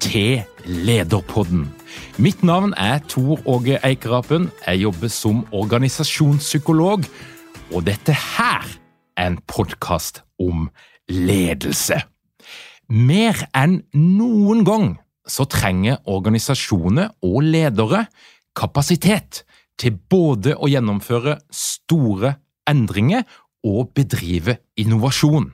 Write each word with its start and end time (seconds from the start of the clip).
til 0.00 0.42
Lederpodden. 0.64 1.68
Mitt 2.18 2.42
navn 2.42 2.72
er 2.76 2.98
Tor 3.08 3.40
Åge 3.48 3.78
Eikerapen. 3.84 4.50
Jeg 4.66 4.82
jobber 4.82 5.08
som 5.08 5.44
organisasjonspsykolog, 5.52 7.04
og 7.74 7.86
dette 7.86 8.12
her 8.12 8.66
er 9.16 9.26
en 9.26 9.38
podkast 9.46 10.22
om 10.40 10.68
ledelse. 11.08 12.00
Mer 12.88 13.44
enn 13.54 13.82
noen 13.94 14.64
gang 14.66 14.88
så 15.28 15.46
trenger 15.46 16.00
organisasjoner 16.10 17.12
og 17.22 17.42
ledere 17.46 18.06
kapasitet 18.56 19.44
til 19.80 19.96
både 20.10 20.56
å 20.56 20.68
gjennomføre 20.70 21.38
store 21.54 22.34
endringer 22.68 23.26
og 23.66 23.92
bedrive 23.94 24.58
innovasjon. 24.80 25.52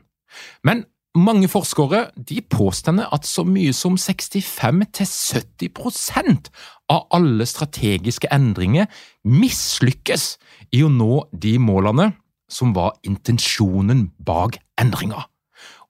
Men 0.64 0.84
mange 1.16 1.48
forskere 1.48 2.10
de 2.16 2.40
påstår 2.42 3.08
at 3.12 3.26
så 3.26 3.44
mye 3.48 3.72
som 3.76 3.96
65–70% 3.96 6.50
av 6.92 7.06
alle 7.16 7.46
strategiske 7.48 8.28
endringer 8.34 8.86
mislykkes 9.24 10.38
i 10.76 10.82
å 10.84 10.88
nå 10.92 11.24
de 11.32 11.58
målene 11.62 12.12
som 12.50 12.74
var 12.76 12.92
intensjonen 13.06 14.10
bak 14.22 14.58
endringa. 14.80 15.24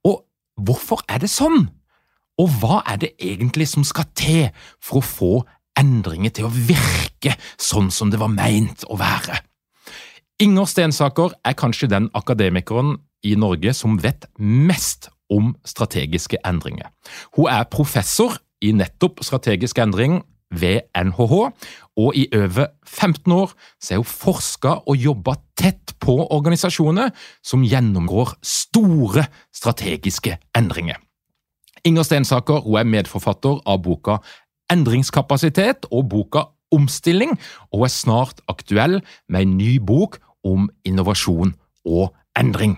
Og 0.07 0.25
hvorfor 0.57 1.03
er 1.09 1.19
det 1.25 1.31
sånn? 1.33 1.69
Og 2.41 2.49
hva 2.61 2.83
er 2.89 2.97
det 3.01 3.13
egentlig 3.21 3.69
som 3.69 3.85
skal 3.85 4.05
til 4.17 4.48
for 4.81 4.98
å 5.01 5.05
få 5.05 5.45
endringer 5.77 6.31
til 6.33 6.45
å 6.48 6.55
virke 6.55 7.36
sånn 7.61 7.91
som 7.92 8.11
det 8.13 8.20
var 8.20 8.29
meint 8.33 8.85
å 8.89 8.97
være? 9.01 9.36
Inger 10.45 10.67
Stensaker 10.69 11.31
er 11.48 11.55
kanskje 11.57 11.89
den 11.89 12.11
akademikeren 12.17 12.98
i 13.25 13.36
Norge 13.41 13.73
som 13.77 13.97
vet 14.01 14.27
mest 14.36 15.09
om 15.33 15.55
strategiske 15.64 16.39
endringer. 16.47 16.91
Hun 17.37 17.51
er 17.51 17.69
professor 17.70 18.39
i 18.63 18.73
nettopp 18.73 19.25
strategisk 19.25 19.79
endring 19.79 20.23
ved 20.51 20.87
NHH, 20.95 21.35
og 21.97 22.17
i 22.17 22.27
over 22.35 22.67
15 22.87 23.33
år 23.33 23.53
har 23.89 23.97
hun 23.97 24.05
forska 24.05 24.77
og 24.86 24.97
jobba 24.97 25.36
tett 25.59 25.97
på 26.01 26.19
organisasjoner 26.31 27.11
som 27.45 27.65
gjennomgår 27.67 28.36
store 28.45 29.27
strategiske 29.55 30.39
endringer. 30.57 31.01
Inger 31.86 32.07
Stensaker 32.07 32.63
hun 32.65 32.81
er 32.81 32.89
medforfatter 32.89 33.63
av 33.67 33.83
boka 33.83 34.20
Endringskapasitet 34.73 35.86
og 35.95 36.09
boka 36.11 36.48
Omstilling, 36.75 37.36
og 37.70 37.85
er 37.86 37.92
snart 37.95 38.41
aktuell 38.51 38.98
med 39.31 39.45
en 39.45 39.53
ny 39.59 39.77
bok 39.79 40.19
om 40.42 40.67
innovasjon 40.85 41.55
og 41.86 42.11
endring. 42.39 42.75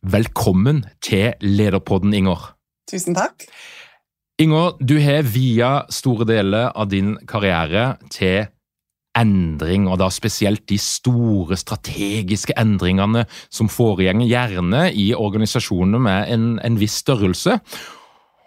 Velkommen 0.00 0.86
til 1.04 1.34
Lederpodden, 1.44 2.14
Inger. 2.16 2.54
Tusen 2.88 3.12
takk. 3.12 3.44
Inger, 4.40 4.78
du 4.80 4.94
har 4.96 5.26
via 5.28 5.82
store 5.92 6.24
deler 6.24 6.70
av 6.72 6.88
din 6.88 7.18
karriere 7.28 7.98
til 8.08 8.46
endring, 9.12 9.84
og 9.92 9.98
da 10.00 10.08
spesielt 10.08 10.64
de 10.72 10.78
store 10.80 11.58
strategiske 11.60 12.56
endringene 12.56 13.26
som 13.52 13.68
foregår 13.68 14.24
gjerne 14.24 14.86
i 14.96 15.10
organisasjoner 15.12 16.00
med 16.00 16.32
en, 16.32 16.46
en 16.64 16.80
viss 16.80 16.96
størrelse. 17.04 17.58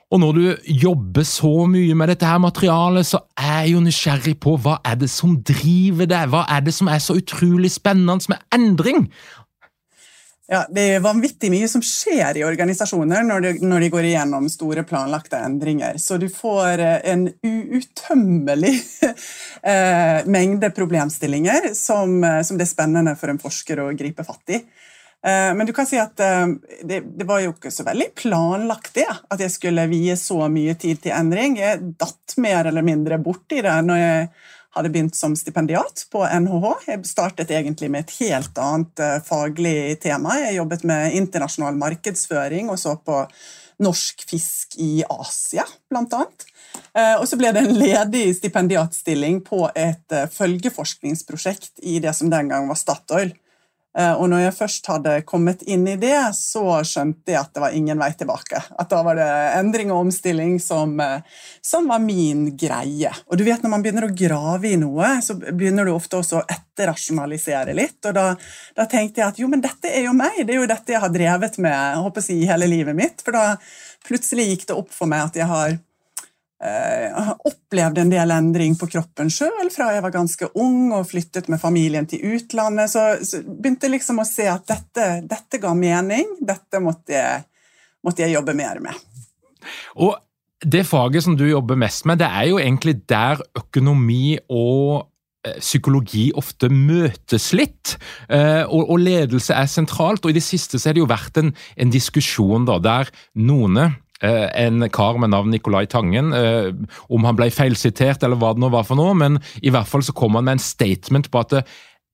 Og 0.09 0.19
når 0.22 0.34
du 0.34 0.74
jobber 0.81 1.25
så 1.25 1.68
mye 1.69 1.94
med 1.94 2.09
dette 2.16 2.25
her 2.25 2.42
materialet, 2.42 3.06
så 3.06 3.22
er 3.38 3.68
jeg 3.68 3.75
jo 3.75 3.86
nysgjerrig 3.86 4.36
på 4.42 4.58
hva 4.58 4.80
er 4.86 4.97
det 5.02 5.09
som 5.09 5.38
driver 5.46 6.09
deg? 6.09 6.34
Hva 6.34 6.47
er 6.50 6.66
det 6.66 6.74
som 6.74 6.90
er 6.90 7.02
så 7.02 7.18
utrolig 7.22 7.72
spennende 7.74 8.34
med 8.34 8.42
endring? 8.53 9.08
Ja, 10.48 10.66
Det 10.70 10.81
er 10.81 11.04
vanvittig 11.04 11.48
mye 11.54 11.68
som 11.72 11.81
skjer 11.86 12.42
i 12.42 12.44
organisasjoner 12.44 13.24
når 13.24 13.46
de, 13.46 13.52
når 13.64 13.86
de, 13.86 13.90
går 13.94 14.08
igjennom 14.09 14.50
store 14.52 14.84
planlagte 14.84 15.40
endringer. 15.40 15.96
Så 16.04 16.18
du 16.20 16.28
får 16.28 16.84
eh, 16.84 16.98
en 17.14 17.30
uuttømmelig 17.48 18.74
eh, 19.72 20.20
mengde 20.28 20.68
problemstillinger 20.76 21.70
som, 21.80 22.18
eh, 22.28 22.42
som, 22.44 22.59
det 22.59 22.68
er 22.68 22.74
spennende 22.74 23.16
for 23.20 23.31
en 23.31 23.40
forsker 23.40 23.86
å 23.86 23.94
gripe 23.96 24.28
fatt 24.28 24.58
i. 24.58 24.66
Men 25.24 25.64
du 25.64 25.70
kan 25.72 25.86
si 25.88 25.96
at 25.96 26.20
det, 26.20 26.98
det, 27.00 27.24
var 27.24 27.40
jo 27.40 27.54
ikke 27.54 27.70
så 27.72 27.86
veldig 27.88 28.10
planlagt 28.20 28.98
det, 28.98 29.06
at 29.08 29.40
jeg 29.40 29.54
skulle 29.54 29.86
vie 29.88 30.18
så 30.20 30.50
mye 30.52 30.74
tid 30.75 31.00
til 31.00 31.14
endring. 31.16 31.56
Jeg 31.62 31.94
datt 31.96 32.36
mer 32.44 32.68
eller 32.68 32.84
mindre 32.84 33.22
borti 33.24 33.62
det 33.64 33.78
når 33.88 34.02
jeg 34.02 34.25
hadde 34.73 34.89
begynt 34.94 35.16
som 35.16 35.35
stipendiat 35.38 36.06
på 36.11 36.23
NHH. 36.25 36.69
Jeg 36.88 37.06
startet 37.07 37.51
egentlig 37.53 37.91
med 37.94 38.06
et 38.06 38.16
helt 38.22 38.57
annet 38.57 39.03
uh, 39.03 39.19
faglig 39.25 40.00
tema. 40.03 40.39
Jeg 40.41 40.57
jobbet 40.57 40.88
med 40.89 41.17
internasjonal 41.19 41.78
markedsføring 41.78 42.72
og 42.73 42.81
så 42.81 42.95
på 42.97 43.23
norsk 43.83 44.25
fisk 44.29 44.78
i 44.81 45.03
Asia, 45.09 45.66
blant 45.91 46.13
annet. 46.17 46.47
Uh, 46.97 47.19
og 47.19 47.28
så 47.29 47.38
ble 47.38 47.53
det 47.53 47.63
en 47.63 47.78
ledig 47.78 48.25
stipendiatstilling 48.39 49.44
på 49.45 49.67
et 49.75 50.16
uh, 50.16 50.25
følgeforskningsprosjekt 50.33 51.83
i 51.85 52.00
det 52.01 52.16
som 52.17 52.33
den 52.33 52.50
gang 52.50 52.69
var 52.69 52.79
Statoil. 52.79 53.33
Eh, 53.98 54.14
og 54.18 54.26
når 54.31 54.48
jeg 54.48 54.56
først 54.58 54.88
hadde 54.90 55.12
kommet 55.30 55.62
inn 55.70 55.86
i 55.90 55.96
det, 56.02 56.18
så 56.34 56.80
skjønte 56.88 57.30
jeg 57.30 57.40
at 57.40 57.52
det 57.54 57.62
var 57.62 57.76
ingen 57.78 58.00
vei 58.02 58.09
tilbake. 58.18 58.62
At 58.81 58.90
da 58.90 59.04
var 59.06 59.20
det 59.20 59.30
endring 59.59 59.92
og 59.94 60.08
omstilling 60.08 60.58
som, 60.64 60.96
eh, 61.04 61.22
som, 61.62 61.88
var 61.92 62.02
min 62.02 62.48
greie. 62.58 63.12
Og 63.30 63.38
du 63.38 63.46
vet, 63.46 63.62
når 63.62 63.74
man 63.76 63.86
begynner 63.86 64.08
å 64.08 64.16
grave 64.18 64.72
i 64.72 64.80
noe, 64.81 65.16
så 65.22 65.38
begynner 65.38 65.86
du 65.86 65.94
ofte 65.94 66.18
også 66.18 66.42
å 66.42 66.46
etterrasjonalisere 66.48 67.78
litt. 67.78 68.00
Og 68.09 68.18
da, 68.18 68.28
da, 68.74 68.90
tenkte 68.90 69.22
jeg 69.22 69.30
at 69.30 69.42
jo, 69.44 69.52
men 69.52 69.62
dette 69.62 69.92
er 69.92 70.07
jo 70.07 70.18
meg, 70.18 70.42
det 70.42 70.57
er 70.57 70.63
jo 70.63 70.69
dette 70.74 70.96
jeg 70.96 71.04
har 71.04 71.13
drevet 71.13 71.62
med 71.62 71.74
jeg 71.74 72.04
håper 72.07 72.25
si, 72.25 72.42
hele 72.50 72.69
livet 72.69 72.98
mitt. 72.98 73.22
For 73.22 73.38
da 73.38 73.46
plutselig 74.07 74.50
gikk 74.50 74.69
det 74.72 74.80
opp 74.80 74.94
for 74.94 75.12
meg 75.12 75.30
at 75.30 75.38
jeg 75.44 75.50
har 75.50 75.78
eh, 76.63 77.31
opplevd 77.50 78.01
en 78.01 78.12
del 78.12 78.33
endring 78.33 78.75
på 78.80 78.88
kroppen 78.92 79.31
sjøl 79.33 79.69
fra 79.74 79.92
jeg 79.95 80.04
var 80.06 80.15
ganske 80.15 80.50
ung 80.60 80.94
og 80.95 81.07
flyttet 81.10 81.50
med 81.51 81.62
familien 81.62 82.07
til 82.10 82.36
utlandet. 82.36 82.92
Så, 82.94 83.06
så 83.25 83.42
begynte 83.44 83.89
jeg 83.89 83.98
liksom 83.98 84.21
å 84.24 84.27
se 84.27 84.48
at 84.51 84.68
dette, 84.69 85.07
dette 85.30 85.62
ga 85.62 85.74
mening. 85.77 86.38
Dette 86.42 86.81
måtte 86.83 87.18
jeg, 87.18 87.48
måtte 88.06 88.25
jeg, 88.25 88.36
jobbe 88.38 88.56
mer 88.57 88.83
med. 88.83 89.01
Og 90.00 90.15
det 90.63 90.86
faget 90.88 91.25
som 91.25 91.36
du 91.39 91.45
jobber 91.50 91.80
mest 91.80 92.07
med, 92.07 92.21
det 92.21 92.30
er 92.30 92.51
jo 92.51 92.62
egentlig 92.62 93.01
der 93.12 93.42
økonomi 93.60 94.38
og 94.48 95.10
eh, 95.45 95.60
psykologi 95.60 96.30
ofte 96.39 96.69
møtes 96.71 97.50
litt, 97.57 97.98
eh, 98.30 98.63
og, 98.63 98.95
ledelse 99.04 99.56
er 99.56 99.68
sentralt. 99.71 100.24
og 100.24 100.31
I 100.31 100.38
det 100.39 100.45
siste 100.45 100.80
så 100.80 100.89
har 100.89 100.95
det 100.95 101.04
jo 101.04 101.12
vært 101.12 101.42
en, 101.42 101.51
en 101.51 101.92
diskusjon 101.92 102.69
da, 102.69 102.80
der 102.80 103.12
noen 103.36 104.00
en 104.24 104.90
kar 104.94 105.18
med 105.20 105.34
navn 105.34 105.52
Nicolai 105.54 105.86
Tangen. 105.92 106.34
Eh, 106.34 106.72
om 107.10 107.25
han 107.28 107.38
ble 107.40 107.50
feilsitert 107.54 108.24
eller 108.24 108.40
hva 108.40 108.54
det 108.56 108.64
nå 108.64 108.72
var 108.74 108.88
for 108.88 109.00
noe, 109.00 109.16
men 109.18 109.42
i 109.62 109.74
hvert 109.74 109.90
fall 109.90 110.06
så 110.06 110.16
kom 110.16 110.40
han 110.40 110.48
med 110.48 110.58
en 110.58 110.64
statement 110.64 111.31
på 111.34 111.44
at 111.44 111.64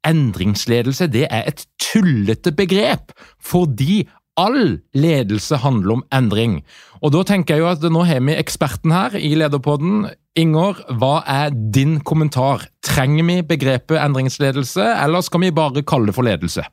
endringsledelse 0.07 1.09
det 1.11 1.27
er 1.27 1.49
et 1.49 1.65
tullete 1.81 2.53
begrep, 2.55 3.11
fordi 3.43 4.05
all 4.39 4.79
ledelse 4.95 5.59
handler 5.59 5.97
om 5.97 6.05
endring. 6.15 6.61
Og 7.03 7.11
da 7.15 7.25
tenker 7.27 7.57
jeg 7.57 7.63
jo 7.63 7.69
at 7.71 7.83
Nå 7.91 8.05
har 8.07 8.23
vi 8.23 8.37
eksperten 8.39 8.93
her 8.95 9.15
i 9.19 9.33
Lederpodden. 9.39 10.07
Inger, 10.39 10.79
hva 10.99 11.19
er 11.27 11.51
din 11.51 11.99
kommentar? 12.07 12.63
Trenger 12.85 13.27
vi 13.27 13.41
begrepet 13.43 13.99
endringsledelse, 13.99 14.85
eller 15.03 15.25
skal 15.25 15.43
vi 15.43 15.55
bare 15.55 15.83
kalle 15.83 16.11
det 16.11 16.15
for 16.15 16.27
ledelse? 16.27 16.63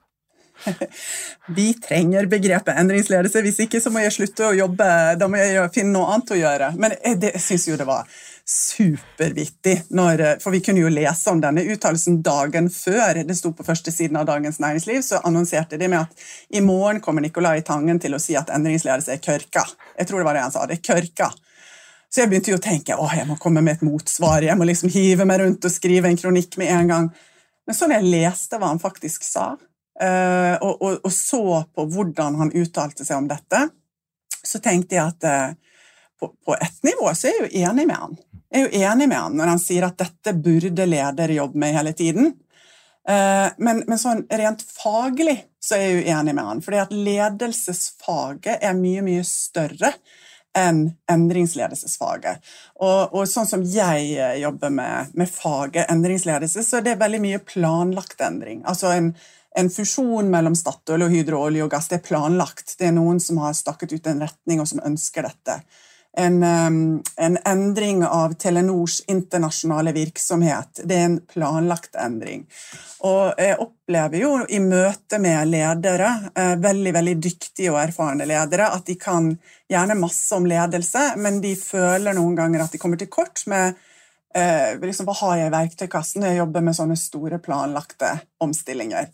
Vi 1.57 1.67
trenger 1.83 2.29
begrepet 2.31 2.79
endringsledelse, 2.81 3.43
hvis 3.45 3.61
ikke 3.67 3.81
så 3.83 3.93
må 3.95 4.03
jeg 4.05 4.15
slutte 4.17 4.49
å 4.49 4.57
jobbe. 4.57 4.89
Da 5.21 5.29
må 5.31 5.41
jeg 5.41 5.69
finne 5.75 5.95
noe 5.95 6.15
annet 6.15 6.33
å 6.35 6.41
gjøre. 6.41 6.73
Men 6.81 6.97
jeg, 6.97 7.21
jeg 7.29 7.43
syns 7.43 7.69
jo 7.69 7.79
det 7.79 7.89
var 7.89 8.09
supervittig. 8.47 9.77
Når, 9.99 10.23
for 10.43 10.55
vi 10.55 10.61
kunne 10.63 10.85
jo 10.85 10.91
lese 10.93 11.33
om 11.33 11.41
denne 11.43 11.65
uttalelsen 11.67 12.21
dagen 12.27 12.71
før 12.71 13.23
det 13.27 13.35
sto 13.39 13.51
på 13.57 13.67
første 13.67 13.95
siden 13.95 14.19
av 14.21 14.29
Dagens 14.29 14.61
Næringsliv. 14.63 15.03
Så 15.03 15.23
annonserte 15.27 15.81
de 15.81 15.91
med 15.91 16.05
at 16.05 16.29
i 16.55 16.63
morgen 16.65 17.03
kommer 17.05 17.25
Nicolai 17.25 17.61
Tangen 17.67 18.01
til 18.03 18.15
å 18.15 18.23
si 18.23 18.39
at 18.39 18.53
endringsledelse 18.55 19.17
er 19.17 19.23
kørka. 19.25 19.67
Jeg 19.99 20.11
tror 20.11 20.23
det 20.23 20.29
var 20.31 20.39
det 20.39 20.47
han 20.47 20.55
sa. 20.55 20.67
Det 20.71 20.79
er 20.79 20.87
kørka. 20.93 21.33
Så 22.07 22.23
jeg 22.23 22.31
begynte 22.31 22.53
jo 22.53 22.61
å 22.61 22.63
tenke 22.63 22.95
å, 22.95 23.09
jeg 23.13 23.27
må 23.29 23.35
komme 23.43 23.63
med 23.65 23.77
et 23.77 23.87
motsvar. 23.87 24.45
Jeg 24.47 24.57
må 24.59 24.69
liksom 24.69 24.93
hive 24.95 25.27
meg 25.29 25.43
rundt 25.43 25.67
og 25.67 25.75
skrive 25.75 26.09
en 26.09 26.19
kronikk 26.21 26.55
med 26.61 26.71
en 26.73 26.93
gang. 26.93 27.09
Men 27.67 27.75
så 27.75 27.89
når 27.89 27.99
jeg 27.99 28.13
leste 28.15 28.61
hva 28.63 28.71
han 28.71 28.81
faktisk 28.81 29.27
sa, 29.27 29.57
eh, 29.59 29.67
og, 29.97 30.83
og, 30.83 30.99
og 31.09 31.13
så 31.13 31.63
på 31.73 31.87
hvordan 31.89 32.37
han 32.41 32.51
uttalte 32.53 33.05
seg 33.07 33.17
om 33.17 33.29
dette, 33.31 33.63
så 34.47 34.61
tenkte 34.63 34.97
jeg 34.97 35.13
at 35.13 35.27
eh, 35.27 35.55
på, 36.21 36.31
på 36.45 36.57
ett 36.57 36.83
nivå 36.87 37.13
så 37.15 37.29
er 37.29 37.37
jeg 37.37 37.47
jo 37.47 37.65
enig 37.67 37.87
med 37.89 38.01
han. 38.01 38.19
Jeg 38.53 38.63
er 38.63 38.67
jo 38.67 38.83
enig 38.91 39.09
med 39.11 39.19
han 39.19 39.39
når 39.39 39.53
han 39.55 39.63
sier 39.63 39.87
at 39.89 39.99
dette 40.01 40.37
burde 40.39 40.89
ledere 40.89 41.39
jobbe 41.39 41.61
med 41.61 41.75
hele 41.77 41.93
tiden. 41.97 42.31
Eh, 43.09 43.49
men, 43.59 43.83
men 43.87 44.01
sånn 44.01 44.25
rent 44.31 44.63
faglig 44.65 45.39
så 45.63 45.77
er 45.77 45.85
jeg 45.85 45.97
jo 45.97 46.15
enig 46.15 46.37
med 46.37 46.47
han, 46.51 46.63
fordi 46.63 46.81
at 46.85 46.95
ledelsesfaget 46.95 48.63
er 48.65 48.79
mye, 48.79 49.03
mye 49.07 49.27
større 49.27 49.93
enn 50.57 50.87
endringsledelsesfaget. 51.13 52.41
Og, 52.81 53.13
og, 53.13 53.27
sånn 53.29 53.49
som 53.51 53.65
jeg 53.69 54.13
eh, 54.17 54.39
jobber 54.41 54.73
med, 54.73 55.13
med, 55.19 55.29
faget 55.29 55.91
endringsledelse, 55.93 56.65
så 56.65 56.79
er 56.79 56.87
det 56.87 57.01
veldig 57.03 57.21
mye 57.27 57.43
planlagt 57.45 58.23
endring. 58.25 58.63
Altså 58.65 58.95
en, 58.95 59.11
en 59.57 59.71
fusjon 59.73 60.31
mellom 60.31 60.57
Statoil 60.59 61.07
og 61.07 61.13
Hydro 61.15 61.41
olje 61.49 61.65
og 61.65 61.73
gass 61.73 61.89
det 61.89 62.01
er 62.01 62.07
planlagt. 62.07 62.77
Det 62.79 62.91
er 62.91 62.97
noen 62.97 63.21
som 63.23 63.41
har 63.41 63.57
stakket 63.57 63.97
ut 63.97 64.09
en 64.11 64.23
retning, 64.27 64.61
og 64.61 64.69
som 64.69 64.83
ønsker 64.85 65.29
dette 65.29 65.61
en, 66.17 66.43
en, 67.17 67.39
endring 67.45 68.05
av 68.05 68.33
Telenors 68.33 69.01
internasjonale 69.09 69.93
virksomhet. 69.93 70.81
Det 70.85 70.97
er 70.97 71.05
en 71.11 71.19
planlagt 71.21 71.97
endring. 72.01 72.47
Og 73.05 73.37
jeg 73.39 73.59
opplever 73.61 74.23
jo 74.23 74.31
i 74.49 74.61
møte 74.65 75.21
med 75.21 75.51
ledere, 75.53 76.09
eh, 76.35 76.55
veldig 76.63 76.95
veldig 76.97 77.17
dyktige 77.21 77.75
og 77.75 77.83
erfarne 77.83 78.29
ledere, 78.29 78.71
at 78.73 78.89
de 78.89 78.97
kan 79.01 79.35
gjerne 79.69 79.99
masse 80.01 80.33
om 80.37 80.49
ledelse, 80.49 81.13
men 81.21 81.43
de 81.45 81.53
føler 81.61 82.17
noen 82.17 82.39
ganger 82.39 82.65
at 82.65 82.73
de 82.73 82.81
kommer 82.81 83.01
til 83.01 83.13
kort 83.13 83.45
med 83.47 83.77
eh, 84.35 84.73
liksom, 84.81 85.07
Hva 85.07 85.21
har 85.21 85.43
jeg 85.43 85.53
i 85.53 85.57
verktøykassen 85.59 86.25
når 86.25 86.33
jeg 86.33 86.45
jobber 86.45 86.65
med 86.65 86.81
sånne 86.81 86.97
store, 87.01 87.43
planlagte 87.45 88.15
omstillinger? 88.41 89.13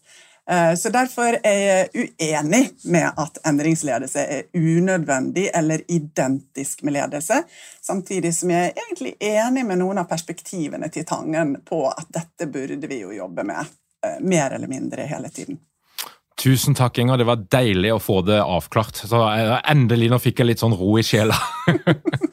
Eh, 0.51 0.75
så 0.75 0.89
Derfor 0.89 1.37
er 1.43 1.59
jeg 1.59 2.09
uenig 2.21 2.63
med 2.85 3.13
at 3.17 3.39
endringsledelse 3.47 4.25
er 4.27 4.43
unødvendig 4.55 5.49
eller 5.55 5.85
identisk 5.89 6.83
med 6.83 6.97
ledelse, 6.99 7.43
samtidig 7.81 8.35
som 8.35 8.51
jeg 8.51 8.73
er 8.73 8.81
egentlig 8.87 9.15
enig 9.21 9.67
med 9.67 9.79
noen 9.79 10.03
av 10.03 10.09
perspektivene 10.11 10.91
til 10.91 11.07
Tangen 11.07 11.61
på 11.69 11.85
at 11.91 12.11
dette 12.11 12.51
burde 12.51 12.91
vi 12.91 13.03
jo 13.05 13.15
jobbe 13.15 13.47
med 13.47 13.61
eh, 13.63 14.19
mer 14.21 14.51
eller 14.59 14.71
mindre 14.71 15.07
hele 15.07 15.31
tiden. 15.31 15.61
Tusen 16.43 16.75
takk, 16.75 16.99
Inger. 16.99 17.21
Det 17.21 17.29
var 17.29 17.45
deilig 17.53 17.93
å 17.95 18.03
få 18.03 18.19
det 18.27 18.41
avklart. 18.43 19.05
Så 19.07 19.21
eh, 19.31 19.59
Endelig 19.71 20.11
nå 20.11 20.19
fikk 20.19 20.43
jeg 20.43 20.51
litt 20.51 20.65
sånn 20.65 20.75
ro 20.75 20.97
i 20.99 21.07
sjela. 21.07 21.39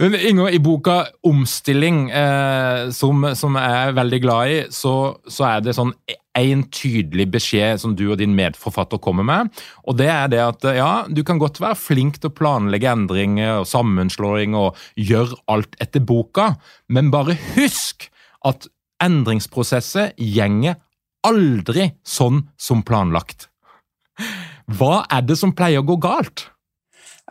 Inger, 0.00 0.50
i 0.50 0.58
boka 0.60 1.06
'Omstilling', 1.24 2.10
eh, 2.12 2.90
som, 2.90 3.24
som, 3.36 3.56
jeg 3.56 3.88
er 3.88 3.94
veldig 3.96 4.20
glad 4.22 4.48
i, 4.48 4.58
så, 4.70 4.94
så 5.28 5.46
er 5.48 5.64
det 5.64 5.76
sånn 5.76 5.92
én 6.38 6.62
tydelig 6.70 7.26
beskjed 7.34 7.80
som 7.82 7.94
du 7.98 8.04
og 8.10 8.18
din 8.20 8.36
medforfatter 8.38 9.00
kommer 9.02 9.26
med. 9.26 9.50
Og 9.88 9.98
det 9.98 10.08
er 10.12 10.28
det 10.30 10.42
at 10.44 10.66
ja, 10.76 10.92
du 11.08 11.22
kan 11.26 11.40
godt 11.42 11.60
være 11.62 11.78
flink 11.78 12.20
til 12.20 12.30
å 12.30 12.36
planlegge 12.36 12.90
endringer 12.90 13.62
og 13.62 13.68
sammenslåing 13.70 14.54
og 14.58 14.78
gjøre 14.94 15.40
alt 15.50 15.74
etter 15.82 16.04
boka, 16.04 16.54
men 16.88 17.10
bare 17.14 17.38
husk 17.56 18.10
at 18.46 18.68
endringsprosesset 19.02 20.18
gjenger 20.20 20.78
aldri 21.26 21.90
sånn 22.06 22.46
som 22.60 22.84
planlagt. 22.86 23.48
Hva 24.70 25.04
er 25.10 25.24
det 25.26 25.36
som 25.40 25.54
pleier 25.56 25.82
å 25.82 25.88
gå 25.88 25.98
galt? 26.00 26.48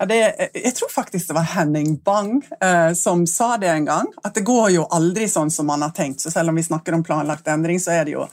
Det, 0.07 0.49
jeg 0.53 0.75
tror 0.77 0.91
faktisk 0.93 1.27
det 1.27 1.35
var 1.35 1.47
Henning 1.55 1.97
Bang 2.05 2.37
eh, 2.61 2.93
som 2.93 3.25
sa 3.27 3.57
det 3.57 3.67
en 3.67 3.85
gang. 3.85 4.07
At 4.23 4.37
det 4.37 4.45
går 4.47 4.69
jo 4.77 4.85
aldri 4.95 5.27
sånn 5.27 5.51
som 5.51 5.67
man 5.67 5.83
har 5.83 5.91
tenkt. 5.95 6.23
Så 6.23 6.31
selv 6.31 6.53
om 6.53 6.55
vi 6.59 6.63
snakker 6.63 6.95
om 6.95 7.03
planlagt 7.03 7.47
endring, 7.51 7.81
så 7.83 7.97
er 7.97 8.07
det 8.07 8.15
jo 8.15 8.29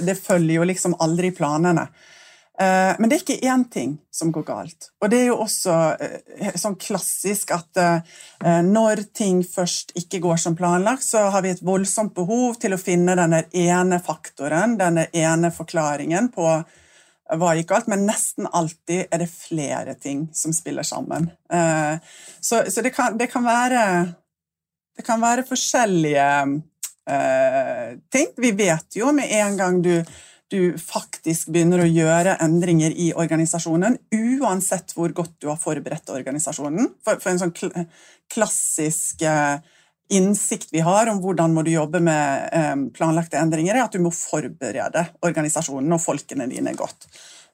Det 0.00 0.14
følger 0.16 0.56
jo 0.56 0.64
liksom 0.64 0.94
aldri 0.98 1.30
planene. 1.30 1.88
Eh, 2.60 2.94
men 2.98 3.10
det 3.10 3.16
er 3.16 3.22
ikke 3.24 3.50
én 3.50 3.64
ting 3.70 3.96
som 4.14 4.30
går 4.32 4.44
galt. 4.46 4.90
Og 5.02 5.10
det 5.10 5.18
er 5.20 5.26
jo 5.32 5.40
også 5.42 5.74
eh, 5.98 6.54
sånn 6.60 6.76
klassisk 6.78 7.50
at 7.56 7.80
eh, 7.82 8.60
når 8.62 9.08
ting 9.16 9.42
først 9.42 9.90
ikke 9.98 10.22
går 10.22 10.38
som 10.38 10.54
planlagt, 10.56 11.02
så 11.02 11.26
har 11.34 11.42
vi 11.42 11.50
et 11.50 11.64
voldsomt 11.66 12.14
behov 12.14 12.60
til 12.62 12.76
å 12.76 12.80
finne 12.80 13.16
denne 13.18 13.42
ene 13.50 13.98
faktoren, 14.02 14.78
denne 14.78 15.08
ene 15.10 15.50
forklaringen 15.54 16.30
på 16.34 16.46
hva 17.32 17.54
ikke 17.56 17.78
alt, 17.78 17.88
men 17.88 18.04
nesten 18.04 18.48
alltid 18.52 19.08
er 19.08 19.22
det 19.22 19.30
flere 19.32 19.94
ting 19.96 20.26
som 20.36 20.52
spiller 20.52 20.84
sammen. 20.84 21.30
Eh, 21.52 21.96
så, 22.40 22.64
så 22.68 22.84
det, 22.84 22.92
kan, 22.96 23.16
det, 23.18 23.30
kan, 23.32 23.44
være 23.46 23.80
Det 24.96 25.04
kan 25.06 25.22
være 25.22 25.46
forskjellige 25.48 26.28
uh, 27.10 27.88
ting. 28.12 28.28
Vi 28.36 28.52
vet 28.54 28.96
jo 29.00 29.12
med 29.16 29.32
en 29.40 29.56
gang 29.56 29.80
du, 29.82 30.04
du 30.52 30.76
faktisk 30.78 31.48
begynner 31.50 31.82
å 31.82 31.88
gjøre 31.88 32.36
endringer 32.44 32.92
i 32.92 33.10
organisasjonen, 33.16 33.98
uansett 34.14 34.94
hvor 34.94 35.10
godt 35.16 35.34
du 35.40 35.48
har 35.50 35.58
forberedt 35.58 36.12
organisasjonen. 36.14 36.92
For, 37.02 37.18
for 37.18 37.32
en 37.32 37.42
sånn 37.42 37.56
kl 37.56 37.72
klassisk 38.34 39.24
uh, 39.26 39.58
innsikt 40.12 40.72
vi 40.72 40.82
har 40.84 41.08
om 41.10 41.20
hvordan 41.22 41.54
må 41.54 41.62
du 41.64 41.72
jobbe 41.72 42.00
med 42.04 42.48
eh, 42.52 42.74
planlagte 42.96 43.40
endringer, 43.40 43.76
er 43.76 43.86
at 43.86 43.94
du 43.94 44.02
må 44.04 44.12
forberede 44.14 45.06
organisasjonen 45.24 45.96
og 45.96 46.02
folkene 46.02 46.48
dine 46.50 46.74
godt. 46.76 47.08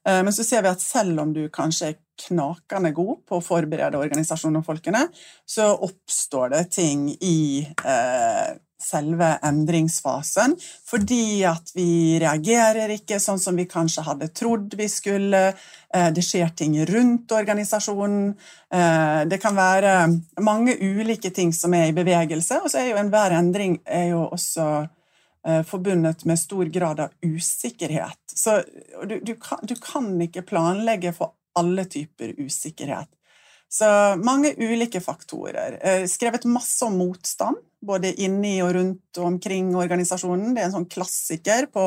Eh, 0.08 0.22
men 0.24 0.32
så 0.34 0.44
ser 0.46 0.64
vi 0.64 0.72
at 0.72 0.82
selv 0.82 1.20
om 1.22 1.34
du 1.36 1.44
kanskje 1.52 1.92
er 1.92 2.00
knakende 2.26 2.92
god 2.96 3.22
på 3.28 3.38
å 3.38 3.44
forberede 3.44 4.00
organisasjonen 4.00 4.60
og 4.60 4.66
folkene, 4.66 5.06
så 5.48 5.70
oppstår 5.76 6.52
det 6.56 6.64
ting 6.76 7.08
i 7.14 7.62
eh, 7.62 8.50
selve 8.82 9.28
endringsfasen, 9.46 10.56
fordi 10.86 11.42
at 11.48 11.72
vi 11.74 12.18
reagerer 12.20 12.92
ikke 12.94 13.20
sånn 13.22 13.40
som 13.40 13.58
vi 13.58 13.68
kanskje 13.70 14.04
hadde 14.06 14.30
trodd 14.36 14.74
vi 14.78 14.88
skulle. 14.90 15.42
Eh, 15.94 16.08
det 16.14 16.24
skjer 16.24 16.52
ting 16.56 16.76
rundt 16.88 17.32
organisasjonen. 17.34 18.32
Eh, 18.72 19.20
det 19.30 19.40
kan 19.42 19.56
være 19.58 19.94
mange 20.44 20.76
ulike 20.80 21.32
ting 21.34 21.52
som 21.56 21.74
er 21.74 21.90
i 21.90 21.96
bevegelse, 21.96 22.62
og 22.64 22.72
så 22.72 22.82
er 22.82 22.92
jo 22.92 23.02
enhver 23.02 23.36
endring 23.38 23.78
er 23.84 24.10
jo 24.12 24.24
også 24.30 24.68
eh, 25.46 25.62
forbundet 25.66 26.24
med 26.28 26.40
stor 26.40 26.70
grad 26.72 27.04
av 27.06 27.14
usikkerhet. 27.26 28.20
Så 28.34 28.60
du, 29.06 29.18
du, 29.20 29.34
kan, 29.40 29.62
du 29.62 29.76
kan 29.76 30.12
ikke 30.22 30.46
planlegge 30.46 31.14
for 31.16 31.36
alle 31.58 31.84
typer 31.90 32.36
usikkerhet. 32.38 33.10
Så 33.70 33.86
mange 34.18 34.50
ulike 34.58 34.98
faktorer. 35.00 35.76
Skrevet 36.10 36.48
masse 36.50 36.82
om 36.84 36.96
motstand 36.98 37.60
både 37.80 38.12
inni 38.22 38.58
og 38.64 38.74
rundt 38.76 39.20
og 39.20 39.26
omkring 39.34 39.72
organisasjonen. 39.76 40.52
Det 40.54 40.62
er 40.62 40.68
en 40.68 40.76
sånn 40.80 40.90
klassiker 40.90 41.68
på, 41.72 41.84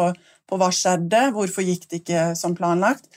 på 0.49 0.59
hva 0.59 0.69
skjedde, 0.73 1.29
hvorfor 1.35 1.65
gikk 1.65 1.87
det 1.89 2.01
ikke 2.01 2.25
som 2.39 2.55
planlagt. 2.57 3.09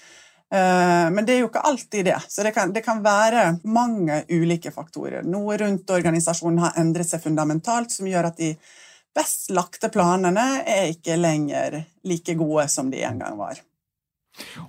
Eh, 0.52 1.06
men 1.12 1.26
det 1.26 1.36
er 1.36 1.44
jo 1.44 1.50
ikke 1.50 1.64
alltid 1.68 2.10
det. 2.10 2.18
Så 2.28 2.44
det 2.46 2.52
kan, 2.56 2.72
det 2.74 2.84
kan, 2.86 3.02
være 3.04 3.46
mange 3.64 4.22
ulike 4.30 4.72
faktorer. 4.74 5.24
Noe 5.26 5.56
rundt 5.62 5.90
organisasjonen 5.90 6.60
har 6.66 6.82
endret 6.82 7.08
seg 7.10 7.24
fundamentalt, 7.24 7.94
som 7.94 8.08
gjør 8.08 8.30
at 8.30 8.42
de 8.42 8.52
best 9.16 9.48
lagte 9.56 9.88
planene 9.88 10.44
er 10.68 10.90
ikke 10.92 11.16
lenger 11.16 11.80
like 12.04 12.36
gode 12.36 12.68
som 12.68 12.92
de 12.92 13.00
en 13.08 13.24
gang 13.24 13.40
var. 13.40 13.62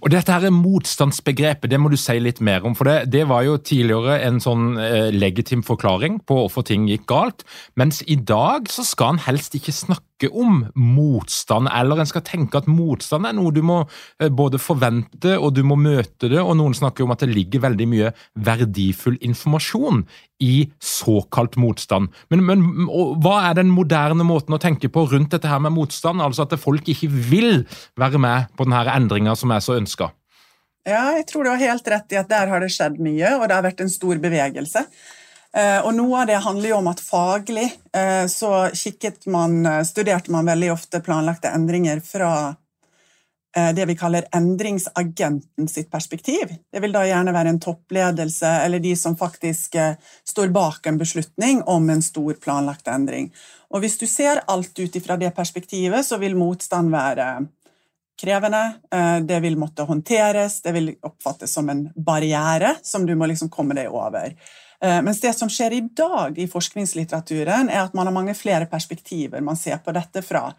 Og 0.01 0.11
dette 0.13 0.33
her 0.33 0.47
er 0.47 0.55
Motstandsbegrepet 0.55 1.71
det 1.71 1.79
må 1.81 1.91
du 1.91 1.97
si 1.99 2.17
litt 2.21 2.41
mer 2.43 2.65
om. 2.67 2.75
for 2.77 2.87
Det, 2.87 3.11
det 3.13 3.25
var 3.29 3.45
jo 3.47 3.57
tidligere 3.57 4.19
en 4.27 4.41
sånn 4.43 4.77
eh, 4.81 5.09
legitim 5.13 5.63
forklaring 5.67 6.21
på 6.27 6.41
hvorfor 6.41 6.67
ting 6.67 6.87
gikk 6.89 7.07
galt. 7.09 7.45
Mens 7.79 8.03
i 8.07 8.19
dag 8.19 8.69
så 8.71 8.85
skal 8.87 9.15
en 9.15 9.25
helst 9.27 9.57
ikke 9.57 9.75
snakke 9.75 10.06
snakke 10.17 10.33
om 10.35 10.65
motstand, 10.75 11.69
eller 11.73 11.99
en 11.99 12.07
skal 12.07 12.23
tenke 12.23 12.57
at 12.57 12.67
motstand 12.67 13.25
er 13.25 13.33
noe 13.33 13.51
du 13.51 13.61
må 13.61 13.87
eh, 14.19 14.29
både 14.29 14.57
forvente 14.57 15.37
og 15.37 15.53
du 15.53 15.63
må 15.63 15.75
møte 15.75 16.29
det, 16.29 16.41
og 16.41 16.57
noen 16.57 16.73
snakker 16.73 17.03
om 17.03 17.11
at 17.11 17.21
det 17.21 17.33
ligger 17.33 17.61
veldig 17.61 17.87
mye 17.87 18.11
verdifull 18.33 19.17
informasjon 19.21 20.05
i 20.39 20.69
såkalt 20.79 21.57
motstand. 21.57 22.09
Men, 22.29 22.45
men 22.45 22.87
hva 23.21 23.49
er 23.49 23.57
den 23.57 23.69
moderne 23.69 24.23
måten 24.23 24.53
å 24.53 24.61
tenke 24.61 24.89
på 24.89 25.07
rundt 25.07 25.31
dette 25.31 25.47
her 25.47 25.59
med 25.59 25.73
motstand? 25.73 26.21
Altså 26.21 26.45
at 26.45 26.57
folk 26.59 26.87
ikke 26.87 27.09
vil 27.09 27.65
være 27.97 28.17
med 28.17 28.49
på 28.57 28.65
denne 28.65 28.85
endringa 28.93 29.35
som 29.35 29.51
er 29.51 29.61
så 29.61 29.77
ønska? 29.77 30.11
Ja, 30.87 31.17
jeg 31.17 31.25
tror 31.27 31.43
du 31.43 31.51
har 31.51 31.59
helt 31.59 31.87
rett 31.91 32.13
i 32.13 32.19
at 32.19 32.29
der 32.29 32.47
har 32.47 32.61
det 32.63 32.71
skjedd 32.71 33.01
mye, 33.03 33.33
og 33.35 33.49
det 33.49 33.57
har 33.57 33.65
vært 33.65 33.81
en 33.83 33.91
stor 33.91 34.21
bevegelse. 34.23 34.85
Eh, 35.55 35.79
og 35.85 35.93
noe 35.95 36.21
av 36.21 36.27
det 36.29 36.37
handler 36.43 36.69
jo 36.69 36.77
om 36.81 36.89
at 36.91 37.01
faglig 37.01 37.69
så 38.29 38.67
kikket 38.75 39.25
man, 39.31 39.65
eh, 39.65 39.83
studerte 39.87 40.31
man 40.31 40.45
veldig 40.45 40.71
ofte 40.73 41.01
planlagte 41.01 41.51
endringer 41.53 42.03
fra 42.03 42.55
det 43.73 43.87
vi 43.89 43.95
kaller 43.97 44.27
endringsagenten 44.37 45.65
sitt 45.71 45.87
perspektiv. 45.89 46.51
Det 46.69 46.81
vil 46.83 46.91
da 46.93 47.01
gjerne 47.07 47.31
være 47.33 47.49
en 47.49 47.59
toppledelse 47.63 48.51
eller 48.67 48.83
de 48.83 48.91
som 48.99 49.15
faktisk 49.17 49.73
står 50.29 50.51
bak 50.53 50.85
en 50.85 50.99
beslutning 50.99 51.63
om 51.65 51.89
en 51.89 52.03
stor 52.05 52.37
planlagt 52.43 52.91
endring. 52.91 53.31
Og 53.73 53.81
hvis 53.81 53.97
du 53.97 54.05
ser 54.05 54.43
alt 54.45 54.77
ut 54.77 54.99
ifra 54.99 55.17
det 55.17 55.31
perspektivet, 55.33 56.05
så 56.05 56.19
vil 56.21 56.37
motstand 56.37 56.93
være 56.93 57.47
krevende. 58.21 58.61
Det 59.25 59.41
vil 59.41 59.57
måtte 59.57 59.87
håndteres, 59.89 60.61
det 60.61 60.75
vil 60.77 60.93
oppfattes 61.01 61.57
som 61.57 61.73
en 61.73 61.87
barriere 61.95 62.75
som 62.83 63.09
du 63.09 63.15
må 63.15 63.25
liksom 63.31 63.49
komme 63.49 63.73
deg 63.79 63.89
over. 63.89 64.37
Eh, 64.83 64.99
mens 65.01 65.21
det 65.21 65.33
som 65.33 65.49
skjer 65.49 65.73
i 65.73 65.81
dag 65.97 66.37
i 66.37 66.47
forskningslitteraturen, 66.49 67.69
er 67.69 67.85
at 67.85 67.95
man 67.97 68.09
har 68.09 68.13
mange 68.13 68.35
flere 68.37 68.67
perspektiver 68.69 69.41
man 69.41 69.57
ser 69.57 69.81
på 69.81 69.93
dette 69.95 70.21
fra. 70.21 70.51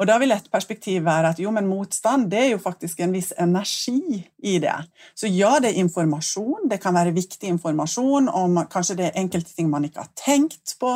Og 0.00 0.08
da 0.08 0.16
vil 0.20 0.32
et 0.32 0.46
perspektiv 0.52 1.02
være 1.04 1.34
at 1.34 1.40
jo, 1.42 1.50
men 1.52 1.68
motstand 1.68 2.30
det 2.32 2.38
er 2.40 2.50
jo 2.54 2.60
faktisk 2.62 3.02
en 3.04 3.12
viss 3.12 3.30
energi 3.40 4.22
i 4.40 4.54
det. 4.62 4.76
Så 5.14 5.28
ja, 5.28 5.58
det 5.60 5.72
er 5.72 5.82
informasjon. 5.82 6.64
Det 6.70 6.78
kan 6.80 6.96
være 6.96 7.12
viktig 7.12 7.50
informasjon 7.52 8.30
om 8.32 8.62
kanskje 8.72 8.96
det 8.98 9.10
er 9.10 9.18
enkelte 9.20 9.52
ting 9.52 9.68
man 9.70 9.84
ikke 9.84 10.06
har 10.06 10.12
tenkt 10.16 10.78
på, 10.80 10.94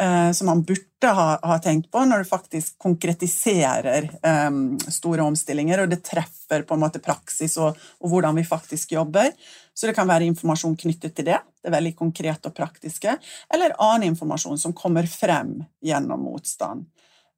eh, 0.00 0.30
som 0.30 0.52
man 0.52 0.62
burde 0.68 1.10
ha, 1.18 1.26
ha, 1.42 1.56
tenkt 1.62 1.90
på 1.90 2.04
når 2.06 2.22
du 2.22 2.30
faktisk 2.30 2.78
konkretiserer 2.82 4.06
eh, 4.06 4.60
store 4.86 5.26
omstillinger, 5.26 5.82
og 5.82 5.90
det 5.90 6.04
treffer 6.06 6.62
på 6.62 6.78
en 6.78 6.84
måte 6.84 7.02
praksis 7.02 7.58
og, 7.58 7.74
og 7.98 8.12
hvordan 8.12 8.38
vi 8.38 8.46
faktisk 8.46 8.94
jobber. 8.94 9.34
Så 9.74 9.90
det 9.90 9.96
kan 9.98 10.08
være 10.10 10.26
informasjon 10.30 10.78
knyttet 10.78 11.16
til 11.18 11.26
det, 11.26 11.40
det 11.58 11.70
er 11.70 11.74
veldig 11.74 11.92
konkrete 11.98 12.50
og 12.50 12.54
praktiske, 12.54 13.18
eller 13.54 13.74
annen 13.82 14.12
informasjon 14.12 14.58
som 14.62 14.74
kommer 14.78 15.06
frem 15.10 15.58
gjennom 15.82 16.22
motstand. 16.26 16.86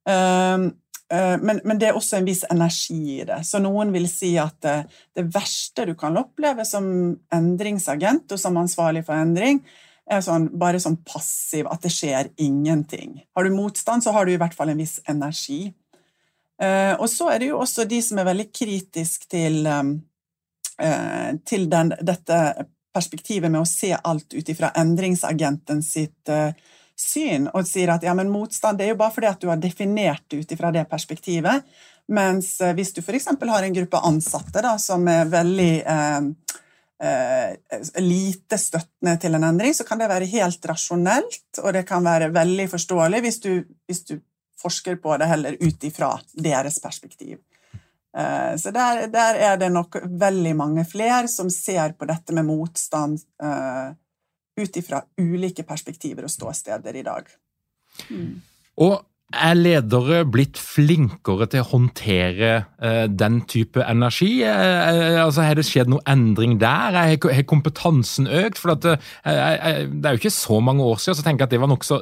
Um, 0.09 0.71
men, 1.11 1.57
men, 1.67 1.79
det 1.79 1.89
er 1.89 1.97
også 1.97 2.17
en 2.17 2.27
viss 2.27 2.45
energi 2.47 3.17
i 3.19 3.25
det. 3.27 3.41
Så 3.43 3.59
noen 3.59 3.89
vil 3.91 4.05
si 4.07 4.29
at 4.39 4.55
det, 4.63 4.75
det, 5.17 5.25
verste 5.33 5.83
du 5.89 5.91
kan 5.99 6.15
oppleve 6.21 6.63
som 6.67 6.85
endringsagent 7.35 8.31
og 8.31 8.39
som 8.39 8.59
ansvarlig 8.61 9.03
for 9.07 9.19
endring, 9.19 9.59
er 10.11 10.23
sånn, 10.23 10.49
bare 10.59 10.79
sånn 10.79 11.01
passiv, 11.07 11.67
at 11.71 11.83
det 11.83 11.91
skjer 11.91 12.31
ingenting. 12.41 13.19
Har 13.35 13.43
du 13.43 13.51
motstand, 13.55 14.03
så 14.03 14.15
har 14.15 14.27
du 14.27 14.33
i 14.33 14.39
hvert 14.39 14.55
fall 14.55 14.71
en 14.71 14.79
viss 14.79 15.01
energi. 15.11 15.65
Uh, 16.61 16.95
og 16.95 17.07
så 17.11 17.31
er 17.33 17.43
det 17.43 17.51
jo 17.51 17.59
også 17.59 17.87
de 17.89 17.99
som 18.05 18.19
er 18.21 18.27
veldig 18.31 18.47
kritiske 18.55 19.29
til 19.31 19.67
Eh, 20.81 21.35
til 21.45 21.69
den, 21.69 21.93
dette 22.01 22.37
perspektivet 22.93 23.51
med 23.51 23.61
å 23.61 23.69
se 23.69 23.91
alt 23.93 24.33
ut 24.33 24.47
ifra 24.49 24.71
endringsagenten 24.81 25.83
sitt 25.85 26.29
uh, 26.31 26.49
syn, 27.01 27.47
og 27.51 27.67
sier 27.67 27.93
at 27.93 28.05
ja, 28.05 28.13
men 28.17 28.31
motstand 28.31 28.79
det 28.79 28.87
er 28.87 28.93
jo 28.93 28.99
bare 29.01 29.15
fordi 29.15 29.29
at 29.31 29.41
du 29.41 29.49
har 29.51 29.61
definert 29.61 30.23
det 30.29 30.43
ut 30.43 30.55
ifra 30.55 30.71
det 30.75 30.85
perspektivet. 30.91 31.67
Mens 32.11 32.53
uh, 32.61 32.71
hvis 32.77 32.93
du 32.95 33.01
f.eks. 33.01 33.29
har 33.33 33.67
en 33.67 33.77
gruppe 33.77 34.05
ansatte 34.11 34.63
da, 34.63 34.77
som 34.81 35.07
er 35.09 35.29
veldig 35.31 35.73
uh, 35.87 36.31
lite 37.97 38.57
støttende 38.61 39.15
til 39.17 39.33
en 39.33 39.47
endring, 39.47 39.73
så 39.73 39.85
kan 39.87 39.97
det 39.97 40.09
være 40.11 40.29
helt 40.29 40.65
rasjonelt, 40.69 41.61
og 41.63 41.71
det 41.73 41.81
kan 41.89 42.05
være 42.05 42.29
veldig 42.35 42.67
forståelig 42.69 43.23
hvis 43.25 43.39
du, 43.41 43.53
hvis 43.89 44.03
du 44.05 44.19
forsker 44.61 44.99
på 45.01 45.15
det 45.17 45.29
heller 45.31 45.57
ut 45.59 45.83
ifra 45.87 46.11
deres 46.37 46.77
perspektiv. 46.81 47.39
Eh, 48.17 48.55
så 48.57 48.71
der, 48.71 49.07
der, 49.07 49.35
er 49.35 49.57
det 49.57 49.71
nok 49.71 49.95
veldig 50.03 50.55
mange 50.55 50.85
flere 50.85 51.27
som 51.31 51.49
ser 51.49 51.95
på 51.95 52.07
dette 52.09 52.35
med 52.35 52.45
motstand 52.45 53.19
uh, 53.43 53.95
ut 54.61 54.77
ifra 54.81 55.01
ulike 55.21 55.65
perspektiver 55.67 56.27
og 56.27 56.33
ståsteder 56.33 56.97
i 56.99 57.05
dag. 57.05 57.29
Mm. 58.09 58.41
Og 58.85 58.97
er 59.31 59.55
ledere 59.57 60.21
blitt 60.29 60.59
flinkere 60.59 61.47
til 61.51 61.63
å 61.63 61.69
håndtere 61.71 62.51
eh, 62.81 63.05
den 63.07 63.41
type 63.49 63.83
energi? 63.83 64.43
Eh, 64.47 65.17
altså, 65.21 65.45
Har 65.45 65.57
det 65.59 65.65
skjedd 65.67 65.91
noe 65.91 66.03
endring 66.09 66.57
der? 66.61 66.97
Har 66.97 67.45
kompetansen 67.49 68.27
økt? 68.27 68.61
For 68.61 68.73
at, 68.75 68.85
eh, 68.85 69.85
Det 69.87 70.05
er 70.05 70.17
jo 70.17 70.21
ikke 70.21 70.33
så 70.33 70.59
mange 70.63 70.83
år 70.83 70.99
siden 71.01 71.19
så 71.19 71.25
tenker 71.25 71.45
jeg 71.45 71.49
at 71.49 71.55
det 71.55 71.61
var 71.63 71.71
nokså 71.71 72.01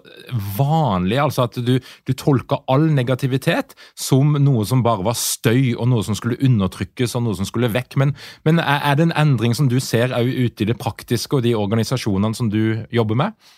vanlig. 0.57 1.19
altså 1.21 1.45
At 1.47 1.59
du, 1.61 1.77
du 1.79 2.13
tolka 2.13 2.61
all 2.67 2.89
negativitet 2.93 3.75
som 3.95 4.33
noe 4.39 4.65
som 4.65 4.83
bare 4.83 5.05
var 5.05 5.17
støy, 5.17 5.75
og 5.77 5.89
noe 5.91 6.03
som 6.05 6.17
skulle 6.17 6.39
undertrykkes 6.41 7.15
og 7.15 7.27
noe 7.27 7.37
som 7.39 7.47
skulle 7.47 7.71
vekk. 7.73 7.97
Men, 8.01 8.15
men 8.45 8.59
er 8.63 8.97
det 8.97 9.09
en 9.09 9.17
endring 9.27 9.55
som 9.55 9.69
du 9.69 9.79
ser 9.79 10.13
ute 10.15 10.63
i 10.63 10.69
det 10.69 10.79
praktiske 10.79 11.39
og 11.39 11.45
de 11.45 11.55
organisasjonene 11.57 12.35
som 12.37 12.51
du 12.51 12.85
jobber 12.93 13.17
med? 13.19 13.49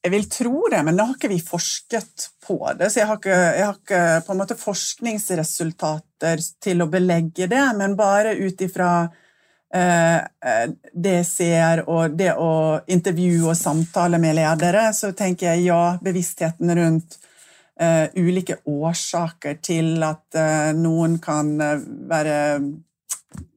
Jeg 0.00 0.12
vil 0.14 0.28
tro 0.32 0.62
det, 0.72 0.80
men 0.84 0.96
da 0.96 1.04
har 1.10 1.16
ikke 1.18 1.28
vi 1.28 1.40
forsket 1.44 2.30
på 2.46 2.56
det. 2.78 2.88
Så 2.88 3.02
jeg 3.02 3.08
har 3.10 3.18
ikke, 3.20 3.36
jeg 3.36 3.66
har 3.66 3.74
ikke 3.76 4.04
på 4.24 4.32
en 4.32 4.40
måte 4.40 4.56
forskningsresultater 4.56 6.40
til 6.64 6.80
å 6.80 6.88
belegge 6.88 7.48
det, 7.50 7.64
men 7.76 7.98
bare 7.98 8.32
ut 8.40 8.64
ifra 8.64 8.92
eh, 9.76 10.20
det 10.94 11.16
jeg 11.18 11.28
ser, 11.28 11.84
og 11.84 12.16
det 12.16 12.32
å 12.32 12.80
intervjue 12.88 13.52
og 13.52 13.60
samtale 13.60 14.20
med 14.22 14.38
ledere, 14.40 14.88
så 14.96 15.12
tenker 15.12 15.50
jeg 15.52 15.68
ja, 15.68 15.82
bevisstheten 16.00 16.72
rundt 16.80 17.20
eh, 17.76 18.08
ulike 18.16 18.62
årsaker 18.64 19.60
til 19.60 20.00
at 20.06 20.40
eh, 20.40 20.72
noen 20.80 21.20
kan 21.20 21.52
eh, 21.60 21.88
være 22.08 22.38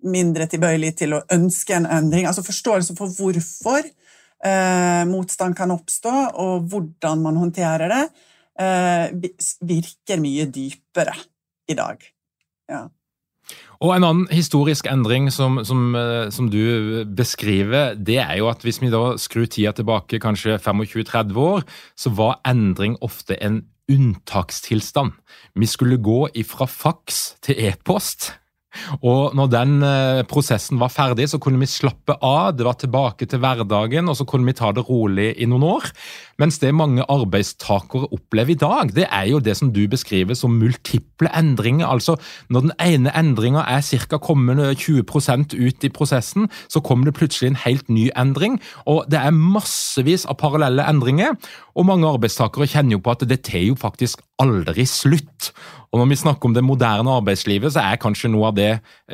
mindre 0.04 0.52
tilbøyelig 0.52 0.92
til 1.00 1.16
å 1.16 1.24
ønske 1.32 1.80
en 1.80 1.88
endring, 1.88 2.28
altså 2.28 2.44
forståelse 2.44 3.00
for 3.00 3.16
hvorfor 3.16 3.88
eh, 3.88 3.94
motstand 5.08 5.56
kan 5.56 5.72
oppstå, 5.72 6.12
og 6.44 6.66
hvordan 6.72 7.22
man 7.24 7.38
håndterer 7.40 7.88
det, 7.92 8.02
eh, 8.60 9.14
virker 9.64 10.20
mye 10.20 10.50
dypere 10.52 11.16
i 11.70 11.78
dag. 11.78 12.04
Ja. 12.70 12.88
Og 13.84 13.92
En 13.98 14.06
annen 14.08 14.28
historisk 14.32 14.88
endring 14.88 15.28
som, 15.32 15.60
som, 15.68 15.96
eh, 15.96 16.30
som, 16.32 16.50
du 16.50 17.04
beskriver, 17.06 17.96
det 17.96 18.22
er 18.24 18.38
jo 18.40 18.48
at 18.48 18.64
hvis 18.64 18.80
vi 18.82 18.92
da 18.94 19.18
skrur 19.20 19.50
tida 19.52 19.74
tilbake 19.76 20.22
kanskje 20.24 20.58
25-30 20.58 21.36
år, 21.36 21.66
så 21.96 22.14
var 22.16 22.40
endring 22.48 22.96
ofte 23.02 23.36
en 23.44 23.66
unntakstilstand. 23.92 25.12
Vi 25.60 25.68
skulle 25.68 26.00
gå 26.00 26.30
ifra 26.40 26.66
faks 26.66 27.36
til 27.44 27.60
e-post. 27.60 28.32
Og 29.02 29.36
når 29.38 29.52
den 29.54 29.76
eh, 29.86 30.24
prosessen 30.30 30.80
var 30.82 30.92
ferdig, 30.94 31.30
så 31.32 31.40
kunne 31.42 31.62
vi 31.62 31.70
slappe 31.70 32.16
av, 32.20 32.54
det 32.58 32.66
var 32.68 32.78
tilbake 32.82 33.28
til 33.30 33.42
hverdagen, 33.44 34.10
og 34.10 34.18
så 34.20 34.28
kunne 34.30 34.50
vi 34.50 34.58
ta 34.58 34.72
det 34.76 34.86
rolig 34.88 35.34
i 35.38 35.48
noen 35.50 35.66
år. 35.68 35.90
Mens 36.42 36.58
det 36.62 36.74
mange 36.76 37.06
arbeidstakere 37.12 38.10
opplever 38.16 38.56
i 38.56 38.60
dag, 38.60 38.94
det 38.96 39.06
er 39.06 39.28
jo 39.30 39.42
det 39.44 39.56
som 39.60 39.70
du 39.74 39.84
beskriver 39.90 40.38
som 40.38 40.56
multiple 40.58 41.30
endringer. 41.38 41.86
Altså 41.88 42.18
når 42.50 42.68
den 42.68 42.76
ene 42.82 43.14
endringa 43.18 43.66
er 43.70 43.86
ca. 43.86 44.18
kommende 44.18 44.72
20% 44.74 45.54
ut 45.54 45.86
i 45.86 45.94
prosessen, 45.94 46.50
så 46.68 46.82
kommer 46.82 47.06
det 47.10 47.18
plutselig 47.20 47.52
en 47.52 47.62
helt 47.66 47.90
ny 47.90 48.10
endring. 48.18 48.60
Og 48.90 49.06
det 49.12 49.22
er 49.22 49.36
massevis 49.36 50.26
av 50.26 50.40
parallelle 50.42 50.86
endringer, 50.90 51.38
og 51.78 51.88
mange 51.90 52.10
arbeidstakere 52.10 52.70
kjenner 52.70 52.98
jo 52.98 53.04
på 53.06 53.14
at 53.14 53.26
det 53.30 53.44
tar 53.46 53.66
jo 53.68 53.78
faktisk 53.80 54.22
aldri 54.42 54.86
slutt. 54.90 55.54
Og 55.94 56.00
Når 56.02 56.10
vi 56.10 56.16
snakker 56.18 56.50
om 56.50 56.56
det 56.56 56.64
moderne 56.66 57.12
arbeidslivet, 57.20 57.76
så 57.76 57.84
er 57.86 58.02
kanskje 58.02 58.32
noe 58.34 58.50
av 58.50 58.58
det 58.58 58.72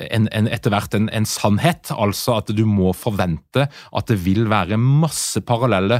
en, 0.08 0.30
en, 0.32 0.48
etter 0.48 0.72
hvert 0.72 0.96
en, 0.96 1.10
en, 1.12 1.28
sannhet. 1.28 1.92
Altså 1.92 2.38
at 2.40 2.54
du 2.56 2.64
må 2.64 2.94
forvente 2.96 3.68
at 3.68 4.08
det 4.08 4.16
vil 4.24 4.48
være 4.48 4.80
masse 4.80 5.44
parallelle 5.44 6.00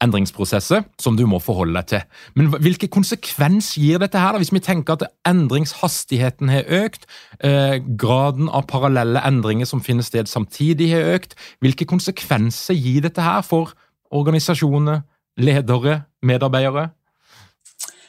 endringsprosesser 0.00 0.84
som 1.02 1.16
du 1.18 1.24
må 1.28 1.40
forholde 1.42 1.74
deg 1.76 1.90
til. 1.90 2.02
Men 2.38 2.48
hvilke 2.54 2.88
konsekvens 2.88 3.74
gir 3.76 4.00
dette 4.00 4.20
her, 4.22 4.32
da, 4.32 4.40
hvis 4.40 4.54
vi 4.54 4.62
tenker 4.64 4.96
at 4.96 5.08
endringshastigheten 5.28 6.52
har 6.54 6.70
økt, 6.84 7.04
eh, 7.44 7.76
graden 8.00 8.48
av 8.48 8.68
parallelle 8.70 9.20
endringer 9.28 9.68
som 9.68 9.82
finner 9.84 10.06
sted 10.06 10.30
samtidig 10.30 10.92
har 10.94 11.18
økt? 11.18 11.36
Hvilke 11.60 11.84
konsekvenser 11.84 12.78
gir 12.78 13.04
dette 13.04 13.20
her 13.20 13.42
for 13.42 13.74
organisasjoner, 14.08 15.02
ledere, 15.36 16.04
medarbeidere? 16.22 16.94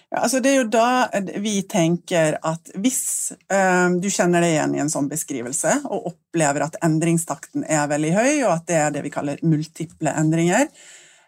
Ja, 0.09 0.23
altså 0.25 0.39
det 0.41 0.49
er 0.49 0.55
jo 0.63 0.69
da 0.73 1.09
vi 1.37 1.59
tenker 1.69 2.39
at 2.41 2.71
hvis 2.81 3.31
eh, 3.45 3.89
du 4.01 4.07
kjenner 4.09 4.41
deg 4.41 4.55
igjen 4.55 4.73
i 4.73 4.81
en 4.81 4.89
sånn 4.89 5.09
beskrivelse 5.11 5.75
og 5.85 6.07
opplever 6.13 6.65
at 6.65 6.79
endringstakten 6.85 7.67
er 7.69 7.91
veldig 7.91 8.13
høy, 8.15 8.31
og 8.47 8.55
at 8.55 8.65
det 8.71 8.79
er 8.79 8.95
det 8.95 9.03
vi 9.05 9.13
kaller 9.13 9.43
multiple 9.45 10.13
endringer, 10.17 10.65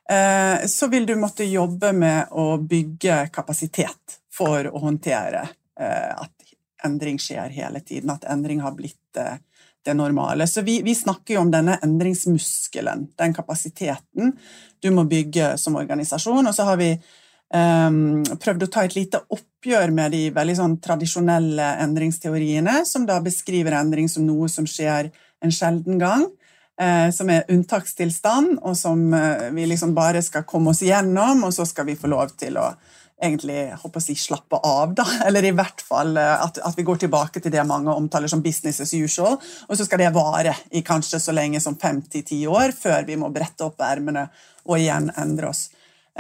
eh, 0.10 0.66
så 0.66 0.90
vil 0.90 1.06
du 1.06 1.14
måtte 1.22 1.46
jobbe 1.46 1.94
med 1.94 2.34
å 2.34 2.56
bygge 2.58 3.28
kapasitet 3.34 4.18
for 4.34 4.66
å 4.66 4.82
håndtere 4.82 5.48
at 5.82 6.52
endring 6.86 7.16
skjer 7.18 7.50
hele 7.56 7.80
tiden, 7.82 8.12
at 8.14 8.26
endring 8.30 8.60
har 8.62 8.76
blitt 8.78 9.18
det 9.86 9.94
normale. 9.98 10.46
Så 10.48 10.62
vi, 10.62 10.82
vi, 10.86 10.94
snakker 10.96 11.34
jo 11.34 11.42
om 11.42 11.52
denne 11.52 11.78
endringsmuskelen, 11.82 13.08
den 13.18 13.34
kapasiteten 13.34 14.36
du 14.80 14.92
må 14.94 15.08
bygge 15.10 15.56
som 15.58 15.76
organisasjon. 15.80 16.48
Og 16.48 16.56
så 16.56 16.68
har 16.70 16.78
vi 16.78 16.92
um, 16.94 17.02
prøvd 17.52 18.64
å 18.64 18.70
ta 18.72 18.86
et 18.88 18.94
lite 18.96 19.20
oppgjør 19.28 19.92
med 19.92 20.14
de 20.16 20.22
veldig 20.32 20.54
sånn 20.56 20.78
tradisjonelle 20.80 21.66
endringsteoriene, 21.84 22.86
som 22.88 23.04
da 23.10 23.18
beskriver 23.24 23.76
endring 23.76 24.08
som 24.08 24.24
noe 24.24 24.48
som 24.48 24.68
skjer 24.70 25.12
en 25.44 25.52
sjelden 25.52 26.00
gang. 26.00 26.30
Uh, 26.82 27.12
som 27.14 27.30
er 27.30 27.44
unntakstilstand, 27.52 28.56
og 28.66 28.74
som 28.80 29.04
uh, 29.14 29.52
vi 29.54 29.68
liksom 29.70 29.92
bare 29.94 30.24
skal 30.26 30.48
komme 30.50 30.72
oss 30.72 30.80
gjennom, 30.82 31.44
og 31.46 31.52
så 31.54 31.68
skal 31.68 31.86
vi 31.86 31.98
få 32.00 32.10
lov 32.10 32.32
til 32.40 32.58
å 32.58 32.72
egentlig 33.22 33.68
håper 33.84 34.02
å 34.02 34.04
si, 34.04 34.16
slappe 34.18 34.60
av, 34.66 34.96
da. 34.98 35.06
Eller 35.28 35.46
i 35.48 35.54
hvert 35.56 35.84
fall 35.86 36.16
eh, 36.18 36.46
at, 36.46 36.58
at, 36.58 36.78
vi 36.78 36.86
går 36.88 37.04
tilbake 37.04 37.42
til 37.44 37.54
det 37.54 37.64
mange 37.68 37.94
omtaler 37.94 38.32
som 38.32 38.42
business 38.42 38.82
as 38.82 38.94
usual. 38.98 39.38
Og 39.68 39.78
så 39.78 39.86
skal 39.86 40.02
det 40.02 40.14
vare 40.16 40.56
i 40.74 40.84
kanskje 40.86 41.22
så 41.22 41.36
lenge 41.36 41.62
som 41.64 41.78
fem 41.82 42.02
til 42.02 42.26
ti 42.26 42.42
år 42.50 42.74
før 42.74 43.06
vi 43.08 43.20
må 43.22 43.30
brette 43.34 43.68
opp 43.68 43.82
ermene 43.86 44.26
og 44.66 44.78
igjen 44.80 45.12
endre 45.22 45.52
oss. 45.52 45.68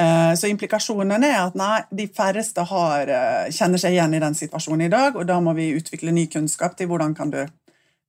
Eh, 0.01 0.33
så 0.35 0.47
implikasjonen 0.47 1.25
er 1.27 1.37
at 1.43 1.57
nei, 1.59 1.81
de 1.91 2.07
færreste 2.15 2.63
har, 2.69 3.09
eh, 3.09 3.51
kjenner 3.53 3.81
seg 3.81 3.93
igjen 3.93 4.13
i 4.15 4.21
den 4.23 4.37
situasjonen 4.37 4.85
i 4.87 4.93
dag, 4.93 5.15
og 5.15 5.27
da 5.27 5.39
må 5.43 5.53
vi 5.57 5.73
utvikle 5.77 6.13
ny 6.15 6.27
kunnskap 6.31 6.77
til 6.77 6.87
hvordan 6.89 7.15
kan 7.15 7.33
du 7.33 7.41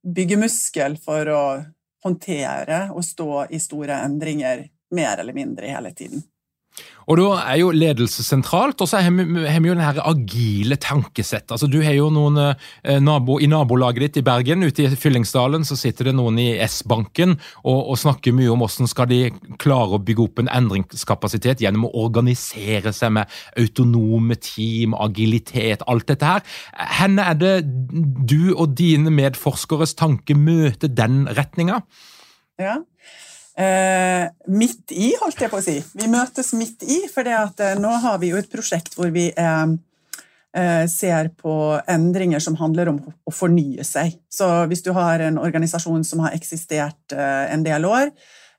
bygge 0.02 0.38
muskel 0.40 0.96
for 0.96 1.28
å 1.28 1.42
håndtere 2.04 2.88
og 2.90 3.04
stå 3.04 3.46
i 3.50 3.60
store 3.62 4.00
endringer 4.06 4.64
mer 4.94 5.18
eller 5.18 5.36
mindre 5.36 5.70
hele 5.70 5.92
tiden. 5.92 6.22
Og 7.10 7.18
Da 7.18 7.28
er 7.50 7.58
jo 7.60 7.72
ledelse 7.74 8.22
sentralt, 8.24 8.80
og 8.80 8.88
så 8.88 9.00
har 9.02 9.10
vi 9.12 9.68
jo 9.68 9.74
den 9.74 9.82
agile 9.82 10.76
tankesett. 10.80 11.50
Altså, 11.50 11.66
du 11.66 11.80
har 11.82 11.96
jo 11.96 12.08
noen 12.14 12.38
eh, 12.38 13.00
nabo, 13.02 13.38
I 13.42 13.48
nabolaget 13.50 14.06
ditt 14.06 14.20
i 14.20 14.24
Bergen, 14.26 14.62
ute 14.62 14.86
i 14.86 14.98
Fyllingsdalen, 14.98 15.66
så 15.66 15.76
sitter 15.78 16.10
det 16.10 16.16
noen 16.16 16.38
i 16.38 16.48
S-banken 16.64 17.34
og, 17.64 17.80
og, 17.80 17.96
snakker 18.02 18.34
mye 18.34 18.52
om 18.52 18.62
hvordan 18.62 18.90
skal 18.90 19.10
de 19.10 19.20
klare 19.62 19.98
å 19.98 20.02
bygge 20.02 20.24
opp 20.24 20.42
en 20.42 20.50
endringskapasitet 20.52 21.62
gjennom 21.62 21.88
å 21.88 22.06
organisere 22.06 22.94
seg 22.94 23.14
med 23.18 23.40
autonome 23.58 24.38
team, 24.42 24.94
agilitet, 24.94 25.84
alt 25.90 26.08
dette 26.10 26.28
her. 26.28 26.46
Henne 27.00 27.26
er 27.32 27.38
det 27.38 27.54
du 27.66 28.54
og 28.54 28.72
dine 28.78 29.12
medforskeres 29.14 29.96
tanke 29.98 30.38
møter 30.38 30.90
den 30.90 31.26
retninga? 31.30 31.82
Ja, 32.60 32.80
midt 33.56 34.92
i, 34.96 35.12
holdt 35.20 35.42
jeg 35.42 35.52
på 35.52 35.60
å 35.60 35.64
si. 35.64 35.76
Vi 35.98 36.08
møtes 36.10 36.52
midt 36.56 36.84
i, 36.88 37.02
for 37.12 37.28
eh, 37.28 37.74
nå 37.78 37.90
har 38.04 38.20
vi 38.22 38.32
jo 38.32 38.40
et 38.40 38.50
prosjekt 38.50 38.96
hvor 38.96 39.12
vi 39.12 39.28
eh, 39.28 39.74
eh, 40.56 40.84
ser 40.88 41.28
på 41.36 41.54
endringer 41.86 42.40
som 42.40 42.56
handler 42.60 42.92
om 42.92 43.00
å 43.02 43.34
fornye 43.34 43.84
seg. 43.84 44.16
Så 44.32 44.48
hvis 44.70 44.84
du 44.84 44.92
har 44.96 45.20
en 45.20 45.40
organisasjon 45.40 46.04
som 46.04 46.24
har 46.24 46.36
eksistert 46.36 47.16
eh, 47.16 47.52
en 47.52 47.64
del 47.66 47.84
år, 47.88 48.12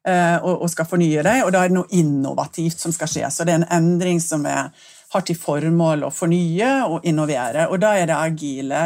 eh, 0.07 0.37
og, 0.41 0.67
skal 0.71 0.89
fornye 0.89 1.25
deg, 1.25 1.43
og 1.45 1.53
da 1.55 1.63
er 1.63 1.73
det 1.73 1.79
noe 1.79 1.93
innovativt 1.97 2.79
som 2.79 2.93
skal 2.95 3.09
skje. 3.09 3.29
Så 3.33 3.47
det 3.47 3.55
er 3.55 3.63
en 3.63 3.71
endring 3.81 4.21
som 4.21 4.45
er, 4.49 4.69
har 5.13 5.25
til 5.25 5.37
formål 5.37 6.05
å 6.05 6.13
fornye 6.13 6.73
og 6.85 7.05
innovere, 7.09 7.69
og 7.69 7.81
da 7.81 7.95
er 7.97 8.09
det 8.09 8.17
agile 8.17 8.85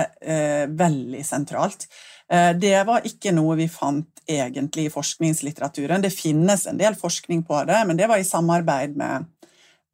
veldig 0.68 1.24
sentralt. 1.24 1.88
Det 2.28 2.76
var 2.84 3.06
ikke 3.08 3.32
noe 3.32 3.56
vi 3.56 3.70
fant 3.72 4.22
egentlig 4.28 4.88
i 4.88 4.92
forskningslitteraturen. 4.92 6.04
Det 6.04 6.12
finnes 6.12 6.66
en 6.68 6.80
del 6.80 6.98
forskning 7.00 7.46
på 7.48 7.62
det, 7.70 7.78
men 7.88 7.96
det 7.96 8.10
var 8.12 8.20
i 8.20 8.28
samarbeid 8.28 8.98
med, 9.00 9.30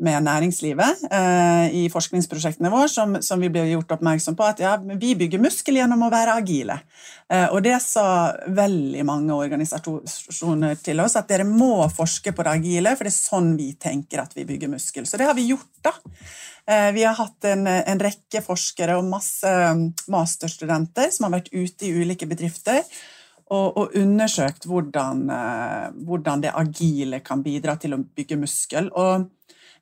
med 0.01 0.25
næringslivet 0.25 1.03
eh, 1.12 1.75
i 1.77 1.83
forskningsprosjektene 1.91 2.71
våre, 2.73 2.89
som, 2.89 3.13
som, 3.21 3.41
vi 3.41 3.51
ble 3.53 3.67
gjort 3.69 3.93
oppmerksom 3.95 4.35
på 4.38 4.47
at 4.47 4.63
ja, 4.63 4.73
vi 4.81 5.13
bygger 5.19 5.41
muskel 5.43 5.77
gjennom 5.77 6.07
å 6.07 6.12
være 6.12 6.33
agile. 6.41 6.79
Eh, 7.29 7.45
og 7.53 7.62
det 7.65 7.77
sa 7.85 8.33
veldig 8.57 9.05
mange 9.07 9.38
organisasjoner 9.38 10.81
til 10.81 11.03
oss, 11.03 11.17
at 11.19 11.29
dere 11.29 11.45
må 11.47 11.85
forske 11.93 12.33
på 12.33 12.45
det 12.45 12.55
agile, 12.57 12.95
for 12.97 13.07
det 13.07 13.13
er 13.13 13.19
sånn 13.19 13.53
vi 13.59 13.69
tenker 13.77 14.25
at 14.25 14.33
vi 14.38 14.47
bygger 14.50 14.73
muskel. 14.73 15.07
Så 15.07 15.21
det 15.21 15.29
har 15.29 15.38
vi 15.38 15.51
gjort, 15.51 15.71
da. 15.85 15.93
Eh, 16.65 16.89
vi 16.95 17.05
har 17.05 17.17
hatt 17.19 17.51
en, 17.53 17.67
en 17.67 18.01
rekke 18.01 18.41
forskere 18.43 18.97
og 18.97 19.09
masse 19.12 19.51
masterstudenter 20.12 21.13
som 21.13 21.29
har 21.29 21.38
vært 21.38 21.53
ute 21.53 21.85
i 21.85 21.93
ulike 22.01 22.27
bedrifter 22.29 22.81
og, 23.51 23.77
og 23.77 23.95
undersøkt 24.00 24.65
hvordan, 24.69 25.23
eh, 25.29 25.88
hvordan, 26.08 26.43
det 26.43 26.53
agile 26.56 27.19
kan 27.25 27.43
bidra 27.43 27.75
til 27.77 27.95
å 27.95 28.01
bygge 28.03 28.39
muskel. 28.39 28.89
Og 28.95 29.29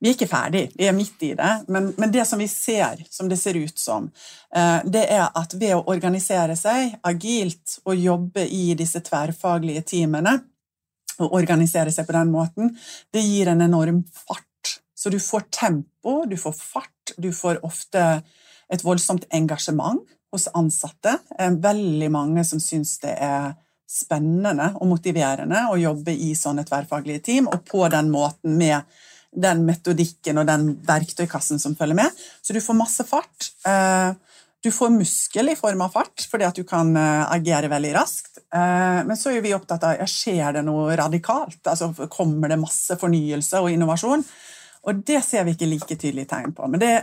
vi 0.01 0.09
er 0.09 0.15
ikke 0.15 0.29
ferdig, 0.31 0.63
vi 0.73 0.87
er 0.89 0.95
midt 0.97 1.21
i 1.27 1.33
det, 1.37 1.49
men, 1.69 1.91
men, 1.97 2.11
det 2.13 2.23
som 2.25 2.41
vi 2.41 2.47
ser, 2.49 3.03
som 3.13 3.27
det 3.29 3.37
ser 3.37 3.59
ut 3.61 3.77
som, 3.77 4.07
eh, 4.49 4.79
det 4.89 5.03
er 5.13 5.27
at 5.37 5.53
ved 5.53 5.75
å 5.75 5.83
organisere 5.93 6.55
seg 6.57 6.95
agilt 7.05 7.77
og 7.85 8.01
jobbe 8.01 8.47
i 8.49 8.71
disse 8.77 9.03
tverrfaglige 9.05 9.85
teamene, 9.93 10.39
og 11.21 11.35
organisere 11.37 11.91
seg 11.93 12.07
på 12.07 12.15
den 12.15 12.31
måten, 12.33 12.71
det 13.13 13.21
gir 13.21 13.51
en 13.51 13.61
enorm 13.61 14.01
fart. 14.09 14.79
Så 14.97 15.11
du 15.13 15.19
får 15.21 15.45
tempo, 15.53 16.23
du 16.25 16.37
får 16.37 16.55
fart, 16.57 17.13
du 17.17 17.29
får 17.33 17.59
ofte 17.67 18.23
et 18.71 18.83
voldsomt 18.85 19.27
engasjement 19.29 20.01
hos 20.33 20.47
ansatte. 20.57 21.17
Veldig 21.37 22.09
mange 22.13 22.45
som 22.47 22.61
syns 22.63 22.95
det 23.03 23.13
er 23.21 23.51
spennende 23.91 24.71
og 24.79 24.87
motiverende 24.93 25.65
å 25.69 25.77
jobbe 25.77 26.13
i 26.15 26.31
sånne 26.37 26.63
tverrfaglige 26.67 27.25
team, 27.27 27.49
og 27.51 27.65
på 27.67 27.83
den 27.91 28.09
måten 28.13 28.55
med 28.57 28.87
den 29.31 29.63
metodikken 29.67 30.41
og 30.41 30.49
den 30.49 30.73
verktøykassen 30.87 31.61
som 31.61 31.75
følger 31.79 31.97
med. 32.01 32.21
Så 32.41 32.53
du 32.53 32.61
får 32.63 32.77
masse 32.77 33.05
fart. 33.07 33.51
Eh, 33.67 34.11
du 34.61 34.69
får 34.71 34.91
muskel 34.93 35.49
i 35.49 35.57
form 35.57 35.81
av 35.81 35.95
fart, 35.95 36.27
fordi 36.29 36.45
at 36.45 36.57
du 36.59 36.65
kan 36.67 36.91
eh, 36.97 37.23
agere 37.33 37.71
veldig 37.71 37.93
raskt. 37.95 38.43
Eh, 38.53 39.01
men 39.07 39.17
så 39.17 39.33
er 39.33 39.41
vi 39.41 39.55
opptatt 39.55 39.87
av 39.87 40.01
ja, 40.01 40.07
skjer 40.09 40.59
det 40.59 40.65
noe 40.67 40.95
radikalt. 40.99 41.61
Altså, 41.63 41.93
kommer 42.11 42.51
det 42.51 42.59
masse 42.61 42.97
fornyelse 43.01 43.63
og 43.63 43.71
innovasjon? 43.73 44.25
Og 44.81 45.03
det 45.05 45.21
ser 45.25 45.45
vi 45.45 45.55
ikke 45.55 45.69
like 45.69 45.95
tydelige 45.95 46.29
tegn 46.29 46.55
på. 46.57 46.67
Men 46.69 46.81
det, 46.81 46.93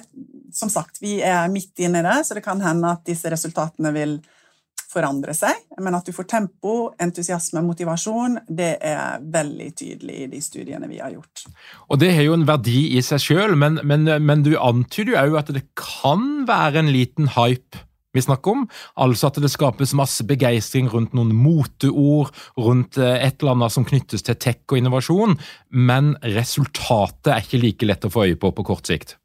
som 0.55 0.71
sagt, 0.71 1.01
vi 1.03 1.19
er 1.25 1.51
midt 1.51 1.79
inne 1.83 2.03
i 2.03 2.07
det, 2.07 2.21
så 2.27 2.37
det 2.37 2.45
kan 2.47 2.61
hende 2.63 2.93
at 2.95 3.05
disse 3.07 3.31
resultatene 3.31 3.95
vil 3.95 4.19
forandre 4.89 5.35
seg. 5.37 5.67
Men 5.83 5.97
at 5.99 6.07
du 6.09 6.15
får 6.17 6.29
tempo, 6.31 6.77
entusiasme, 7.01 7.63
motivasjon, 7.67 8.41
det 8.49 8.77
er 8.85 9.21
veldig 9.23 9.69
tydelig 9.77 10.23
i 10.25 10.31
de 10.33 10.41
studiene 10.43 10.89
vi 10.91 11.03
har 11.03 11.13
gjort. 11.15 11.45
Og 11.89 12.01
Det 12.01 12.15
har 12.15 12.25
jo 12.27 12.39
en 12.39 12.49
verdi 12.49 12.95
i 12.97 13.03
seg 13.05 13.23
sjøl, 13.23 13.59
men, 13.59 13.81
men, 13.85 14.09
men, 14.25 14.47
du 14.47 14.55
antyder 14.57 15.29
jo 15.29 15.39
at 15.41 15.53
det 15.53 15.67
kan 15.79 16.49
være 16.49 16.83
en 16.83 16.93
liten 16.95 17.31
hype 17.37 17.85
vi 18.17 18.25
snakker 18.25 18.57
om. 18.57 18.65
Altså 18.97 19.29
at 19.29 19.39
det 19.43 19.53
skapes 19.53 19.93
masse 19.97 20.25
begeistring 20.27 20.89
rundt 20.91 21.15
noen 21.17 21.35
moteord, 21.37 22.33
rundt 22.57 22.99
eh, 22.99 23.21
et 23.27 23.43
eller 23.43 23.59
annet 23.59 23.75
som 23.75 23.87
knyttes 23.87 24.25
til 24.25 24.39
tech 24.41 24.65
og 24.71 24.81
innovasjon, 24.81 25.37
men 25.71 26.15
resultatet 26.25 27.35
er 27.35 27.45
ikke 27.45 27.63
like 27.63 27.89
lett 27.91 28.09
å 28.09 28.13
få 28.13 28.31
øye 28.31 28.41
på 28.41 28.55
på 28.57 28.67
kort 28.67 28.89
sikt. 28.89 29.19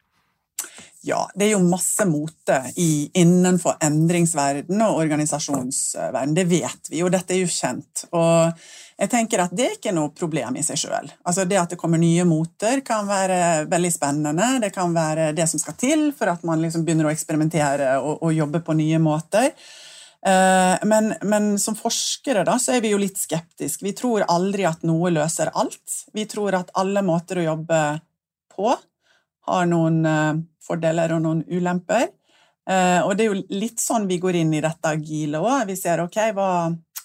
Ja, 1.05 1.25
det 1.35 1.49
er 1.49 1.57
jo 1.57 1.65
masse 1.67 2.05
mote 2.07 2.61
i, 2.79 3.09
innenfor 3.19 3.75
endringsverden 3.83 4.79
og 4.85 5.01
organisasjonsverden. 5.01 6.35
Det 6.37 6.45
vet 6.47 6.87
vi 6.87 7.01
jo, 7.01 7.09
dette 7.11 7.35
er 7.35 7.41
jo 7.41 7.49
kjent. 7.51 8.05
Og 8.15 8.53
jeg 8.95 9.11
tenker 9.11 9.43
at 9.43 9.51
det 9.51 9.65
er 9.65 9.75
ikke 9.75 9.91
noe 9.91 10.13
problem 10.15 10.55
i 10.55 10.63
seg 10.63 10.79
sjøl. 10.79 11.09
Altså 11.27 11.43
det 11.49 11.59
at 11.59 11.73
det 11.75 11.79
kommer 11.81 11.99
nye 11.99 12.23
moter, 12.23 12.79
kan 12.87 13.03
være 13.09 13.65
veldig 13.71 13.91
spennende. 13.91 14.47
Det 14.63 14.71
kan 14.71 14.95
være 14.95 15.33
det 15.35 15.49
som 15.51 15.59
skal 15.59 15.75
til 15.81 16.05
for 16.15 16.31
at 16.31 16.45
man 16.47 16.63
liksom 16.63 16.85
begynner 16.87 17.09
å 17.09 17.11
eksperimentere 17.11 17.97
og, 17.99 18.23
og 18.23 18.37
jobbe 18.37 18.63
på 18.63 18.77
nye 18.79 19.01
måter. 19.03 19.51
Eh, 20.23 20.87
men, 20.87 21.11
men, 21.27 21.51
som 21.59 21.75
forskere 21.75 22.45
da, 22.47 22.55
så 22.63 22.77
er 22.77 22.85
vi 22.85 22.93
jo 22.93 23.01
litt 23.01 23.19
skeptiske. 23.19 23.83
Vi 23.83 23.95
tror 23.97 24.23
aldri 24.31 24.63
at 24.71 24.87
noe 24.87 25.11
løser 25.11 25.51
alt. 25.51 25.99
Vi 26.15 26.23
tror 26.31 26.61
at 26.61 26.71
alle 26.79 27.03
måter 27.03 27.41
å 27.41 27.47
jobbe 27.49 27.83
på 28.55 28.71
har 29.49 29.67
noen 29.67 30.01
eh, 30.07 30.33
fordeler 30.63 31.15
og 31.15 31.23
noen 31.23 31.43
ulemper. 31.49 32.09
Eh, 32.69 33.01
og 33.03 33.17
det 33.17 33.25
er 33.25 33.33
jo 33.33 33.59
litt 33.59 33.81
sånn 33.83 34.07
vi 34.07 34.19
går 34.23 34.39
inn 34.39 34.53
i 34.55 34.63
dette 34.63 34.93
agile 34.95 35.41
òg. 35.43 35.67
Vi 35.69 35.75
ser 35.79 36.03
ok, 36.03 36.19
hva, 36.37 36.49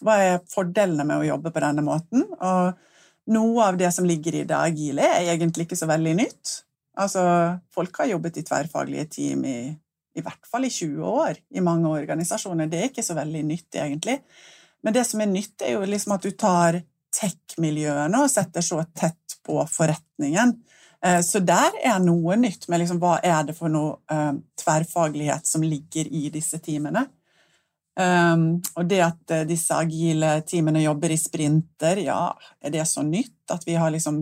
hva, 0.04 0.18
er 0.22 0.44
fordelene 0.50 1.06
med 1.08 1.22
å 1.22 1.28
jobbe 1.32 1.52
på 1.54 1.64
denne 1.64 1.84
måten? 1.86 2.24
Og 2.38 3.34
noe 3.34 3.66
av 3.66 3.78
det 3.80 3.90
som 3.94 4.06
ligger 4.08 4.40
i 4.40 4.46
det 4.48 4.56
agile, 4.56 5.08
er 5.18 5.34
egentlig 5.34 5.68
ikke 5.68 5.78
så 5.78 5.90
veldig 5.90 6.14
nytt. 6.20 6.54
Altså, 6.98 7.22
folk 7.74 8.00
har 8.02 8.12
jobbet 8.14 8.40
i 8.40 8.46
tverrfaglige 8.46 9.08
team 9.18 9.44
i, 9.46 9.58
i 10.18 10.22
hvert 10.24 10.46
fall 10.50 10.66
i 10.66 10.72
20 10.72 11.02
år 11.06 11.42
i 11.54 11.62
mange 11.62 11.90
organisasjoner. 11.90 12.70
Det 12.70 12.80
er 12.80 12.88
ikke 12.90 13.06
så 13.06 13.14
veldig 13.18 13.42
nytt, 13.46 13.68
egentlig. 13.78 14.18
Men 14.82 14.94
det 14.94 15.04
som 15.06 15.22
er 15.22 15.30
nytt, 15.30 15.56
er 15.62 15.76
jo 15.76 15.86
liksom 15.86 16.14
at 16.16 16.26
du 16.26 16.32
tar 16.38 16.80
tech-miljøene 17.14 18.22
og 18.22 18.30
setter 18.30 18.64
så 18.64 18.82
tett 18.96 19.38
på 19.46 19.60
forretningen. 19.70 20.54
Eh, 21.04 21.20
så 21.22 21.42
der 21.44 21.76
er 21.84 22.00
noe 22.02 22.36
nytt 22.40 22.66
med 22.68 22.82
liksom, 22.82 22.98
hva 23.02 23.18
er 23.22 23.46
det 23.48 23.54
for 23.58 23.70
noe 23.72 23.98
um, 24.10 24.42
tverrfaglighet 24.58 25.46
som 25.46 25.62
ligger 25.62 26.10
i 26.10 26.28
disse 26.34 26.58
teamene. 26.62 27.06
Um, 27.98 28.60
og 28.78 28.86
det 28.86 29.00
at 29.02 29.32
uh, 29.34 29.46
disse 29.46 29.74
agile 29.74 30.36
teamene 30.46 30.84
jobber 30.84 31.10
i 31.14 31.18
sprinter, 31.18 32.02
ja, 32.06 32.20
er 32.62 32.74
det 32.74 32.86
så 32.86 33.02
nytt 33.06 33.50
at 33.54 33.66
vi 33.66 33.74
har 33.78 33.90
liksom 33.90 34.20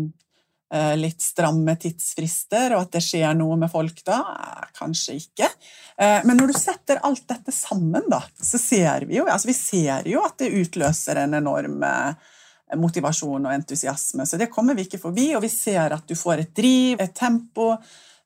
eh, 0.73 0.95
litt 0.97 1.23
stramme 1.23 1.77
tidsfrister, 1.81 2.75
og 2.75 2.87
at 2.87 2.97
det 2.97 3.03
skjer 3.05 3.35
noe 3.39 3.59
med 3.61 3.71
folk 3.73 4.01
da? 4.07 4.21
Kanskje 4.77 5.19
ikke. 5.21 5.51
Eh, 5.99 6.23
men 6.25 6.39
når 6.39 6.53
du 6.53 6.59
setter 6.59 7.03
alt 7.07 7.27
dette 7.29 7.55
sammen, 7.55 8.09
da, 8.11 8.23
så 8.41 8.61
ser 8.61 9.07
vi 9.09 9.21
jo, 9.21 9.27
altså 9.29 9.51
vi 9.51 9.59
ser 9.59 10.09
jo 10.11 10.25
at 10.27 10.39
det 10.43 10.55
utløser 10.63 11.23
en 11.23 11.37
enorm 11.39 11.85
motivasjon 12.75 13.47
og 13.47 13.55
entusiasme. 13.55 14.27
Så 14.27 14.41
det 14.41 14.51
kommer 14.51 14.75
vi 14.75 14.87
ikke 14.87 15.03
forbi, 15.03 15.29
og 15.37 15.45
vi 15.45 15.53
ser 15.53 15.95
at 15.95 16.09
du 16.09 16.17
får 16.19 16.43
et 16.43 16.55
driv, 16.57 17.01
et 17.01 17.15
tempo. 17.15 17.75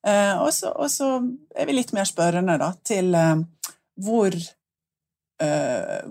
Og 0.00 0.48
så, 0.56 0.70
og 0.72 0.88
så 0.88 1.10
er 1.52 1.68
vi 1.68 1.74
litt 1.76 1.92
mer 1.92 2.08
spørrende 2.08 2.54
da, 2.56 2.70
til 2.88 3.12
hvor, 4.00 4.36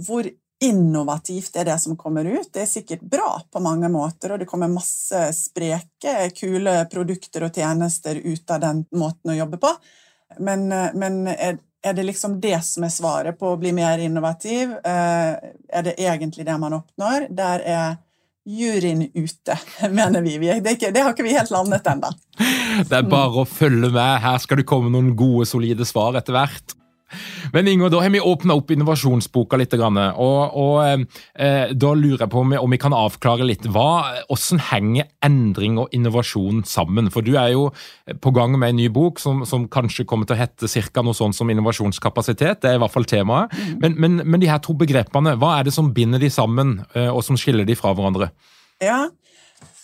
hvor 0.05 0.29
innovativt 0.59 1.55
er 1.55 1.65
det 1.65 1.79
som 1.79 1.97
kommer 1.97 2.25
ut. 2.25 2.53
Det 2.53 2.61
er 2.61 2.69
sikkert 2.69 3.01
bra 3.01 3.41
på 3.51 3.61
mange 3.63 3.89
måter, 3.89 4.33
og 4.33 4.41
det 4.41 4.47
kommer 4.49 4.71
masse 4.71 5.21
spreke, 5.35 6.15
kule 6.35 6.75
produkter 6.91 7.47
og 7.47 7.55
tjenester 7.55 8.19
ut 8.19 8.51
av 8.51 8.61
den 8.65 8.83
måten 8.99 9.33
å 9.33 9.37
jobbe 9.39 9.59
på. 9.61 9.71
Men, 10.43 10.67
men 10.99 11.21
er, 11.31 11.57
er, 11.81 11.95
det 11.95 12.05
liksom 12.05 12.37
det 12.43 12.59
som 12.67 12.83
er 12.85 12.93
svaret 12.93 13.39
på 13.39 13.53
å 13.53 13.59
bli 13.61 13.71
mer 13.75 14.03
innovativ? 14.03 14.75
Eh, 14.83 15.31
er 15.79 15.87
det 15.87 15.95
egentlig 15.97 16.45
det 16.45 16.59
man 16.59 16.75
oppnår? 16.81 17.29
Der 17.31 17.65
er 17.65 17.97
juryen 18.49 19.05
ute, 19.13 19.57
mener 19.99 20.25
vi. 20.25 20.37
Det, 20.39 20.75
ikke, 20.77 20.91
det 20.95 21.05
har 21.05 21.13
ikke 21.13 21.27
vi 21.27 21.37
helt 21.37 21.53
landet 21.53 21.87
ennå. 21.89 22.11
Det 22.89 22.97
er 22.97 23.07
bare 23.09 23.43
å 23.43 23.47
følge 23.47 23.91
med. 23.91 24.19
Her 24.23 24.41
skal 24.41 24.61
det 24.61 24.67
komme 24.69 24.91
noen 24.93 25.13
gode, 25.19 25.47
solide 25.49 25.87
svar 25.87 26.17
etter 26.19 26.37
hvert. 26.37 26.78
Men 27.53 27.67
Ingo, 27.67 27.89
da 27.89 28.01
har 28.03 28.11
vi 28.13 28.21
åpna 28.21 28.55
opp 28.59 28.71
innovasjonsboka 28.73 29.57
litt. 29.59 29.73
Og, 29.79 30.57
og 30.59 30.75
eh, 30.83 31.71
Da 31.73 31.93
lurer 31.95 32.25
jeg 32.25 32.31
på 32.31 32.43
om 32.43 32.53
vi, 32.53 32.59
om 32.59 32.73
vi, 32.73 32.79
kan 32.81 32.95
avklare 32.95 33.47
litt. 33.47 33.67
Hva, 33.69 34.23
Hvordan 34.29 34.63
henger 34.69 35.09
endring 35.25 35.79
og 35.81 35.93
innovasjon 35.95 36.63
sammen? 36.67 37.09
For 37.13 37.25
Du 37.25 37.35
er 37.39 37.53
jo 37.53 37.69
på 38.21 38.33
gang 38.35 38.57
med 38.59 38.73
en 38.73 38.79
ny 38.81 38.89
bok 38.93 39.21
som, 39.21 39.43
som 39.49 39.67
kanskje 39.71 40.07
kommer 40.09 40.29
til 40.29 40.37
å 40.37 40.41
hete 40.43 40.69
cirka 40.71 41.03
noe 41.05 41.17
sånt 41.17 41.37
som 41.37 41.49
innovasjonskapasitet. 41.49 42.63
Det 42.63 42.71
er 42.71 42.79
i 42.79 42.83
hvert 42.83 42.95
fall 42.95 43.07
temaet. 43.09 43.53
Mm. 43.55 43.75
Men, 43.81 43.97
men, 43.99 44.21
men 44.25 44.43
de 44.43 44.51
her 44.51 44.61
to 44.63 44.75
begrepene, 44.77 45.37
hva 45.39 45.57
er 45.57 45.67
det 45.67 45.75
som 45.75 45.93
binder 45.95 46.21
de 46.21 46.31
sammen, 46.33 46.79
eh, 46.95 47.09
og 47.09 47.23
som 47.25 47.39
skiller 47.39 47.67
de 47.67 47.77
fra 47.79 47.93
hverandre? 47.97 48.31
Ja, 48.79 49.09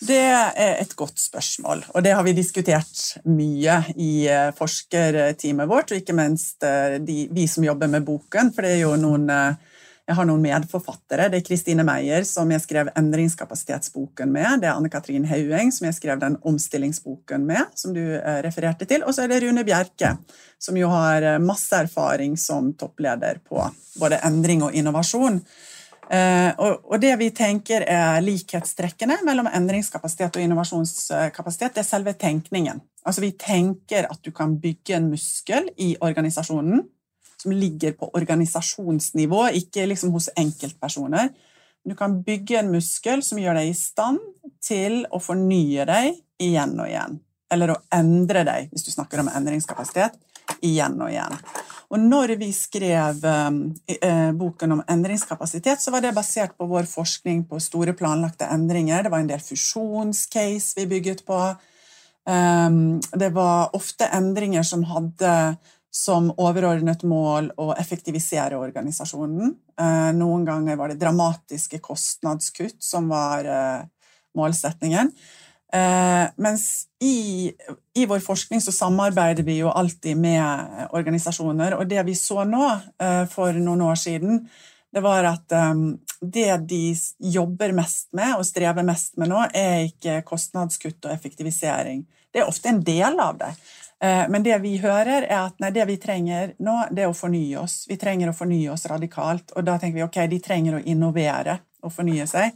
det 0.06 0.22
er 0.22 0.80
et 0.80 0.94
godt 0.98 1.20
spørsmål, 1.20 1.84
og 1.94 2.04
det 2.06 2.14
har 2.16 2.26
vi 2.26 2.36
diskutert 2.36 3.22
mye 3.30 3.78
i 3.96 4.28
eh, 4.30 4.52
forskerteamet 4.56 5.70
vårt, 5.70 5.92
og 5.92 6.02
ikke 6.02 6.16
minst 6.18 6.66
eh, 6.66 6.98
de, 7.02 7.26
vi 7.34 7.48
som 7.50 7.66
jobber 7.66 7.90
med 7.92 8.06
boken. 8.06 8.52
For 8.54 8.66
det 8.66 8.76
er 8.76 8.84
jo 8.84 8.96
noen 9.00 9.30
eh, 9.32 9.72
Jeg 10.06 10.20
har 10.20 10.28
noen 10.30 10.44
medforfattere. 10.44 11.32
Det 11.34 11.40
er 11.40 11.46
Kristine 11.48 11.82
Meyer, 11.82 12.22
som 12.30 12.52
jeg 12.54 12.62
skrev 12.62 12.92
endringskapasitetsboken 12.94 14.30
med. 14.30 14.62
Det 14.62 14.68
er 14.70 14.76
Anne 14.76 14.92
Katrin 14.94 15.26
Haueng, 15.26 15.72
som 15.74 15.88
jeg 15.88 15.96
skrev 15.98 16.20
den 16.22 16.36
omstillingsboken 16.46 17.42
med, 17.42 17.72
som 17.74 17.96
du 17.96 18.04
refererte 18.46 18.86
til. 18.86 19.02
Og 19.02 19.16
så 19.18 19.24
er 19.24 19.34
det 19.34 19.40
Rune 19.42 19.64
Bjerke, 19.66 20.12
som 20.62 20.78
jo 20.78 20.92
har 20.94 21.26
masse 21.42 21.74
erfaring 21.88 22.38
som 22.38 22.70
toppleder 22.78 23.42
på 23.50 23.66
både 23.98 24.22
endring 24.30 24.62
og 24.68 24.78
innovasjon. 24.78 25.42
Eh, 26.06 26.52
og 26.62 27.00
det 27.02 27.16
vi 27.18 27.32
tenker 27.34 27.86
er 27.90 28.22
likhetstrekkene 28.22 29.18
mellom 29.26 29.50
endringskapasitet 29.50 30.38
og 30.38 30.46
innovasjonskapasitet, 30.46 31.78
det 31.78 31.82
er 31.82 31.88
selve 31.88 32.14
tenkningen. 32.20 32.82
Altså 33.06 33.22
Vi 33.22 33.32
tenker 33.40 34.08
at 34.10 34.22
du 34.22 34.32
kan 34.32 34.58
bygge 34.62 34.98
en 34.98 35.10
muskel 35.10 35.70
i 35.78 35.96
organisasjonen 36.02 36.84
som 37.42 37.54
ligger 37.54 37.94
på 37.98 38.10
organisasjonsnivå, 38.18 39.48
ikke 39.60 39.86
liksom 39.90 40.14
hos 40.16 40.30
enkeltpersoner. 40.38 41.30
Du 41.86 41.94
kan 41.98 42.22
bygge 42.26 42.60
en 42.60 42.72
muskel 42.74 43.22
som 43.24 43.38
gjør 43.38 43.60
deg 43.60 43.70
i 43.70 43.78
stand 43.78 44.22
til 44.64 45.04
å 45.14 45.22
fornye 45.22 45.86
deg 45.86 46.16
igjen 46.42 46.74
og 46.80 46.90
igjen. 46.90 47.20
Eller 47.54 47.76
å 47.76 47.82
endre 47.94 48.42
deg, 48.48 48.72
hvis 48.72 48.88
du 48.88 48.90
snakker 48.94 49.22
om 49.22 49.30
endringskapasitet, 49.30 50.18
igjen 50.66 50.98
og 51.02 51.12
igjen. 51.12 51.38
Og 51.94 52.02
når 52.02 52.36
vi 52.40 52.50
skrev 52.56 53.22
um, 53.24 53.60
eh, 53.88 54.32
boken 54.36 54.78
om 54.78 54.82
endringskapasitet, 54.90 55.82
så 55.82 55.94
var 55.94 56.02
det 56.04 56.16
basert 56.18 56.56
på 56.58 56.68
vår 56.70 56.88
forskning 56.90 57.46
på 57.50 57.62
store 57.62 57.94
planlagte 57.98 58.50
endringer. 58.52 59.06
Det 59.06 59.14
var 59.14 59.22
en 59.24 59.30
del 59.30 59.44
fusjonscase 59.44 60.80
vi 60.80 60.90
bygget 60.96 61.26
på. 61.28 61.40
Um, 62.26 62.98
det 63.14 63.30
var 63.36 63.76
ofte 63.78 64.10
endringer 64.18 64.66
som 64.66 64.84
hadde 64.90 65.32
som 65.96 66.28
overordnet 66.42 67.06
mål 67.08 67.54
å 67.62 67.70
effektivisere 67.80 68.58
organisasjonen. 68.60 69.54
Uh, 69.80 70.12
noen 70.18 70.44
ganger 70.48 70.80
var 70.80 70.92
det 70.92 71.00
dramatiske 71.00 71.80
kostnadskutt 71.86 72.82
som 72.84 73.08
var 73.14 73.48
uh, 73.48 73.86
målsetningen. 74.36 75.14
Eh, 75.76 76.28
mens 76.36 76.88
i, 77.04 77.52
i, 77.96 78.06
vår 78.06 78.20
forskning 78.24 78.62
så 78.62 78.72
samarbeider 78.72 79.44
vi 79.44 79.58
jo 79.58 79.70
alltid 79.70 80.18
med 80.18 80.88
organisasjoner, 80.96 81.76
og 81.76 81.90
det 81.90 82.06
vi 82.08 82.16
så 82.16 82.46
nå 82.48 82.70
eh, 83.02 83.26
for 83.28 83.58
noen 83.60 83.84
år 83.84 84.00
siden, 84.00 84.46
det 84.96 85.04
var 85.04 85.28
at 85.28 85.52
um, 85.52 85.98
det 86.22 86.54
de 86.70 86.96
jobber 87.20 87.74
mest 87.76 88.14
med 88.16 88.38
og 88.38 88.46
strever 88.48 88.86
mest 88.88 89.18
med 89.20 89.34
nå, 89.34 89.42
er 89.52 89.90
ikke 89.90 90.22
kostnadskutt 90.24 91.10
og 91.10 91.12
effektivisering. 91.12 92.06
Det 92.32 92.40
er 92.40 92.48
ofte 92.48 92.72
en 92.72 92.80
del 92.86 93.20
av 93.20 93.36
det. 93.42 93.52
Eh, 94.00 94.24
men 94.32 94.44
det 94.44 94.56
vi 94.64 94.78
hører, 94.80 95.28
er 95.28 95.42
at 95.42 95.60
nei, 95.60 95.74
det 95.76 95.90
vi 95.92 96.00
trenger 96.00 96.56
nå, 96.64 96.78
det 96.96 97.04
er 97.04 97.12
å 97.12 97.18
fornye 97.18 97.60
oss. 97.60 97.82
Vi 97.92 98.00
trenger 98.00 98.32
å 98.32 98.38
fornye 98.38 98.72
oss 98.72 98.88
radikalt. 98.92 99.52
Og 99.56 99.68
da 99.68 99.76
tenker 99.82 100.00
vi 100.00 100.08
ok, 100.08 100.22
de 100.32 100.40
trenger 100.44 100.80
å 100.80 100.86
innovere 100.88 101.60
og 101.84 101.92
fornye 101.96 102.28
seg. 102.32 102.56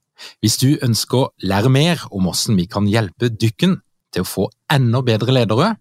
Hvis 0.41 0.57
du 0.61 0.69
ønsker 0.81 1.17
å 1.17 1.29
lære 1.45 1.71
mer 1.73 2.03
om 2.11 2.27
hvordan 2.27 2.59
vi 2.59 2.67
kan 2.71 2.89
hjelpe 2.89 3.31
dykken 3.33 3.79
til 4.11 4.25
å 4.25 4.27
få 4.27 4.47
enda 4.71 5.01
bedre 5.05 5.35
ledere, 5.35 5.75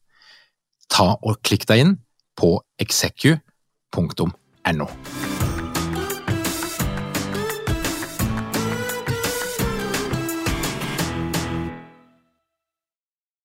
ta 0.90 1.14
og 1.16 1.40
klikk 1.46 1.66
deg 1.70 1.85
inn 1.85 1.96
på 2.38 2.57
execu.no. 2.81 4.31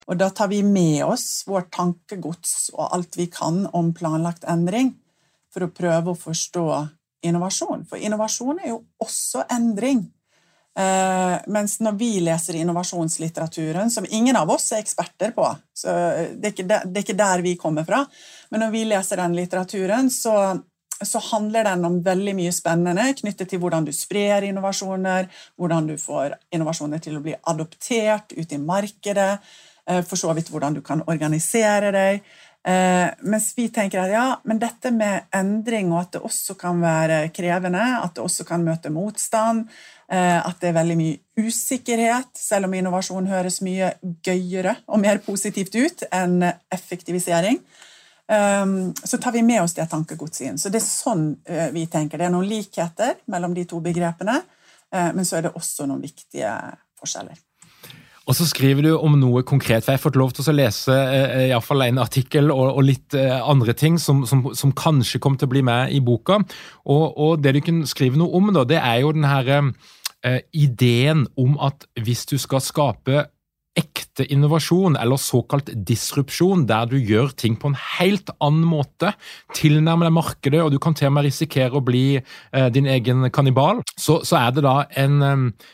Og 0.05 0.19
da 0.21 0.29
tar 0.29 0.51
vi 0.51 0.61
med 0.61 1.01
oss 1.05 1.43
vårt 1.49 1.71
tankegods 1.73 2.69
og 2.75 2.93
alt 2.93 3.17
vi 3.17 3.25
kan 3.33 3.63
om 3.73 3.89
planlagt 3.97 4.45
endring, 4.47 4.93
for 5.49 5.65
å 5.65 5.73
prøve 5.73 6.13
å 6.13 6.19
forstå 6.19 6.65
innovasjon. 7.25 7.87
For 7.89 7.97
innovasjon 7.97 8.61
er 8.61 8.73
jo 8.73 8.83
også 9.01 9.47
endring. 9.51 10.05
Uh, 10.75 11.37
mens 11.47 11.77
når 11.79 11.93
vi 11.95 12.09
leser 12.19 12.57
innovasjonslitteraturen, 12.59 13.87
som 13.91 14.03
ingen 14.09 14.35
av 14.35 14.49
oss 14.51 14.73
er 14.75 14.81
eksperter 14.83 15.31
på 15.31 15.45
så 15.71 15.93
det 16.35 16.49
er, 16.49 16.65
der, 16.67 16.81
det 16.83 16.99
er 16.99 17.05
ikke 17.05 17.15
der 17.15 17.43
vi 17.45 17.53
kommer 17.59 17.85
fra, 17.87 18.01
men 18.51 18.59
når 18.59 18.73
vi 18.73 18.81
leser 18.89 19.21
den 19.21 19.37
litteraturen, 19.37 20.09
så, 20.11 20.33
så, 20.99 21.21
handler 21.31 21.69
den 21.69 21.87
om 21.87 21.95
veldig 22.03 22.33
mye 22.35 22.51
spennende 22.55 23.07
knyttet 23.21 23.53
til 23.53 23.63
hvordan 23.63 23.87
du 23.87 23.93
sprer 23.95 24.49
innovasjoner, 24.49 25.29
hvordan 25.55 25.87
du 25.93 25.95
får 26.01 26.35
innovasjoner 26.51 27.03
til 27.07 27.21
å 27.21 27.23
bli 27.23 27.37
adoptert 27.39 28.35
ut 28.35 28.51
i 28.51 28.59
markedet, 28.59 29.31
uh, 29.87 30.01
for 30.03 30.19
så 30.19 30.35
vidt 30.35 30.51
hvordan 30.51 30.75
du 30.75 30.83
kan 30.83 31.05
organisere 31.07 31.95
deg. 31.95 32.27
Uh, 32.65 33.11
mens 33.29 33.51
vi 33.53 33.67
tenker 33.69 34.01
at 34.01 34.09
ja, 34.09 34.27
men 34.49 34.57
dette 34.57 34.89
med 34.89 35.27
endring, 35.37 35.91
og 35.93 35.99
at 36.01 36.15
det 36.15 36.23
også 36.25 36.55
kan 36.57 36.79
være 36.81 37.27
krevende, 37.35 37.83
at 37.99 38.15
det 38.17 38.23
også 38.25 38.47
kan 38.47 38.65
møte 38.65 38.89
motstand, 38.89 39.67
Eh, 40.11 40.47
at 40.47 40.59
det 40.61 40.69
er 40.69 40.77
veldig 40.77 40.95
mye 40.99 41.45
usikkerhet, 41.47 42.29
selv 42.37 42.67
om 42.67 42.75
innovasjon 42.77 43.25
høres 43.25 43.57
mye 43.65 43.89
gøyere 44.25 44.75
og 44.85 45.01
mer 45.01 45.17
positivt 45.25 45.73
ut 45.75 46.05
enn 46.13 46.43
effektivisering. 46.45 47.59
eh, 48.29 48.65
så 49.03 49.17
tar 49.17 49.31
vi 49.31 49.41
med 49.41 49.61
oss 49.61 49.73
det 49.73 49.89
tankegodset 49.89 50.47
inn. 50.47 50.57
Så 50.57 50.69
det 50.69 50.81
er 50.81 50.85
sånn 50.85 51.37
eh, 51.45 51.71
vi 51.71 51.87
tenker. 51.87 52.17
Det 52.17 52.25
er 52.25 52.33
noen 52.33 52.49
likheter 52.49 53.15
mellom 53.25 53.53
de 53.53 53.65
to 53.65 53.79
begrepene, 53.81 54.41
eh, 54.91 55.11
men 55.13 55.25
så 55.25 55.37
er 55.37 55.47
det 55.47 55.55
også 55.55 55.85
noen 55.89 56.01
viktige 56.01 56.53
forskjeller. 56.99 57.41
Og 58.25 58.33
så 58.33 58.47
skriver 58.49 58.87
du 58.87 58.91
om 58.95 59.19
noe 59.21 59.43
konkret, 59.45 59.85
for 59.85 59.93
jeg 59.93 59.99
har 59.99 60.05
fått 60.07 60.17
lov 60.17 60.33
til 60.33 60.47
å 60.49 60.55
lese 60.57 60.93
eh, 60.93 61.51
i 61.51 61.89
en 61.89 62.01
artikkel 62.01 62.49
og, 62.49 62.71
og 62.73 62.87
litt 62.87 63.13
eh, 63.13 63.37
andre 63.37 63.75
ting 63.77 63.99
som, 64.01 64.23
som, 64.25 64.47
som, 64.57 64.73
kanskje 64.73 65.21
kommer 65.21 65.37
til 65.37 65.49
å 65.49 65.53
bli 65.53 65.61
med 65.65 65.93
i 65.93 66.01
boka. 66.01 66.39
Og, 66.89 67.05
og 67.13 67.43
det 67.43 67.53
du 67.53 67.61
kan 67.61 67.83
skrive 67.85 68.17
noe 68.17 68.33
om, 68.33 68.49
da, 68.55 68.65
det 68.65 68.81
er 68.81 69.03
jo 69.03 69.13
den 69.13 69.29
her 69.29 69.53
eh, 69.53 70.41
ideen 70.57 71.27
om 71.37 71.59
at 71.61 71.85
hvis 72.01 72.25
du 72.31 72.37
skal 72.41 72.65
skape 72.65 73.27
ekte 73.75 74.25
innovasjon, 74.31 74.95
eller 74.99 75.19
såkalt 75.19 75.69
disrupsjon, 75.87 76.63
der 76.69 76.87
du 76.89 76.95
gjør 76.95 77.33
ting 77.35 77.57
på 77.59 77.71
en 77.71 77.79
helt 77.97 78.31
annen 78.39 78.63
måte, 78.67 79.11
tilnærmer 79.55 80.07
deg 80.07 80.15
markedet, 80.15 80.61
og 80.63 80.71
du 80.71 80.79
kan 80.81 80.95
til 80.95 81.11
og 81.11 81.17
med 81.17 81.27
risikere 81.27 81.75
å 81.75 81.83
bli 81.83 82.05
eh, 82.15 82.69
din 82.73 82.87
egen 82.89 83.27
kannibal, 83.35 83.83
så, 83.99 84.21
så, 84.23 84.39
er 84.39 84.55
det 84.55 84.63
da 84.65 84.77
en, 85.03 85.17
eh, 85.21 85.67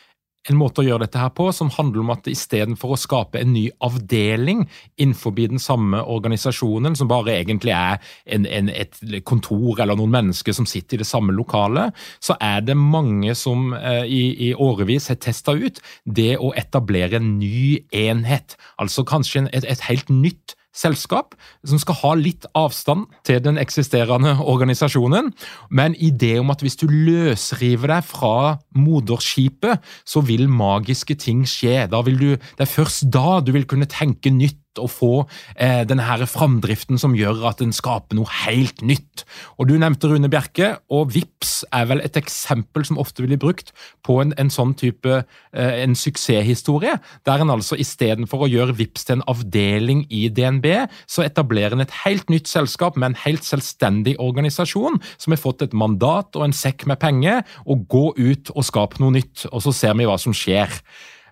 en 0.50 0.58
måte 0.58 0.82
å 0.82 0.86
gjøre 0.86 1.06
dette 1.06 1.20
her 1.20 1.30
på 1.36 1.48
som 1.54 1.70
handler 1.70 2.02
om 2.02 2.12
at 2.14 2.26
istedenfor 2.30 2.94
å 2.94 2.98
skape 3.00 3.40
en 3.40 3.52
ny 3.54 3.68
avdeling 3.84 4.64
innenfor 4.96 5.36
den 5.38 5.62
samme 5.62 6.02
organisasjonen, 6.02 6.96
som 6.98 7.10
bare 7.10 7.36
egentlig 7.38 7.74
er 7.76 8.00
en, 8.26 8.46
en, 8.46 8.70
et 8.72 8.98
kontor 9.28 9.82
eller 9.82 9.98
noen 9.98 10.14
mennesker 10.14 10.56
som 10.56 10.66
sitter 10.68 10.98
i 10.98 11.02
det 11.04 11.08
samme 11.08 11.34
lokalet, 11.36 11.94
så 12.22 12.36
er 12.42 12.64
det 12.66 12.78
mange 12.78 13.36
som 13.38 13.70
eh, 13.76 14.02
i, 14.06 14.22
i, 14.48 14.52
årevis 14.54 15.10
har 15.12 15.20
testa 15.22 15.54
ut 15.54 15.78
det 16.04 16.34
å 16.38 16.52
etablere 16.58 17.20
en 17.20 17.36
ny 17.38 17.78
enhet. 17.94 18.56
Altså 18.82 19.06
kanskje 19.06 19.46
et, 19.52 19.66
et 19.68 19.86
helt 19.88 20.10
nytt 20.10 20.56
selskap 20.76 21.36
som 21.68 21.80
skal 21.80 21.98
ha 22.00 22.12
litt 22.18 22.46
avstand 22.58 23.06
til 23.26 23.40
den 23.44 23.60
eksisterende 23.60 24.38
organisasjonen, 24.40 25.32
med 25.70 25.92
en 25.92 25.98
idé 26.00 26.34
om 26.40 26.52
at 26.54 26.64
hvis 26.64 26.78
du 26.80 26.86
løsriver 26.90 27.92
deg 27.96 28.08
fra 28.08 28.58
moderskipet, 28.76 29.82
så 30.08 30.24
vil 30.24 30.48
magiske 30.48 31.16
ting 31.20 31.44
skje. 31.48 31.86
Du, 31.92 32.34
det 32.34 32.64
er 32.64 32.70
først 32.70 33.08
da 33.12 33.40
du 33.44 33.52
vil 33.54 33.68
kunne 33.68 33.90
tenke 33.90 34.32
nytt 34.32 34.61
å 34.80 34.88
få 34.90 35.12
eh, 35.56 35.82
denne 35.88 36.06
her 36.06 36.24
framdriften 36.28 37.00
som 37.00 37.16
gjør 37.18 37.44
at 37.50 37.62
en 37.64 37.74
skaper 37.74 38.16
noe 38.18 38.30
helt 38.44 38.82
nytt. 38.84 39.24
Og 39.58 39.68
Du 39.68 39.76
nevnte 39.80 40.08
Rune 40.10 40.30
Bjerke, 40.32 40.76
og 40.92 41.12
VIPS 41.14 41.64
er 41.72 41.88
vel 41.90 42.02
et 42.04 42.16
eksempel 42.18 42.86
som 42.88 43.00
ofte 43.02 43.24
blir 43.24 43.40
brukt 43.40 43.72
på 44.06 44.20
en, 44.22 44.34
en 44.40 44.52
sånn 44.52 44.74
type 44.78 45.08
eh, 45.18 45.74
en 45.82 45.96
suksesshistorie, 45.98 46.98
der 47.28 47.44
en 47.44 47.52
altså 47.54 47.78
istedenfor 47.80 48.46
å 48.46 48.50
gjøre 48.50 48.76
VIPS 48.78 49.08
til 49.08 49.18
en 49.18 49.26
avdeling 49.30 50.04
i 50.10 50.26
DNB, 50.32 50.68
så 51.06 51.26
etablerer 51.26 51.76
en 51.76 51.84
et 51.84 51.96
helt 52.04 52.30
nytt 52.32 52.50
selskap 52.50 52.96
med 52.96 53.12
en 53.12 53.20
helt 53.24 53.46
selvstendig 53.46 54.16
organisasjon, 54.22 55.00
som 55.18 55.34
har 55.34 55.42
fått 55.42 55.66
et 55.66 55.76
mandat 55.76 56.36
og 56.38 56.46
en 56.46 56.56
sekk 56.56 56.86
med 56.90 57.00
penger, 57.02 57.42
og 57.66 57.86
gå 57.92 58.06
ut 58.18 58.52
og 58.54 58.66
skape 58.66 59.02
noe 59.02 59.18
nytt, 59.18 59.46
og 59.52 59.64
så 59.64 59.74
ser 59.76 59.98
vi 59.98 60.08
hva 60.08 60.18
som 60.20 60.36
skjer. 60.36 60.70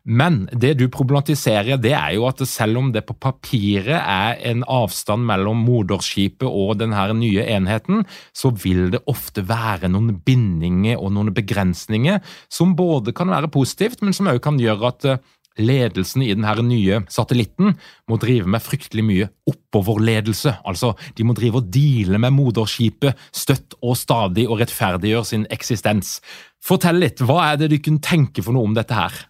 Men 0.04 0.46
det 0.56 0.74
du 0.80 0.86
problematiserer, 0.88 1.76
det 1.76 1.92
er 1.92 2.14
jo 2.16 2.24
at 2.30 2.40
selv 2.48 2.80
om 2.80 2.88
det 2.92 3.02
på 3.08 3.16
papiret 3.20 3.98
er 4.00 4.38
en 4.48 4.64
avstand 4.64 5.26
mellom 5.28 5.60
moderskipet 5.66 6.48
og 6.48 6.78
denne 6.80 7.02
nye 7.18 7.44
enheten, 7.44 8.06
så 8.32 8.52
vil 8.62 8.88
det 8.94 9.02
ofte 9.10 9.44
være 9.48 9.90
noen 9.92 10.14
bindinger 10.24 10.96
og 10.96 11.12
noen 11.16 11.34
begrensninger 11.36 12.22
som 12.48 12.72
både 12.78 13.12
kan 13.16 13.28
være 13.28 13.52
positivt, 13.52 14.00
men 14.00 14.16
som 14.16 14.30
også 14.30 14.46
kan 14.48 14.60
gjøre 14.60 14.88
at 14.88 15.08
eh, 15.10 15.20
ledelsen 15.60 16.24
i 16.24 16.32
denne 16.32 16.64
nye 16.64 17.02
satellitten 17.12 17.74
må 18.08 18.18
drive 18.22 18.48
med 18.48 18.64
fryktelig 18.64 19.04
mye 19.04 19.28
oppoverledelse. 19.50 20.56
Altså, 20.64 20.94
de 21.16 21.26
må 21.26 21.36
drive 21.36 21.60
og 21.60 21.68
deale 21.74 22.20
med 22.22 22.32
moderskipet 22.38 23.18
støtt 23.36 23.76
og 23.82 23.98
stadig 24.00 24.48
og 24.48 24.62
rettferdiggjøre 24.62 25.28
sin 25.28 25.44
eksistens. 25.52 26.18
Fortell 26.64 27.02
litt, 27.02 27.20
hva 27.20 27.50
er 27.50 27.60
det 27.60 27.70
du 27.72 27.80
kunne 27.82 28.04
tenke 28.04 28.44
for 28.44 28.56
noe 28.56 28.70
om 28.70 28.78
dette 28.78 28.96
her? 28.96 29.26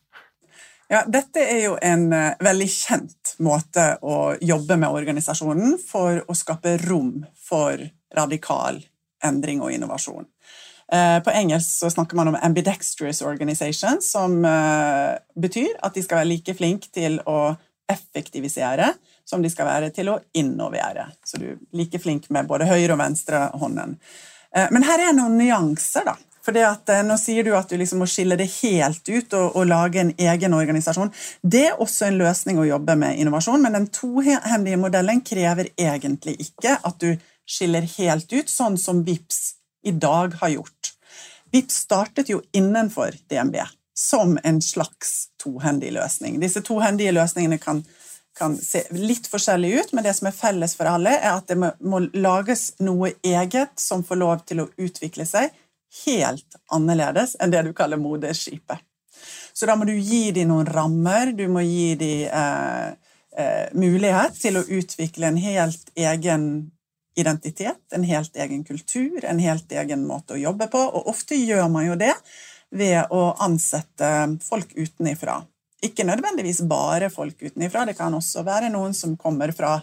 Ja, 0.91 1.05
Dette 1.07 1.45
er 1.47 1.61
jo 1.63 1.77
en 1.79 2.09
uh, 2.11 2.33
veldig 2.43 2.67
kjent 2.67 3.37
måte 3.47 3.93
å 4.03 4.35
jobbe 4.43 4.75
med 4.75 4.91
organisasjonen 4.91 5.77
for 5.79 6.19
å 6.27 6.35
skape 6.35 6.73
rom 6.83 7.21
for 7.39 7.79
radikal 8.17 8.81
endring 9.23 9.63
og 9.63 9.71
innovasjon. 9.71 10.27
Uh, 10.91 11.23
på 11.23 11.31
engelsk 11.31 11.85
så 11.85 11.93
snakker 11.95 12.19
man 12.19 12.33
om 12.33 12.39
ambidextrous 12.43 13.23
organization, 13.23 14.01
som 14.03 14.41
uh, 14.43 15.15
betyr 15.39 15.77
at 15.79 15.95
de 15.95 16.03
skal 16.03 16.25
være 16.25 16.33
like 16.33 16.57
flinke 16.59 16.91
til 16.91 17.21
å 17.23 17.53
effektivisere 17.91 18.91
som 19.23 19.47
de 19.47 19.53
skal 19.53 19.71
være 19.71 19.93
til 19.95 20.11
å 20.11 20.19
innovere. 20.43 21.07
Så 21.23 21.39
du 21.39 21.53
er 21.53 21.61
like 21.71 22.03
flink 22.03 22.27
med 22.35 22.51
både 22.51 22.67
høyre 22.67 22.97
og 22.97 23.03
venstre 23.05 23.45
hånden. 23.63 23.95
Men 24.75 24.83
her 24.83 25.03
er 25.05 25.15
noen 25.15 25.37
nyanser, 25.39 26.07
da. 26.07 26.17
For 26.45 26.57
at 26.65 26.91
Nå 27.05 27.17
sier 27.21 27.45
du 27.45 27.53
at 27.57 27.69
du 27.69 27.77
liksom 27.81 28.01
må 28.03 28.09
skille 28.09 28.39
det 28.41 28.49
helt 28.61 29.09
ut 29.09 29.35
og, 29.37 29.57
og, 29.57 29.67
lage 29.69 30.01
en 30.01 30.13
egen 30.17 30.57
organisasjon. 30.57 31.13
Det 31.43 31.67
er 31.69 31.83
også 31.83 32.09
en 32.09 32.21
løsning 32.21 32.61
å 32.61 32.69
jobbe 32.69 32.97
med 33.01 33.21
innovasjon, 33.21 33.61
men 33.63 33.77
den 33.77 33.91
tohendige 33.95 34.81
modellen 34.81 35.21
krever 35.27 35.73
egentlig 35.77 36.39
ikke 36.47 36.79
at 36.81 37.01
du 37.03 37.13
skiller 37.51 37.87
helt 37.99 38.33
ut, 38.33 38.49
sånn 38.49 38.79
som 38.79 39.03
VIPS 39.05 39.41
i 39.85 39.93
dag 39.97 40.37
har 40.41 40.55
gjort. 40.55 40.95
VIPS 41.53 41.83
startet 41.87 42.31
jo 42.31 42.41
innenfor 42.57 43.17
DNB 43.29 43.59
som 44.01 44.39
en 44.45 44.61
slags 44.63 45.29
tohendig 45.43 45.93
løsning. 45.93 46.39
Disse 46.41 46.63
tohendige 46.65 47.13
løsningene 47.13 47.59
kan, 47.61 47.83
kan 48.39 48.55
se 48.57 48.85
litt 48.95 49.27
forskjellig 49.29 49.73
ut, 49.75 49.93
men 49.93 50.07
det 50.07 50.15
som 50.17 50.31
er 50.31 50.37
felles 50.37 50.77
for 50.79 50.89
alle, 50.89 51.17
er 51.19 51.35
at 51.35 51.51
det 51.51 51.59
må, 51.61 51.73
må 51.85 52.01
lages 52.15 52.71
noe 52.81 53.13
eget 53.27 53.75
som 53.83 54.07
får 54.07 54.23
lov 54.23 54.47
til 54.49 54.65
å 54.65 54.71
utvikle 54.81 55.27
seg 55.29 55.51
helt 56.07 56.57
annerledes 56.73 57.37
enn 57.41 57.53
det 57.53 57.63
du 57.67 57.73
kaller 57.77 58.01
moderskipet. 58.01 58.83
Så 59.53 59.67
da 59.69 59.77
må 59.77 59.85
du 59.85 59.97
gi 59.97 60.31
dem 60.33 60.53
noen 60.53 60.69
rammer, 60.71 61.33
du 61.37 61.47
må 61.53 61.63
gi 61.67 61.95
dem 62.01 62.29
eh, 62.33 62.93
eh, 63.37 63.67
mulighet 63.77 64.39
til 64.41 64.61
å 64.61 64.67
utvikle 64.79 65.29
en 65.29 65.41
helt 65.41 65.91
egen 65.99 66.45
identitet, 67.19 67.83
en 67.93 68.07
helt 68.07 68.37
egen 68.37 68.65
kultur, 68.65 69.19
en 69.27 69.43
helt 69.43 69.73
egen 69.73 70.07
måte 70.09 70.37
å 70.37 70.41
jobbe 70.41 70.71
på. 70.73 70.81
Og 70.81 71.11
ofte 71.13 71.37
gjør 71.37 71.69
man 71.73 71.89
jo 71.91 71.99
det 72.01 72.15
ved 72.71 73.11
å 73.11 73.33
ansette 73.43 74.11
folk 74.47 74.73
utenifra. 74.79 75.41
Ikke 75.85 76.07
nødvendigvis 76.07 76.63
bare 76.69 77.11
folk 77.13 77.41
utenifra, 77.43 77.87
det 77.89 77.97
kan 77.99 78.15
også 78.15 78.45
være 78.47 78.71
noen 78.73 78.95
som 78.97 79.17
kommer 79.21 79.53
fra 79.57 79.79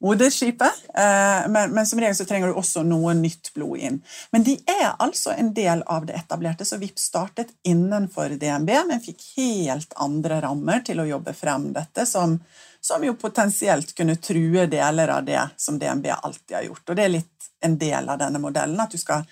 moderskipet. 0.00 0.72
Eh, 0.94 1.48
men, 1.48 1.70
men, 1.70 1.86
som 1.86 2.00
regel 2.00 2.16
så 2.16 2.24
trenger 2.24 2.48
du 2.48 2.58
også 2.60 2.82
noe 2.82 3.14
nytt 3.14 3.52
blod 3.54 3.78
inn. 3.78 4.00
Men 4.30 4.44
de 4.44 4.56
er 4.68 4.92
altså 4.98 5.32
en 5.32 5.52
del 5.54 5.82
av 5.86 6.06
det 6.06 6.18
etablerte, 6.18 6.64
så 6.64 6.78
VIP 6.80 6.98
startet 7.00 7.54
innenfor 7.64 8.36
DNB, 8.40 8.72
men 8.88 9.02
fikk 9.04 9.24
helt 9.36 9.96
andre 9.96 10.40
rammer 10.44 10.84
til 10.86 11.00
å 11.00 11.08
jobbe 11.08 11.34
frem 11.36 11.70
dette, 11.76 12.06
som, 12.06 12.38
som 12.80 13.04
jo 13.04 13.16
potensielt 13.20 13.94
kunne 13.96 14.18
true 14.20 14.66
deler 14.70 15.16
av 15.16 15.24
det 15.24 15.48
som 15.56 15.78
DNB 15.78 16.12
alltid 16.20 16.56
har 16.56 16.68
gjort. 16.68 16.88
Og 16.88 16.96
det 16.96 17.08
er 17.08 17.16
litt 17.16 17.50
en 17.64 17.78
del 17.80 18.08
av 18.12 18.20
denne 18.20 18.40
modellen, 18.42 18.80
at 18.80 18.92
du 18.92 19.00
skal 19.00 19.24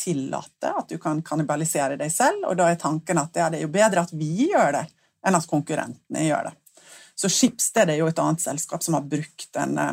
tillate 0.00 0.70
at 0.70 0.88
du 0.88 0.98
kan 1.02 1.18
kannibalisere 1.24 1.96
deg 2.00 2.12
selv, 2.12 2.44
og 2.48 2.56
da 2.60 2.70
er 2.70 2.80
tanken 2.80 3.18
at 3.20 3.34
det 3.34 3.42
er 3.48 3.62
jo 3.64 3.72
bedre 3.72 4.04
at 4.04 4.12
vi 4.16 4.50
gjør 4.52 4.76
det, 4.78 4.86
enn 5.26 5.36
at 5.36 5.48
konkurrentene 5.48 6.24
gjør 6.24 6.48
det. 6.48 6.54
Så 7.20 7.28
Schibsted 7.28 7.90
er 7.92 7.98
jo 8.00 8.06
et 8.08 8.20
annet 8.22 8.40
selskap 8.40 8.84
som 8.84 8.96
har 8.96 9.04
brukt 9.04 9.50
denne 9.52 9.90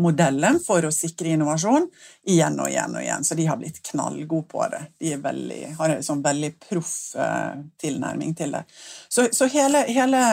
modellen 0.00 0.58
for 0.64 0.84
å 0.86 0.92
sikre 0.94 1.34
innovasjon 1.34 1.86
igjen 2.30 2.58
og 2.60 2.70
igjen 2.70 2.96
og 2.96 3.04
igjen. 3.04 3.26
Så 3.26 3.36
de 3.38 3.46
har 3.48 3.60
blitt 3.60 3.82
knallgode 3.90 4.48
på 4.50 4.64
det. 4.72 4.82
De 5.00 5.14
veldig, 5.20 5.60
har 5.78 5.94
en 5.94 6.04
sånn 6.06 6.24
veldig 6.24 6.54
proff 6.64 6.94
uh, 7.18 7.60
tilnærming 7.80 8.34
til 8.38 8.56
det. 8.56 8.64
Så, 9.08 9.28
så 9.36 9.48
hele, 9.52 9.84
hele 9.90 10.24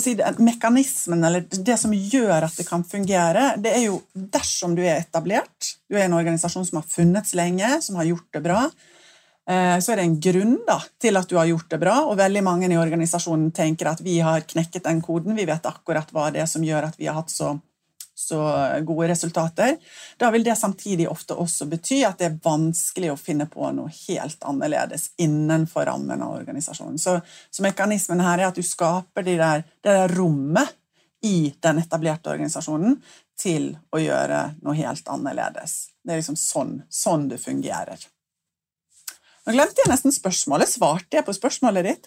si, 0.00 0.16
mekanismen, 0.38 1.24
eller 1.24 1.44
det 1.50 1.76
som 1.80 1.92
gjør 1.92 2.46
at 2.46 2.56
det 2.56 2.66
kan 2.68 2.84
fungere, 2.84 3.52
det 3.60 3.74
er 3.76 3.86
jo 3.88 4.00
dersom 4.14 4.76
du 4.78 4.82
er 4.84 5.02
etablert, 5.02 5.74
du 5.90 5.98
er 5.98 6.06
en 6.06 6.16
organisasjon 6.16 6.66
som 6.68 6.80
har 6.80 6.88
funnets 6.88 7.34
lenge, 7.38 7.68
som 7.82 7.98
har 8.00 8.08
gjort 8.08 8.28
det 8.32 8.42
bra, 8.44 8.62
eh, 9.48 9.76
så 9.82 9.92
er 9.92 10.00
det 10.00 10.06
en 10.06 10.20
grunn 10.28 10.56
da, 10.68 10.78
til 11.02 11.18
at 11.20 11.28
du 11.28 11.36
har 11.40 11.50
gjort 11.50 11.68
det 11.74 11.80
bra, 11.82 11.98
og 12.06 12.16
veldig 12.20 12.44
mange 12.46 12.70
i 12.70 12.80
organisasjonen 12.80 13.50
tenker 13.56 13.92
at 13.92 14.00
vi 14.04 14.20
har 14.24 14.46
knekket 14.48 14.86
den 14.88 15.02
koden, 15.04 15.36
vi 15.36 15.48
vet 15.48 15.68
akkurat 15.68 16.14
hva 16.14 16.30
det 16.32 16.44
er 16.44 16.50
som 16.50 16.64
gjør 16.64 16.88
at 16.88 16.98
vi 17.00 17.10
har 17.10 17.18
hatt 17.18 17.32
så 17.32 17.56
så 18.28 18.40
gode 18.86 19.08
resultater. 19.10 19.76
Da 20.20 20.30
vil 20.34 20.44
det 20.46 20.56
samtidig 20.58 21.08
ofte 21.10 21.36
også 21.38 21.66
bety 21.70 22.02
at 22.06 22.20
det 22.20 22.28
er 22.28 22.38
vanskelig 22.44 23.12
å 23.12 23.18
finne 23.20 23.48
på 23.50 23.70
noe 23.74 23.92
helt 24.06 24.46
annerledes 24.48 25.10
innenfor 25.22 25.88
rammen 25.90 26.22
av 26.22 26.36
organisasjonen. 26.40 27.00
Så, 27.02 27.18
så 27.50 27.66
mekanismen 27.66 28.22
her 28.24 28.38
er 28.38 28.50
at 28.50 28.58
du 28.58 28.64
skaper 28.66 29.26
det 29.26 29.38
der, 29.40 29.66
det 29.82 29.98
der 29.98 30.16
rommet 30.16 30.78
i 31.22 31.54
den 31.62 31.78
etablerte 31.78 32.32
organisasjonen 32.32 32.96
til 33.38 33.72
å 33.94 34.00
gjøre 34.02 34.40
noe 34.62 34.74
helt 34.78 35.08
annerledes. 35.10 35.76
Det 36.02 36.14
er 36.14 36.20
liksom 36.20 36.38
sånn, 36.38 36.74
sånn 36.90 37.28
det 37.30 37.38
fungerer. 37.42 38.00
Nå 39.42 39.56
glemte 39.56 39.82
jeg 39.82 39.90
nesten 39.90 40.14
spørsmålet. 40.14 40.70
Svarte 40.70 41.16
jeg 41.18 41.24
på 41.26 41.32
spørsmålet 41.34 41.86
ditt? 41.88 42.04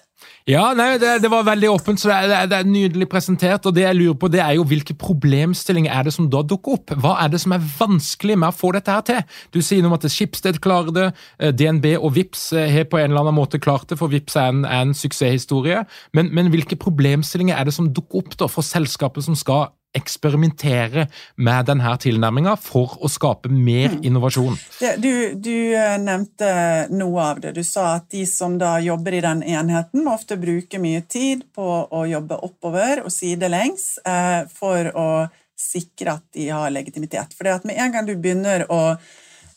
Ja, 0.48 0.70
nei, 0.78 0.94
det, 1.02 1.18
det 1.20 1.28
var 1.32 1.44
veldig 1.44 1.68
åpent, 1.74 2.00
så 2.00 2.08
det 2.08 2.20
er, 2.38 2.46
det 2.48 2.60
er, 2.62 2.70
nydelig 2.70 3.10
presentert. 3.12 3.66
og 3.68 3.76
Det 3.76 3.84
jeg 3.84 3.98
lurer 3.98 4.16
på, 4.22 4.30
det 4.32 4.40
er 4.40 4.54
jo 4.56 4.64
hvilke 4.70 4.96
problemstillinger 4.96 5.92
er 5.92 6.08
det 6.08 6.14
som 6.16 6.30
da 6.32 6.40
dukker 6.48 6.78
opp? 6.78 6.94
Hva 7.04 7.18
er 7.26 7.34
det 7.34 7.42
som 7.44 7.52
er 7.52 7.68
vanskelig 7.80 8.38
med 8.40 8.54
å 8.54 8.56
få 8.56 8.72
dette 8.78 8.96
her 8.96 9.04
til? 9.10 9.20
Du 9.52 9.60
sier 9.60 9.84
noe 9.84 9.92
om 9.92 9.98
at 9.98 10.08
Skipsted 10.08 10.62
klarer 10.64 10.96
det, 10.96 11.10
eh, 11.42 11.52
DNB 11.52 11.90
og 11.98 12.14
VIPS 12.16 12.46
eh, 12.56 12.72
har 12.72 12.88
på 12.88 13.02
en 13.02 13.12
eller 13.12 13.26
annen 13.26 13.36
måte 13.36 13.60
klart 13.60 13.90
det, 13.92 14.00
for 14.00 14.14
VIPS 14.14 14.40
er 14.40 14.54
en, 14.54 14.64
er 14.64 14.88
en 14.88 14.96
suksesshistorie. 14.96 15.84
Men, 16.16 16.32
men, 16.32 16.54
hvilke 16.56 16.80
problemstillinger 16.80 17.60
er 17.60 17.68
det 17.68 17.76
som 17.76 17.92
dukker 17.92 18.24
opp 18.24 18.40
da 18.40 18.48
for 18.48 18.64
selskapet 18.64 19.28
som 19.28 19.36
skal 19.36 19.74
eksperimentere 19.96 21.08
med 21.38 21.70
denne 21.70 21.94
tilnærminga 22.02 22.56
for 22.62 22.98
å 23.02 23.10
skape 23.12 23.50
mer 23.50 23.96
Mm. 23.96 24.04
innovasjon? 24.04 24.58
Du, 25.02 25.36
du 25.36 25.76
eh, 25.76 25.98
nevnte 26.02 26.88
noe 26.90 27.22
av 27.32 27.40
det. 27.40 27.54
Du 27.56 27.64
sa 27.64 27.96
at 27.96 28.10
de 28.12 28.26
som 28.26 28.58
da 28.58 28.78
jobber 28.80 29.14
i 29.14 29.22
den 29.22 29.44
enheten, 29.44 30.08
ofte 30.08 30.38
bruker 30.38 30.80
mye 30.80 31.02
tid 31.08 31.46
på 31.56 31.88
å 31.92 32.06
jobbe 32.10 32.40
oppover 32.44 33.04
og 33.06 33.12
sidelengs 33.14 33.98
eh, 34.06 34.44
for 34.52 34.92
å 34.96 35.10
sikre 35.56 36.18
at 36.18 36.26
de 36.36 36.50
har 36.50 36.74
legitimitet. 36.74 37.34
For 37.38 37.48
med 37.64 37.78
en 37.78 37.92
gang 37.94 38.06
du 38.06 38.16
begynner 38.16 38.66
å 38.72 38.82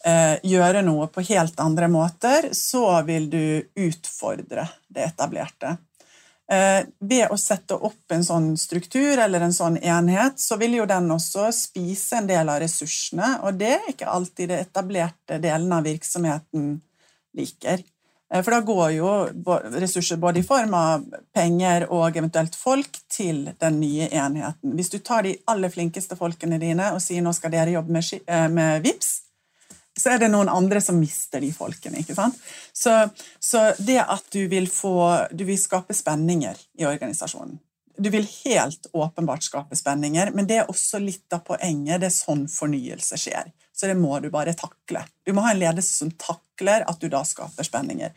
eh, 0.05 0.39
gjøre 0.47 0.85
noe 0.87 1.09
på 1.11 1.25
helt 1.27 1.59
andre 1.61 1.89
måter, 1.91 2.53
så 2.55 3.03
vil 3.07 3.29
du 3.31 3.43
utfordre 3.75 4.69
det 4.89 5.09
etablerte. 5.11 5.77
Eh, 6.49 6.87
ved 6.99 7.29
å 7.29 7.37
sette 7.37 7.77
opp 7.77 8.13
en 8.15 8.25
sånn 8.25 8.55
struktur 8.57 9.21
eller 9.21 9.43
en 9.45 9.53
sånn 9.53 9.77
enhet, 9.85 10.41
så 10.41 10.57
vil 10.57 10.79
jo 10.79 10.87
den 10.89 11.11
også 11.13 11.51
spise 11.53 12.23
en 12.23 12.31
del 12.31 12.49
av 12.49 12.63
ressursene, 12.63 13.35
og 13.45 13.59
det 13.61 13.75
er 13.75 13.91
ikke 13.93 14.09
alltid 14.09 14.49
det 14.55 14.63
etablerte 14.63 15.37
delen 15.45 15.75
av 15.77 15.85
virksomheten 15.85 16.71
liker. 17.37 17.85
Eh, 18.33 18.43
For 18.43 18.57
da 18.57 18.63
går 18.65 18.91
jo 18.97 19.13
ressurser 19.77 20.17
både 20.17 20.41
i 20.41 20.47
form 20.47 20.73
av 20.75 21.05
penger 21.37 21.85
og 21.93 22.17
eventuelt 22.17 22.57
folk 22.57 22.97
til 23.13 23.51
den 23.61 23.81
nye 23.83 24.09
enheten. 24.09 24.73
Hvis 24.73 24.93
du 24.95 24.99
tar 25.05 25.29
de 25.29 25.37
aller 25.53 25.69
flinkeste 25.69 26.17
folkene 26.17 26.57
dine 26.61 26.95
og 26.95 27.05
sier 27.05 27.21
nå 27.25 27.37
skal 27.37 27.53
dere 27.53 27.77
jobbe 27.77 27.93
med, 27.93 28.21
eh, 28.27 28.49
med 28.49 28.89
VIPS, 28.89 29.28
så 29.99 30.15
er 30.15 30.23
det 30.23 30.31
noen 30.33 30.51
andre 30.53 30.81
som 30.85 30.99
mister 31.01 31.43
de 31.43 31.51
folkene. 31.53 32.03
ikke 32.03 32.17
sant? 32.17 32.39
Så, 32.73 32.95
så 33.41 33.73
det 33.79 34.01
at 34.05 34.27
du 34.33 34.45
vil 34.49 34.69
få 34.71 34.95
Du 35.33 35.45
vil 35.45 35.59
skape 35.59 35.95
spenninger 35.95 36.57
i 36.79 36.87
organisasjonen. 36.87 37.59
Du 37.99 38.11
vil 38.15 38.27
helt 38.45 38.87
åpenbart 38.93 39.43
skape 39.43 39.77
spenninger, 39.77 40.31
men 40.31 40.47
det 40.47 40.61
er 40.61 40.69
også 40.71 41.01
litt 41.03 41.35
av 41.35 41.43
poenget. 41.47 41.99
Det 41.99 42.07
er 42.07 42.15
sånn 42.15 42.45
fornyelse 42.47 43.19
skjer. 43.19 43.51
Så 43.75 43.87
det 43.91 43.95
må 43.99 44.21
du 44.23 44.31
bare 44.31 44.55
takle. 44.59 45.05
Du 45.27 45.33
må 45.35 45.43
ha 45.43 45.51
en 45.53 45.59
ledelse 45.59 45.99
som 45.99 46.11
takler 46.15 46.87
at 46.87 47.01
du 47.03 47.09
da 47.11 47.25
skaper 47.27 47.67
spenninger. 47.67 48.15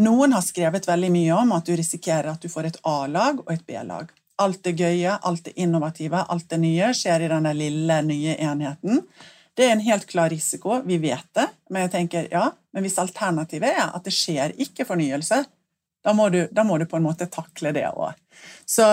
Noen 0.00 0.32
har 0.32 0.44
skrevet 0.44 0.88
veldig 0.88 1.10
mye 1.12 1.36
om 1.36 1.52
at 1.56 1.68
du 1.68 1.74
risikerer 1.76 2.30
at 2.32 2.40
du 2.40 2.48
får 2.52 2.70
et 2.70 2.80
A-lag 2.88 3.40
og 3.44 3.52
et 3.52 3.64
B-lag. 3.68 4.08
Alt 4.40 4.62
det 4.64 4.78
gøye, 4.80 5.18
alt 5.20 5.44
det 5.44 5.56
innovative, 5.60 6.24
alt 6.32 6.48
det 6.48 6.60
nye 6.62 6.92
skjer 6.96 7.26
i 7.26 7.30
denne 7.32 7.52
lille, 7.56 8.00
nye 8.08 8.36
enheten. 8.40 9.02
Det 9.56 9.66
er 9.66 9.74
en 9.74 9.84
helt 9.84 10.06
klar 10.08 10.30
risiko, 10.30 10.80
vi 10.86 10.98
vet 11.02 11.26
det, 11.36 11.46
men 11.70 11.86
jeg 11.86 11.92
tenker 11.94 12.28
ja, 12.32 12.46
men 12.72 12.86
hvis 12.86 13.00
alternativet 13.02 13.72
er 13.72 13.88
at 13.88 14.06
det 14.06 14.14
skjer 14.14 14.54
ikke 14.62 14.86
fornyelse, 14.88 15.42
da 16.04 16.14
må 16.16 16.30
du, 16.32 16.46
da 16.52 16.64
må 16.64 16.78
du 16.80 16.86
på 16.88 16.96
en 16.96 17.04
måte 17.04 17.28
takle 17.28 17.74
det 17.76 17.84
òg. 17.90 18.16
Så, 18.64 18.86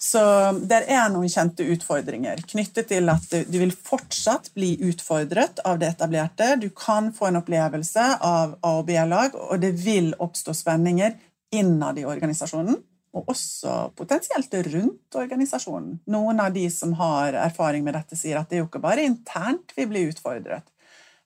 så 0.00 0.22
det 0.56 0.86
er 0.88 1.10
noen 1.12 1.28
kjente 1.28 1.66
utfordringer 1.68 2.40
knyttet 2.48 2.88
til 2.88 3.10
at 3.12 3.26
du, 3.28 3.42
du 3.44 3.58
vil 3.60 3.74
fortsatt 3.74 4.54
bli 4.56 4.70
utfordret 4.88 5.60
av 5.68 5.82
det 5.82 5.90
etablerte. 5.92 6.54
Du 6.62 6.70
kan 6.72 7.10
få 7.12 7.28
en 7.28 7.42
opplevelse 7.42 8.06
av 8.24 8.56
A- 8.62 8.76
og 8.78 8.86
B-lag, 8.88 9.36
og 9.36 9.60
det 9.60 9.74
vil 9.82 10.14
oppstå 10.16 10.56
spenninger 10.56 11.18
innad 11.56 12.00
i 12.00 12.06
organisasjonen. 12.08 12.80
Og 13.16 13.30
også 13.32 13.74
potensielt 13.96 14.52
rundt 14.68 15.16
organisasjonen. 15.16 15.98
Noen 16.12 16.40
av 16.42 16.52
de 16.52 16.66
som 16.72 16.92
har 16.98 17.36
erfaring 17.46 17.84
med 17.86 17.96
dette, 17.96 18.18
sier 18.18 18.40
at 18.40 18.50
det 18.50 18.58
er 18.58 18.64
jo 18.64 18.70
ikke 18.70 18.82
bare 18.84 19.06
internt 19.08 19.72
vi 19.76 19.86
blir 19.88 20.10
utfordret. 20.12 20.66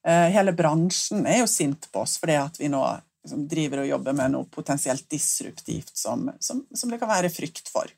Eh, 0.07 0.29
Hele 0.33 0.55
bransjen 0.57 1.26
er 1.26 1.42
jo 1.42 1.50
sint 1.50 1.90
på 1.92 2.05
oss 2.05 2.16
fordi 2.20 2.38
at 2.40 2.61
vi 2.61 2.70
nå 2.72 2.85
liksom 3.24 3.42
driver 3.50 3.83
og 3.83 3.90
jobber 3.90 4.16
med 4.16 4.33
noe 4.33 4.48
potensielt 4.48 5.05
disruptivt 5.12 5.92
som, 5.98 6.31
som, 6.40 6.62
som 6.72 6.92
det 6.92 7.00
kan 7.03 7.11
være 7.11 7.33
frykt 7.33 7.68
for. 7.68 7.90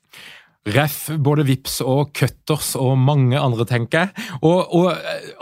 Ref 0.63 1.09
både 1.19 1.43
Vips 1.43 1.81
og 1.83 2.13
Cutters 2.15 2.69
og 2.79 2.93
mange 2.95 3.35
andre, 3.35 3.65
tenker 3.67 4.05
jeg. 4.05 4.27
Og, 4.47 4.71
og, 4.71 4.93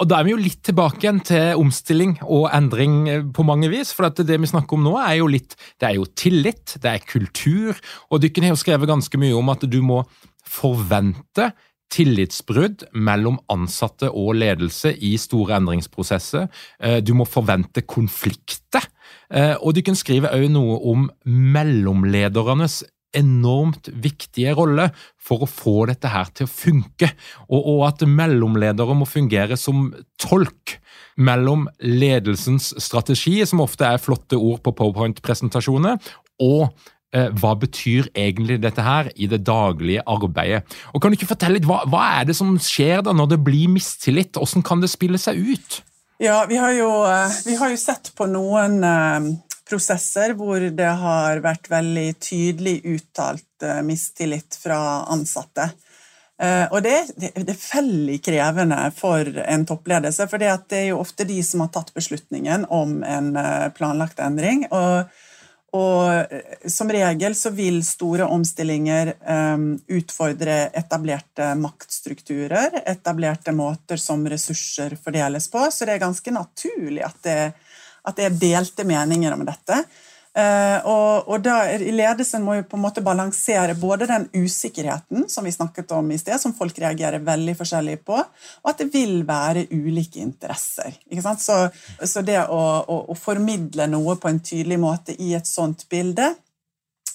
og 0.01 0.07
da 0.09 0.17
er 0.17 0.25
vi 0.25 0.33
jo 0.33 0.39
litt 0.41 0.63
tilbake 0.65 1.03
igjen 1.03 1.19
til 1.29 1.59
omstilling 1.61 2.15
og 2.25 2.47
endring 2.49 2.95
eh, 3.05 3.25
på 3.29 3.45
mange 3.45 3.69
vis. 3.69 3.93
For 3.93 4.09
det 4.09 4.39
vi 4.41 4.49
snakker 4.49 4.79
om 4.79 4.87
nå, 4.87 4.95
er 4.97 5.19
jo 5.19 5.29
litt 5.29 5.53
Det 5.77 5.91
er 5.91 5.99
jo 5.99 6.07
tillit, 6.17 6.73
det 6.81 6.89
er 6.95 7.05
kultur. 7.05 7.77
Og 8.09 8.23
Dykken 8.23 8.47
har 8.47 8.55
jo 8.55 8.61
skrevet 8.63 8.89
ganske 8.89 9.21
mye 9.21 9.37
om 9.37 9.51
at 9.53 9.67
du 9.69 9.77
må 9.85 10.01
forvente 10.41 11.51
tillitsbrudd 11.91 12.85
mellom 12.95 13.37
ansatte 13.51 14.09
og 14.09 14.33
ledelse 14.39 14.93
i 15.05 15.13
store 15.21 15.59
endringsprosesser. 15.59 16.47
Eh, 16.81 16.97
Du 17.05 17.13
må 17.13 17.27
forvente 17.29 17.85
konflikter. 17.85 18.87
Eh, 19.29 19.53
Og 19.61 19.75
Dykken 19.75 19.95
skriver 19.95 20.31
skrive 20.31 20.49
også 20.49 20.53
noe 20.55 20.79
om 20.91 21.09
mellomledernes 21.25 22.81
enormt 23.17 23.89
viktige 24.03 24.53
rolle 24.57 24.89
for 25.21 25.43
å 25.43 25.49
få 25.49 25.85
dette 25.89 26.11
her 26.11 26.29
til 26.35 26.47
å 26.47 26.51
funke, 26.51 27.11
og, 27.49 27.59
og 27.59 27.83
at 27.89 28.05
mellomledere 28.07 28.95
må 28.97 29.07
fungere 29.09 29.57
som 29.59 29.89
tolk 30.21 30.77
mellom 31.21 31.67
ledelsens 31.83 32.71
strategi, 32.81 33.39
som 33.45 33.63
ofte 33.63 33.87
er 33.87 34.01
flotte 34.01 34.39
ord 34.39 34.61
på 34.65 34.73
PowerPoint-presentasjoner, 34.79 35.99
og 36.41 36.63
eh, 37.13 37.29
hva 37.37 37.53
betyr 37.59 38.09
egentlig 38.15 38.61
dette 38.63 38.85
her 38.85 39.11
i 39.15 39.29
det 39.31 39.43
daglige 39.47 40.05
arbeidet. 40.09 40.63
Og 40.95 41.03
Kan 41.03 41.11
du 41.11 41.19
ikke 41.19 41.33
fortelle 41.33 41.59
litt, 41.59 41.69
hva, 41.69 41.83
hva 41.91 42.07
er 42.21 42.31
det 42.31 42.37
som 42.39 42.55
skjer 42.61 43.03
da 43.05 43.15
når 43.15 43.35
det 43.35 43.43
blir 43.45 43.71
mistillit? 43.75 44.39
Hvordan 44.39 44.65
kan 44.65 44.83
det 44.83 44.91
spille 44.93 45.21
seg 45.21 45.39
ut? 45.51 45.81
Ja, 46.21 46.43
vi 46.45 46.59
har 46.61 46.73
jo, 46.77 46.89
eh, 47.09 47.39
vi 47.47 47.57
har 47.57 47.71
jo 47.73 47.79
sett 47.81 48.11
på 48.17 48.27
noen 48.29 48.83
eh, 48.85 49.31
prosesser 49.71 50.35
hvor 50.35 50.63
det 50.75 50.91
har 51.03 51.39
vært 51.43 51.69
veldig 51.71 52.09
tydelig 52.19 52.81
uttalt 52.97 53.63
eh, 53.63 53.79
mistillit 53.87 54.57
fra 54.59 55.05
ansatte. 55.11 55.69
Eh, 56.41 56.67
Og 56.73 56.81
det, 56.83 56.97
det, 57.15 57.31
er 57.39 57.63
veldig 57.63 58.19
krevende 58.25 58.83
for 58.97 59.27
en 59.45 59.65
toppledelse, 59.69 60.27
for 60.27 60.41
det 60.41 60.51
er 60.51 60.87
jo 60.91 61.01
ofte 61.01 61.27
de 61.29 61.39
som 61.45 61.63
har 61.63 61.71
tatt 61.73 61.93
beslutningen 61.95 62.67
om 62.69 62.99
en 63.07 63.35
eh, 63.39 63.67
planlagt 63.77 64.19
endring. 64.19 64.65
Og, 64.75 65.07
og 65.77 66.67
som 66.67 66.91
regel 66.91 67.37
så 67.39 67.53
vil 67.55 67.79
store 67.87 68.25
omstillinger 68.27 69.13
utfordre 69.87 70.65
etablerte 70.75 71.53
maktstrukturer, 71.55 72.81
etablerte 72.91 73.53
måter 73.55 74.01
som 74.01 74.27
ressurser 74.27 74.97
fordeles 74.99 75.47
på, 75.53 75.63
så 75.71 75.87
det 75.87 75.95
er 75.95 76.03
ganske 76.03 76.33
naturlig 76.35 77.05
at 77.07 77.21
det, 77.23 77.37
at 78.07 78.17
det 78.17 78.27
er 78.27 78.39
delte 78.41 78.87
meninger 78.87 79.33
om 79.35 79.45
dette. 79.47 79.83
Eh, 80.31 80.85
og, 80.87 81.27
og 81.27 81.41
da, 81.43 81.57
Ledelsen 81.75 82.43
må 82.45 82.55
jo 82.55 82.67
på 82.71 82.77
en 82.77 82.83
måte 82.85 83.03
balansere 83.03 83.75
både 83.75 84.07
den 84.07 84.29
usikkerheten 84.31 85.25
som 85.29 85.43
vi 85.43 85.51
snakket 85.51 85.91
om 85.97 86.07
i 86.13 86.19
sted, 86.21 86.39
som 86.39 86.55
folk 86.55 86.77
reagerer 86.79 87.23
veldig 87.25 87.57
forskjellig 87.59 87.97
på, 88.07 88.15
og 88.15 88.71
at 88.71 88.79
det 88.79 88.87
vil 88.93 89.25
være 89.27 89.65
ulike 89.73 90.21
interesser. 90.23 90.95
Så, 91.35 91.57
så 92.07 92.23
det 92.23 92.39
å, 92.45 92.61
å, 92.79 93.01
å 93.11 93.17
formidle 93.19 93.89
noe 93.91 94.15
på 94.15 94.31
en 94.31 94.39
tydelig 94.39 94.79
måte 94.79 95.17
i 95.19 95.33
et 95.35 95.49
sånt 95.49 95.83
bilde, 95.91 96.31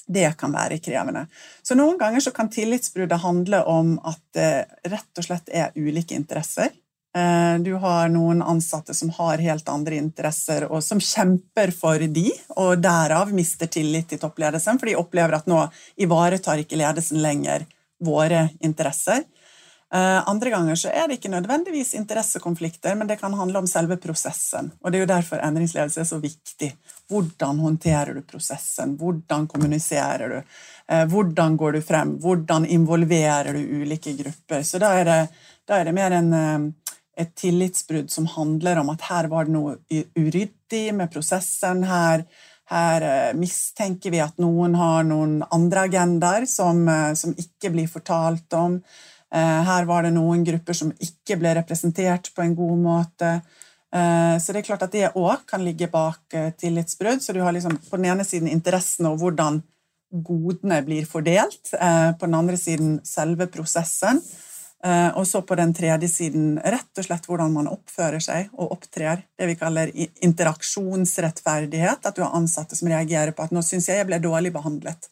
det 0.06 0.28
kan 0.38 0.52
være 0.54 0.78
krevende. 0.78 1.24
Så 1.66 1.74
Noen 1.74 1.96
ganger 1.98 2.22
så 2.22 2.30
kan 2.36 2.52
tillitsbruddet 2.52 3.24
handle 3.24 3.64
om 3.66 3.96
at 4.06 4.20
det 4.36 4.50
rett 4.92 5.18
og 5.18 5.26
slett 5.26 5.48
er 5.50 5.72
ulike 5.74 6.14
interesser. 6.14 6.68
Eh, 7.16 7.58
Du 7.58 7.72
har 7.74 8.08
noen 8.08 8.42
ansatte 8.42 8.94
som 8.94 9.10
har 9.10 9.38
helt 9.38 9.68
andre 9.68 9.96
interesser, 9.96 10.66
og 10.70 10.82
som 10.84 11.00
kjemper 11.00 11.72
for 11.72 11.98
de, 11.98 12.28
og 12.56 12.82
derav 12.84 13.32
mister 13.32 13.66
tillit 13.72 14.10
til 14.10 14.20
toppledelsen, 14.20 14.78
for 14.78 14.86
de 14.90 14.98
opplever 15.00 15.38
at 15.38 15.48
nå 15.48 15.62
ivaretar 15.96 16.60
ikke 16.60 16.76
ledelsen 16.76 17.22
lenger 17.22 17.64
våre 18.04 18.50
interesser. 18.60 19.24
Eh, 19.94 20.28
Andre 20.28 20.50
ganger 20.50 20.74
så 20.76 20.90
er 20.90 21.08
det 21.08 21.16
ikke 21.16 21.30
nødvendigvis 21.32 21.94
interessekonflikter, 21.94 22.94
men 22.98 23.06
det 23.06 23.20
kan 23.20 23.32
handle 23.32 23.58
om 23.58 23.66
selve 23.70 23.96
prosessen. 23.96 24.72
Og 24.82 24.92
Det 24.92 24.98
er 24.98 25.06
jo 25.06 25.14
derfor 25.14 25.38
endringsledelse 25.40 26.00
er 26.00 26.04
så 26.04 26.18
viktig. 26.20 26.72
Hvordan 27.08 27.58
håndterer 27.58 28.14
du 28.14 28.22
prosessen? 28.22 28.96
Hvordan 28.98 29.46
kommuniserer 29.46 30.28
du? 30.28 30.42
Eh, 30.88 31.06
Hvordan 31.06 31.56
går 31.56 31.72
du 31.72 31.80
frem? 31.82 32.18
Hvordan 32.18 32.66
involverer 32.66 33.52
du 33.52 33.82
ulike 33.82 34.12
grupper? 34.12 34.62
Så 34.62 34.78
da 34.78 34.92
er 34.98 35.04
det, 35.04 35.28
da 35.66 35.78
er 35.78 35.84
det 35.84 35.94
mer 35.94 36.10
en, 36.10 36.74
et 37.16 37.32
tillitsbrudd 37.34 38.10
som 38.12 38.28
handler 38.28 38.82
om 38.82 38.90
at 38.92 39.06
her 39.08 39.28
var 39.32 39.48
det 39.48 39.54
noe 39.54 39.76
uryddig 39.88 40.84
med 40.96 41.10
prosessen. 41.12 41.82
Her, 41.88 42.26
her 42.72 43.06
eh, 43.08 43.34
mistenker 43.38 44.12
vi 44.12 44.20
at 44.20 44.36
noen 44.42 44.76
har 44.76 45.06
noen 45.08 45.38
andre 45.54 45.86
agendaer 45.88 46.46
som, 46.50 46.82
eh, 46.92 47.12
som 47.16 47.32
ikke 47.32 47.72
blir 47.72 47.88
fortalt 47.88 48.52
om. 48.58 48.82
Eh, 49.32 49.62
Her 49.70 49.88
var 49.88 50.04
det 50.04 50.12
noen 50.16 50.44
grupper 50.44 50.76
som 50.76 50.92
ikke 50.92 51.38
ble 51.40 51.54
representert 51.56 52.30
på 52.36 52.44
en 52.44 52.56
god 52.58 52.82
måte. 52.84 53.38
Så 53.96 54.52
det 54.52 54.58
er 54.60 54.64
klart 54.66 54.82
at 54.84 54.92
det 54.92 55.14
òg 55.16 55.46
kan 55.48 55.62
ligge 55.64 55.86
bak 55.88 56.34
tillitsbrudd. 56.60 57.22
Så 57.22 57.32
du 57.32 57.38
har 57.40 57.54
liksom 57.54 57.78
på 57.80 57.96
den 57.96 58.10
ene 58.10 58.26
siden 58.28 58.50
interessen 58.50 59.06
og 59.08 59.22
hvordan 59.22 59.62
godene 60.26 60.82
blir 60.84 61.06
fordelt. 61.08 61.70
På 61.70 62.26
den 62.26 62.36
andre 62.36 62.58
siden 62.60 62.98
selve 63.08 63.46
prosessen. 63.48 64.20
Eh, 64.84 65.08
Og 65.16 65.26
så 65.26 65.42
på 65.42 65.54
den 65.56 65.74
tredje 65.74 66.08
siden 66.08 66.58
rett 66.60 66.98
og 66.98 67.04
slett 67.04 67.26
hvordan 67.26 67.52
man 67.52 67.66
oppfører 67.68 68.20
seg 68.20 68.48
og 68.52 68.72
opptrer. 68.76 69.22
Det 69.38 69.46
vi 69.48 69.54
kaller 69.56 69.90
interaksjonsrettferdighet. 69.96 72.06
At 72.06 72.14
du 72.16 72.22
har 72.22 72.34
ansatte 72.36 72.76
som 72.76 72.88
reagerer 72.88 73.32
på 73.32 73.42
at 73.42 73.50
'nå 73.50 73.62
syns 73.62 73.88
jeg 73.88 73.96
jeg 73.98 74.06
ble 74.06 74.18
dårlig 74.18 74.52
behandlet'. 74.52 75.08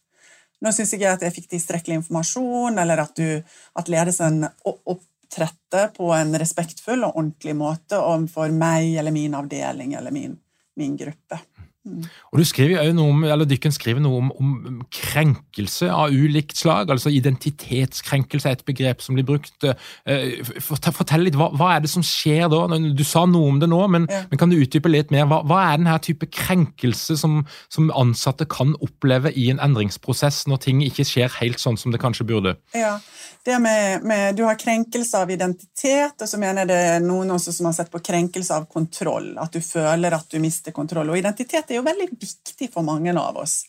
Nå 0.62 0.72
syns 0.72 0.92
jeg 0.92 1.02
at 1.02 1.20
jeg 1.20 1.32
fikk 1.32 1.48
tilstrekkelig 1.50 1.94
informasjon, 2.00 2.78
eller 2.78 2.98
at, 2.98 3.14
du, 3.16 3.42
at 3.76 3.88
ledelsen 3.88 4.48
o- 4.64 4.78
opptrette 4.86 5.90
på 5.96 6.12
en 6.14 6.34
respektfull 6.38 7.04
og 7.04 7.16
ordentlig 7.16 7.56
måte 7.56 7.96
overfor 7.98 8.50
meg 8.52 8.94
eller 8.96 9.10
min 9.10 9.34
avdeling 9.34 9.94
eller 9.94 10.10
min, 10.10 10.38
min 10.76 10.96
gruppe. 10.96 11.38
Og 11.84 12.40
du 12.40 12.44
skriver 12.48 12.86
jo 12.86 12.94
noe 12.96 13.12
om, 13.12 13.24
eller 13.28 13.48
Dykken 13.48 13.72
skriver 13.74 14.00
noe 14.00 14.22
om, 14.22 14.30
om, 14.40 14.78
krenkelse 14.94 15.90
av 15.92 16.14
ulikt 16.14 16.56
slag. 16.56 16.88
altså 16.90 17.12
Identitetskrenkelse 17.12 18.48
er 18.48 18.56
et 18.56 18.64
begrep 18.64 19.04
som 19.04 19.18
blir 19.18 19.26
brukt. 19.28 19.66
Eh, 20.08 20.40
fortell 20.64 21.26
litt, 21.26 21.36
hva, 21.36 21.50
hva 21.52 21.74
er 21.74 21.84
det 21.84 21.92
som 21.92 22.04
skjer 22.04 22.48
da? 22.52 22.62
Du 22.96 23.04
sa 23.04 23.26
noe 23.28 23.52
om 23.52 23.60
det 23.60 23.68
nå, 23.68 23.82
men, 23.92 24.08
ja. 24.08 24.22
men 24.30 24.40
kan 24.40 24.52
du 24.52 24.56
utdype 24.56 24.88
litt 24.88 25.12
mer? 25.14 25.28
Hva, 25.28 25.42
hva 25.44 25.60
er 25.66 25.82
denne 25.82 25.98
type 26.04 26.30
krenkelse 26.32 27.18
som, 27.20 27.42
som, 27.68 27.92
ansatte 27.94 28.48
kan 28.50 28.72
oppleve 28.82 29.30
i 29.36 29.50
en 29.52 29.60
endringsprosess 29.62 30.46
når 30.50 30.64
ting 30.64 30.80
ikke 30.86 31.04
skjer 31.06 31.36
helt 31.42 31.60
sånn 31.60 31.76
som 31.80 31.92
det 31.92 32.00
kanskje 32.02 32.26
burde? 32.32 32.56
Ja, 32.74 32.96
det 33.44 33.58
med, 33.60 34.02
med, 34.08 34.36
Du 34.36 34.42
har 34.48 34.56
krenkelse 34.56 35.20
av 35.20 35.30
identitet, 35.30 36.16
og 36.16 36.28
så 36.28 36.40
mener 36.40 36.64
jeg 36.64 36.70
det 36.72 37.04
noen 37.04 37.34
også 37.34 37.52
som 37.52 37.68
har 37.68 37.76
sett 37.76 37.92
på 37.92 38.00
krenkelse 38.00 38.56
av 38.56 38.64
kontroll. 38.72 39.34
At 39.40 39.52
du 39.52 39.60
føler 39.60 40.16
at 40.16 40.30
du 40.32 40.38
mister 40.40 40.72
kontroll. 40.72 41.12
Og 41.12 41.20
identitet 41.20 41.68
er 41.68 41.73
jo 41.78 41.86
veldig 41.86 42.08
viktig 42.12 42.70
for 42.72 42.86
mange 42.86 43.14
av 43.18 43.42
oss. 43.42 43.62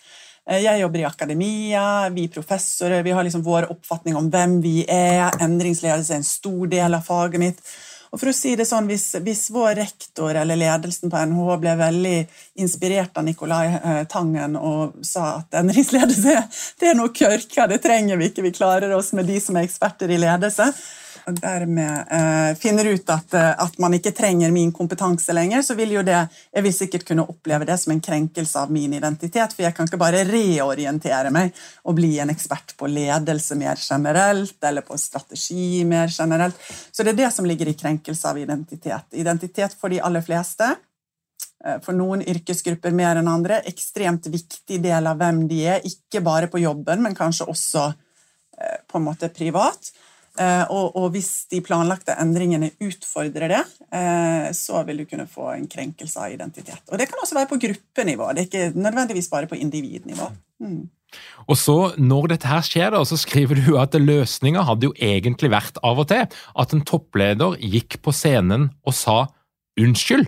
Eh, 0.49 0.61
jeg 0.63 0.81
jobber 0.83 1.01
i 1.01 1.09
akademia, 1.09 1.87
vi 2.13 2.27
professorer, 2.31 3.03
vi 3.03 3.15
har 3.15 3.25
liksom 3.25 3.43
vår 3.45 3.69
oppfatning 3.73 4.15
om 4.19 4.29
hvem 4.31 4.59
vi 4.63 4.77
er. 4.85 5.33
Endringsledelse 5.41 6.13
er 6.13 6.21
en 6.21 6.27
stor 6.27 6.71
del 6.71 6.97
av 6.97 7.05
faget 7.05 7.41
mitt. 7.41 7.61
Og 8.15 8.21
for 8.21 8.31
å 8.31 8.35
si 8.35 8.53
det 8.55 8.63
sånn, 8.69 8.85
hvis, 8.87 9.09
hvis, 9.25 9.49
vår 9.51 9.73
rektor 9.75 10.37
eller 10.39 10.55
ledelsen 10.55 11.11
på 11.11 11.19
NH 11.27 11.55
ble 11.59 11.73
veldig 11.81 12.19
inspirert 12.63 13.17
av 13.19 13.25
Nicolai 13.27 13.65
eh, 13.75 14.03
Tangen 14.07 14.55
og 14.55 15.01
sa 15.03 15.41
at 15.41 15.57
endringsledelse 15.59 16.35
det 16.79 16.91
er 16.91 16.95
noe 16.95 17.11
kørka, 17.11 17.67
det 17.67 17.81
trenger 17.83 18.21
vi 18.21 18.29
ikke, 18.29 18.45
vi 18.45 18.53
klarer 18.55 18.95
oss 18.95 19.11
med 19.17 19.27
de 19.27 19.41
som 19.43 19.57
er 19.59 19.67
eksperter 19.67 20.13
i 20.15 20.21
ledelse, 20.21 20.69
dermed 21.31 22.05
eh, 22.11 22.55
finner 22.55 22.85
ut 22.85 23.09
at, 23.09 23.33
eh, 23.33 23.51
at, 23.63 23.77
man 23.81 23.93
ikke 23.97 24.11
trenger 24.15 24.51
min 24.53 24.71
kompetanse 24.75 25.33
lenger, 25.33 25.61
så 25.65 25.75
vil 25.75 25.95
jo 25.97 26.03
det 26.05 26.27
Jeg 26.53 26.63
vil 26.63 26.73
sikkert 26.73 27.05
kunne 27.07 27.25
oppleve 27.27 27.65
det 27.65 27.77
som 27.81 27.91
en 27.93 28.01
krenkelse 28.01 28.59
av 28.59 28.71
min 28.71 28.93
identitet, 28.93 29.53
for 29.53 29.65
jeg 29.65 29.75
kan 29.75 29.89
ikke 29.89 29.99
bare 29.99 30.23
reorientere 30.27 31.31
meg 31.33 31.53
og 31.83 31.97
bli 31.97 32.15
en 32.19 32.31
ekspert 32.33 32.75
på 32.77 32.87
ledelse 32.87 33.57
mer 33.59 33.79
generelt, 33.81 34.57
eller 34.63 34.85
på 34.85 34.97
strategi 34.97 35.83
mer 35.85 36.07
generelt. 36.13 36.55
Så 36.91 37.03
det 37.03 37.15
er 37.15 37.21
det 37.25 37.33
som 37.33 37.45
ligger 37.45 37.69
i 37.69 37.77
krenkelse 37.77 38.29
av 38.29 38.39
identitet. 38.39 39.09
Identitet 39.11 39.75
for 39.79 39.89
de 39.89 40.01
aller 40.01 40.25
fleste 40.25 40.71
eh, 41.65 41.77
for 41.83 41.97
noen 41.97 42.21
yrkesgrupper 42.21 42.93
mer 42.95 43.21
enn 43.21 43.31
andre, 43.31 43.63
ekstremt 43.65 44.29
viktig 44.31 44.81
del 44.83 45.07
av 45.09 45.19
hvem 45.21 45.45
de 45.49 45.61
er, 45.75 45.85
ikke 45.85 46.23
bare 46.25 46.51
på 46.51 46.61
jobben, 46.63 47.01
men 47.01 47.17
kanskje 47.17 47.49
også 47.49 47.87
eh, 47.89 48.81
på 48.87 49.01
en 49.01 49.09
måte 49.09 49.33
privat. 49.33 49.93
Eh, 50.35 50.65
og, 50.67 50.95
og, 50.99 51.11
hvis 51.13 51.45
de 51.51 51.61
planlagte 51.63 52.15
endringene 52.19 52.73
utfordrer 52.83 53.53
det, 53.53 53.61
eh, 53.95 54.49
så 54.55 54.81
vil 54.87 54.99
du 55.01 55.05
kunne 55.07 55.29
få 55.31 55.53
en 55.53 55.69
krenkelse 55.71 56.19
av 56.19 56.33
identitet. 56.33 56.81
Og 56.91 56.99
Det 56.99 57.07
kan 57.07 57.21
også 57.23 57.37
være 57.37 57.51
på 57.53 57.61
gruppenivå, 57.63 58.27
det 58.33 58.43
er 58.43 58.49
ikke 58.49 58.75
nødvendigvis 58.75 59.31
bare 59.31 59.47
på 59.47 59.59
individnivå. 59.59 60.27
Mm. 60.59 60.83
Og 61.47 61.55
så, 61.55 61.77
Når 61.97 62.27
dette 62.33 62.49
her 62.51 62.65
skjer, 62.65 62.89
da, 62.91 63.03
så 63.07 63.15
skriver 63.15 63.61
du 63.63 63.77
at 63.79 63.95
løsninga 63.95 64.65
hadde 64.67 64.89
jo 64.89 64.95
egentlig 64.99 65.53
vært 65.53 65.79
av 65.83 66.03
og 66.03 66.09
til 66.11 66.25
at 66.27 66.75
en 66.75 66.83
toppleder 66.83 67.55
gikk 67.61 68.01
på 68.03 68.11
scenen 68.11 68.73
og 68.83 68.97
sa 68.97 69.21
unnskyld 69.79 70.27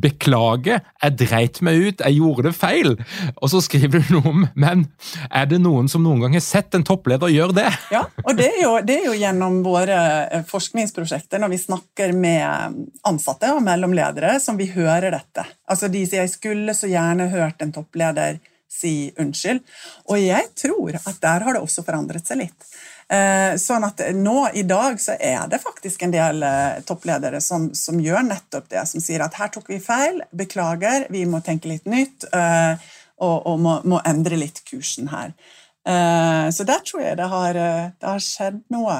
Beklager, 0.00 0.80
jeg 1.02 1.16
dreit 1.20 1.60
meg 1.64 1.80
ut, 1.80 2.02
jeg 2.04 2.18
gjorde 2.18 2.48
det 2.48 2.54
feil. 2.56 2.94
Og 3.40 3.50
så 3.52 3.60
skriver 3.64 4.02
du 4.04 4.14
noe 4.16 4.32
om 4.32 4.46
Men 4.58 4.86
er 5.30 5.48
det 5.50 5.60
noen 5.62 5.88
som 5.90 6.04
noen 6.04 6.24
gang 6.24 6.36
har 6.38 6.44
sett 6.44 6.74
en 6.76 6.86
toppleder 6.86 7.32
gjøre 7.32 7.56
det? 7.60 7.68
Ja, 7.94 8.04
og 8.24 8.32
det 8.38 8.48
er, 8.52 8.60
jo, 8.62 8.72
det 8.86 8.98
er 9.00 9.08
jo 9.08 9.18
gjennom 9.18 9.60
våre 9.66 9.98
eh, 10.24 10.46
forskningsprosjekter, 10.48 11.42
når 11.42 11.54
vi 11.54 11.60
snakker 11.62 12.14
med 12.16 12.80
ansatte 13.06 13.52
og 13.54 13.62
mellomledere, 13.64 14.36
som 14.42 14.58
vi 14.60 14.70
hører 14.72 15.10
dette. 15.14 15.46
Altså 15.70 15.90
De 15.92 16.04
sier 16.06 16.24
'jeg 16.24 16.34
skulle 16.34 16.74
så 16.74 16.88
gjerne 16.90 17.30
hørt 17.32 17.62
en 17.62 17.72
toppleder 17.72 18.40
si 18.70 19.12
unnskyld'. 19.20 19.62
Og 20.10 20.18
jeg 20.20 20.50
tror 20.56 20.96
at 20.96 21.20
der 21.20 21.46
har 21.46 21.54
det 21.54 21.62
også 21.62 21.84
forandret 21.86 22.26
seg 22.26 22.44
litt. 22.44 22.70
Eh, 23.12 23.56
sånn 23.60 23.84
at 23.84 24.00
nå 24.16 24.46
i 24.56 24.62
dag 24.64 24.96
så 25.00 25.18
er 25.20 25.48
det 25.52 25.60
faktisk 25.60 26.06
en 26.06 26.14
del 26.14 26.40
eh, 26.46 26.80
toppledere 26.88 27.40
som, 27.44 27.68
som, 27.76 28.00
gjør 28.00 28.24
nettopp 28.30 28.70
det. 28.72 28.84
Som 28.88 29.04
sier 29.04 29.24
at 29.24 29.36
her 29.38 29.50
tok 29.52 29.68
vi 29.72 29.80
feil, 29.82 30.22
beklager, 30.32 31.08
vi 31.12 31.26
må 31.28 31.42
tenke 31.44 31.68
litt 31.68 31.88
nytt 31.90 32.24
eh, 32.32 32.72
og, 33.20 33.36
og 33.50 33.60
må, 33.60 33.76
må, 33.84 34.00
endre 34.08 34.40
litt 34.40 34.64
kursen 34.68 35.12
her. 35.12 35.36
Så 35.84 36.64
der 36.64 36.80
tror 36.80 37.02
jeg 37.02 37.16
det 37.18 37.26
har, 37.28 37.56
det 38.00 38.06
har 38.08 38.22
skjedd 38.24 38.62
noe. 38.72 38.94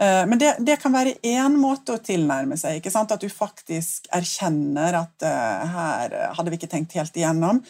Men 0.00 0.40
det, 0.40 0.54
det, 0.64 0.78
kan 0.80 0.94
være 0.94 1.18
én 1.20 1.58
måte 1.60 1.98
å 1.98 2.00
tilnærme 2.00 2.56
seg. 2.56 2.78
ikke 2.78 2.90
sant? 2.90 3.12
At 3.12 3.20
du 3.20 3.28
faktisk 3.28 4.08
erkjenner 4.08 4.96
at 5.02 5.26
her 5.28 6.16
hadde 6.32 6.48
vi 6.48 6.56
ikke 6.56 6.70
tenkt 6.72 6.96
helt 6.96 7.20
igjennom. 7.20 7.60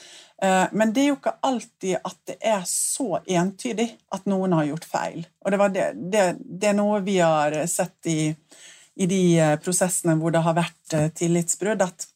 Eh, 0.43 0.67
men 0.73 0.93
det 0.93 1.05
er 1.05 1.11
jo 1.13 1.19
ikke 1.19 1.37
alltid 1.47 1.97
at 2.01 2.19
det 2.27 2.37
er 2.41 2.63
så 2.69 3.21
entydig 3.23 3.87
at 4.15 4.27
noen 4.31 4.57
har 4.57 4.69
gjort 4.71 4.89
feil. 4.89 5.23
Og 5.45 5.55
det, 5.55 5.69
det, 5.77 5.87
det, 6.13 6.25
det 6.43 6.71
er 6.73 6.79
noe 6.79 7.01
vi 7.07 7.19
har 7.21 7.57
sett 7.71 8.11
i, 8.11 8.29
i, 8.31 9.07
de 9.07 9.23
eh, 9.39 9.57
prosessene 9.63 10.17
hvor 10.21 10.35
det 10.35 10.45
har 10.45 10.59
vært 10.59 10.97
eh, 10.99 11.11
tillitsbrudd, 11.15 11.85
at 11.87 12.09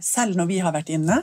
selv 0.00 0.36
når 0.38 0.50
vi 0.50 0.60
har 0.64 0.74
vært 0.76 0.92
inne 0.96 1.22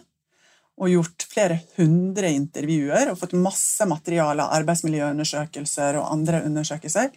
og 0.81 0.89
gjort 0.89 1.27
flere 1.29 1.59
hundre 1.77 2.31
intervjuer 2.33 3.11
og 3.11 3.19
fått 3.19 3.35
masse 3.37 3.85
materiale, 3.85 4.47
arbeidsmiljøundersøkelser 4.57 5.99
og 6.01 6.09
andre 6.15 6.41
undersøkelser, 6.47 7.11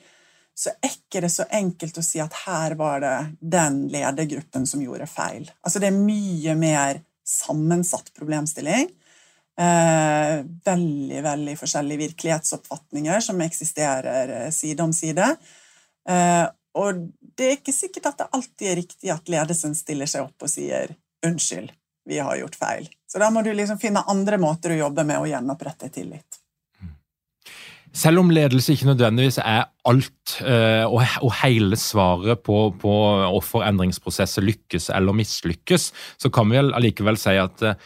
så 0.56 0.72
er 0.80 0.92
ikke 0.92 1.20
det 1.24 1.30
så 1.32 1.44
enkelt 1.52 1.98
å 2.00 2.04
si 2.04 2.20
at 2.20 2.36
her 2.46 2.76
var 2.80 3.00
det 3.04 3.16
den 3.40 3.82
ledergruppen 3.92 4.64
som 4.68 4.80
gjorde 4.84 5.08
feil. 5.08 5.48
Altså 5.60 5.80
Det 5.80 5.88
er 5.90 5.98
mye 5.98 6.54
mer 6.56 7.00
sammensatt 7.26 8.12
problemstilling. 8.14 8.90
Eh, 9.60 10.44
veldig, 10.64 11.22
veldig 11.22 11.56
forskjellige 11.58 11.98
virkelighetsoppfatninger 11.98 13.20
som 13.24 13.40
eksisterer 13.40 14.28
eh, 14.28 14.50
side 14.50 14.82
om 14.82 14.92
side. 14.92 15.30
Eh, 16.08 16.44
og 16.76 17.06
det 17.36 17.46
er 17.46 17.56
ikke 17.56 17.72
sikkert 17.72 18.10
at 18.10 18.18
det 18.20 18.30
alltid 18.36 18.68
er 18.68 18.80
riktig 18.82 19.12
at 19.12 19.32
ledelsen 19.32 19.74
stiller 19.78 20.10
seg 20.10 20.28
opp 20.28 20.44
og 20.44 20.52
sier 20.52 20.92
'unnskyld, 21.24 21.72
vi 22.04 22.18
har 22.18 22.36
gjort 22.36 22.58
feil'. 22.60 22.90
Så 23.08 23.18
da 23.18 23.30
må 23.30 23.42
du 23.42 23.52
liksom 23.52 23.80
finne 23.80 24.04
andre 24.06 24.36
måter 24.38 24.74
å 24.74 24.82
jobbe 24.84 25.04
med 25.04 25.18
å 25.22 25.30
gjenopprette 25.30 25.88
tillit. 25.88 26.45
Selv 27.96 28.20
om 28.20 28.30
ledelse 28.32 28.74
ikke 28.74 28.90
nødvendigvis 28.90 29.38
er 29.40 29.70
alt 29.88 30.36
uh, 30.44 30.84
og, 30.90 31.32
hele 31.40 31.78
svaret 31.80 32.42
på, 32.44 32.58
på 32.80 32.92
hvorfor 33.32 33.64
endringsprosesser 33.64 34.44
lykkes 34.44 34.90
eller 34.92 35.16
mislykkes, 35.16 35.92
så 36.20 36.30
kan 36.32 36.50
vi 36.50 36.60
allikevel 36.60 37.16
si 37.20 37.38
at 37.40 37.64
uh, 37.64 37.78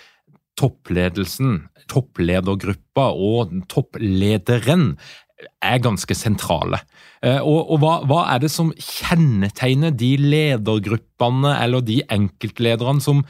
toppledelsen, 0.58 1.60
toppledergruppa 1.90 3.10
og 3.14 3.54
topplederen 3.70 4.96
er 5.62 5.78
ganske 5.82 6.14
sentrale. 6.18 6.82
Uh, 7.22 7.38
og, 7.38 7.70
og 7.70 7.78
hva, 7.84 7.94
hva, 8.10 8.24
er 8.34 8.42
det 8.42 8.50
som 8.50 8.74
kjennetegner 8.74 9.94
de 9.94 10.16
ledergruppene 10.18 11.54
eller 11.62 11.86
de 11.86 12.00
enkeltlederne 12.10 13.04
som, 13.04 13.22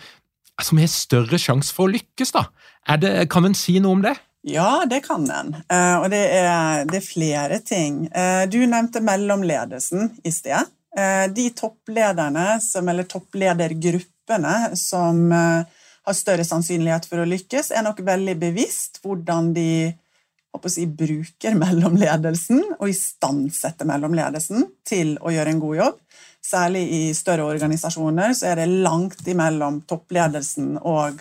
som 0.56 0.80
har 0.80 0.88
større 0.90 1.38
sjanse 1.42 1.76
for 1.76 1.90
å 1.90 1.94
lykkes? 1.98 2.32
da? 2.38 2.48
Det, 2.96 3.14
kan 3.30 3.44
en 3.44 3.58
si 3.58 3.76
noe 3.84 4.00
om 4.00 4.08
det? 4.08 4.16
Ja, 4.42 4.84
det 4.90 5.00
kan 5.00 5.30
en. 5.30 5.54
Eh, 5.68 5.96
og 6.00 6.08
det 6.10 6.22
er, 6.32 6.84
det 6.88 7.00
er 7.00 7.04
flere 7.04 7.58
ting. 7.64 8.06
Eh, 8.08 8.46
du 8.48 8.62
nevnte 8.64 9.02
mellomledelsen 9.04 10.14
i 10.24 10.32
sted. 10.32 10.70
Eh, 10.96 11.26
de 11.32 11.50
topplederne, 11.56 12.54
som, 12.64 12.88
eller 12.88 13.08
toppledergruppene, 13.08 14.76
som 14.78 15.26
har 15.30 16.14
større 16.16 16.46
sannsynlighet 16.46 17.08
for 17.10 17.20
å 17.20 17.28
lykkes, 17.28 17.72
er 17.74 17.84
nok 17.84 18.00
veldig 18.06 18.36
bevisst 18.40 19.02
hvordan 19.04 19.50
de 19.56 19.90
si, 20.70 20.86
bruker 20.86 21.58
mellomledelsen 21.58 22.62
og 22.78 22.88
istandsetter 22.88 23.88
mellomledelsen 23.90 24.64
til 24.86 25.16
å 25.20 25.34
gjøre 25.34 25.52
en 25.52 25.62
god 25.62 25.80
jobb. 25.82 25.98
Særlig 26.40 26.84
i 26.94 27.02
større 27.12 27.44
organisasjoner 27.44 28.32
så 28.38 28.52
er 28.52 28.62
det 28.62 28.70
langt 28.86 29.26
imellom 29.28 29.82
toppledelsen 29.90 30.78
og, 30.78 31.20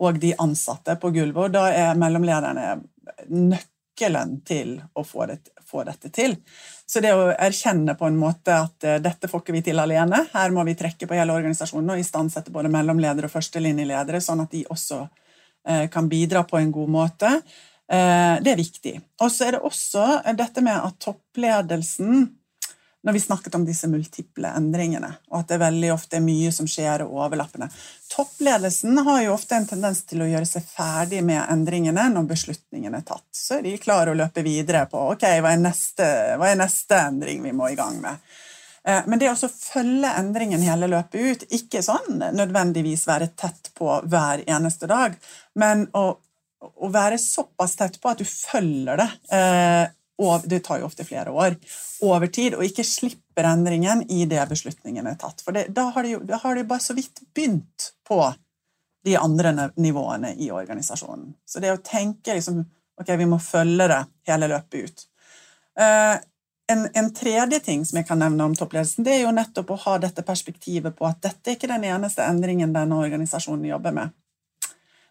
og 0.00 0.18
de 0.20 0.32
ansatte 0.40 0.96
på 1.00 1.12
gulvet. 1.14 1.48
Og 1.48 1.54
da 1.54 1.66
er 1.72 1.98
mellomlederne 1.98 2.80
nøkkelen 3.28 4.38
til 4.48 4.78
å 4.96 5.04
få, 5.04 5.26
det, 5.28 5.52
få, 5.66 5.84
dette 5.88 6.10
til. 6.14 6.36
Så 6.88 7.02
det 7.04 7.12
å 7.14 7.28
erkjenne 7.30 7.94
på 7.98 8.08
en 8.08 8.18
måte 8.20 8.56
at 8.56 8.88
uh, 8.88 8.96
dette 9.02 9.28
får 9.30 9.44
ikke 9.44 9.56
vi 9.58 9.64
til 9.70 9.82
alene, 9.82 10.24
her 10.32 10.54
må 10.56 10.64
vi 10.68 10.76
trekke 10.78 11.08
på 11.08 11.18
hele 11.18 11.36
organisasjonen 11.36 11.94
og 11.94 12.02
istandsette 12.02 12.54
både 12.54 12.72
mellomledere 12.72 13.28
og 13.28 13.34
førstelinjeledere, 13.34 14.22
sånn 14.24 14.44
at 14.46 14.56
de 14.56 14.64
også 14.72 15.02
uh, 15.04 15.86
kan 15.92 16.08
bidra 16.10 16.46
på 16.48 16.60
en 16.60 16.72
god 16.74 16.96
måte. 16.96 17.36
Uh, 17.90 18.40
det 18.40 18.54
er 18.54 18.60
viktig. 18.60 18.96
Og 19.20 19.32
så 19.34 19.48
er 19.48 19.58
det 19.58 19.64
også 19.68 20.06
dette 20.38 20.64
med 20.64 20.80
at 20.80 21.00
toppledelsen 21.02 22.28
når 23.02 23.16
vi 23.16 23.20
snakket 23.20 23.54
om 23.56 23.64
disse 23.64 23.88
multiple 23.88 24.50
endringene, 24.56 25.08
og 25.30 25.38
at 25.38 25.52
det 25.52 25.60
veldig 25.62 25.92
ofte 25.94 26.18
er 26.18 26.24
mye 26.24 26.50
som 26.52 26.68
skjer 26.68 27.04
og 27.06 27.14
overlappende. 27.24 27.70
Toppledelsen 28.12 28.98
har 29.06 29.22
jo 29.24 29.32
ofte 29.32 29.56
en 29.56 29.68
tendens 29.70 30.02
til 30.08 30.20
å 30.20 30.28
gjøre 30.28 30.48
seg 30.48 30.66
ferdig 30.68 31.22
med 31.24 31.40
endringene 31.40 32.10
når 32.12 32.28
beslutningen 32.34 32.98
er 32.98 33.06
tatt. 33.08 33.24
Så 33.32 33.58
er 33.58 33.64
de 33.64 33.78
klare 33.80 34.12
å 34.12 34.18
løpe 34.18 34.44
videre 34.44 34.84
på 34.90 35.00
ok, 35.14 35.26
hva 35.40 35.54
er 35.54 35.62
neste, 35.62 36.08
hva 36.36 36.50
er 36.50 36.60
neste 36.60 37.00
endring 37.00 37.40
vi 37.46 37.56
må 37.56 37.70
i 37.72 37.78
gang 37.78 37.96
med. 38.04 38.20
Eh, 38.84 39.00
men 39.06 39.20
det 39.20 39.30
å 39.32 39.48
følge 39.48 40.10
endringen 40.20 40.64
hele 40.64 40.88
løpet 40.90 41.20
ut, 41.20 41.46
ikke 41.56 41.82
sånn 41.84 42.20
nødvendigvis 42.36 43.06
være 43.08 43.30
tett 43.32 43.72
på 43.76 43.96
hver 44.12 44.44
eneste 44.44 44.88
dag, 44.90 45.16
men 45.60 45.86
å, 45.96 46.04
å 46.60 46.92
være 46.92 47.20
såpass 47.20 47.78
tett 47.80 47.96
på 48.00 48.12
at 48.12 48.20
du 48.20 48.28
følger 48.28 49.00
det, 49.00 49.08
eh, 49.36 49.86
og 50.20 50.44
det 50.50 50.60
tar 50.66 50.82
jo 50.82 50.88
ofte 50.90 51.06
flere 51.08 51.32
år, 51.32 51.56
over 52.04 52.28
tid, 52.32 52.56
og 52.58 52.64
ikke 52.66 52.84
slipper 52.84 53.48
endringen 53.48 54.04
i 54.12 54.26
det 54.28 54.42
beslutningen 54.50 55.08
er 55.08 55.18
tatt. 55.20 55.40
For 55.44 55.56
det, 55.56 55.70
da 55.76 55.88
har 55.94 56.06
de 56.06 56.18
da 56.28 56.40
har 56.42 56.56
de 56.56 56.66
bare 56.68 56.84
så 56.84 56.96
vidt 56.96 57.22
begynt 57.34 57.90
på 58.08 58.20
de 59.04 59.16
andre 59.16 59.70
nivåene 59.80 60.34
i 60.36 60.50
organisasjonen. 60.52 61.32
Så 61.48 61.60
det 61.60 61.72
å 61.72 61.80
tenke 61.84 62.36
liksom, 62.36 62.60
ok, 63.00 63.14
vi 63.16 63.28
må 63.28 63.40
følge 63.40 63.88
det 63.88 64.00
hele 64.28 64.50
løpet 64.52 64.84
ut. 64.84 65.06
Uh, 65.80 66.18
en, 66.70 66.88
en, 66.94 67.08
tredje 67.14 67.60
ting 67.64 67.84
som 67.86 67.98
jeg 67.98 68.06
kan 68.06 68.20
nevne 68.20 68.44
om 68.44 68.54
toppledelsen, 68.54 69.04
det 69.06 69.16
er 69.16 69.22
jo 69.24 69.34
nettopp 69.34 69.72
å 69.72 69.78
ha 69.86 69.96
dette 70.02 70.22
perspektivet 70.26 70.94
på 70.96 71.06
at 71.08 71.22
dette 71.24 71.50
er 71.50 71.56
ikke 71.56 71.70
den 71.70 71.86
eneste 71.88 72.26
endringen 72.26 72.74
denne 72.76 73.00
organisasjonen 73.00 73.64
jobber 73.72 73.96
med. 73.96 74.12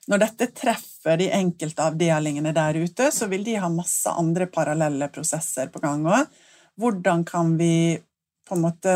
Når 0.09 0.21
dette 0.23 0.49
treffer 0.57 1.19
de 1.21 1.29
enkelte 1.37 1.85
avdelingene 1.85 2.53
der 2.55 2.79
ute, 2.81 3.09
så 3.13 3.27
vil 3.29 3.43
de 3.45 3.59
ha 3.61 3.69
masse 3.69 4.09
andre 4.09 4.47
parallelle 4.49 5.09
prosesser 5.13 5.69
på 5.69 5.81
gang 5.83 6.07
òg. 6.09 6.39
Hvordan 6.79 7.25
kan 7.27 7.53
vi 7.59 7.99
på 8.47 8.55
en 8.55 8.63
måte 8.63 8.95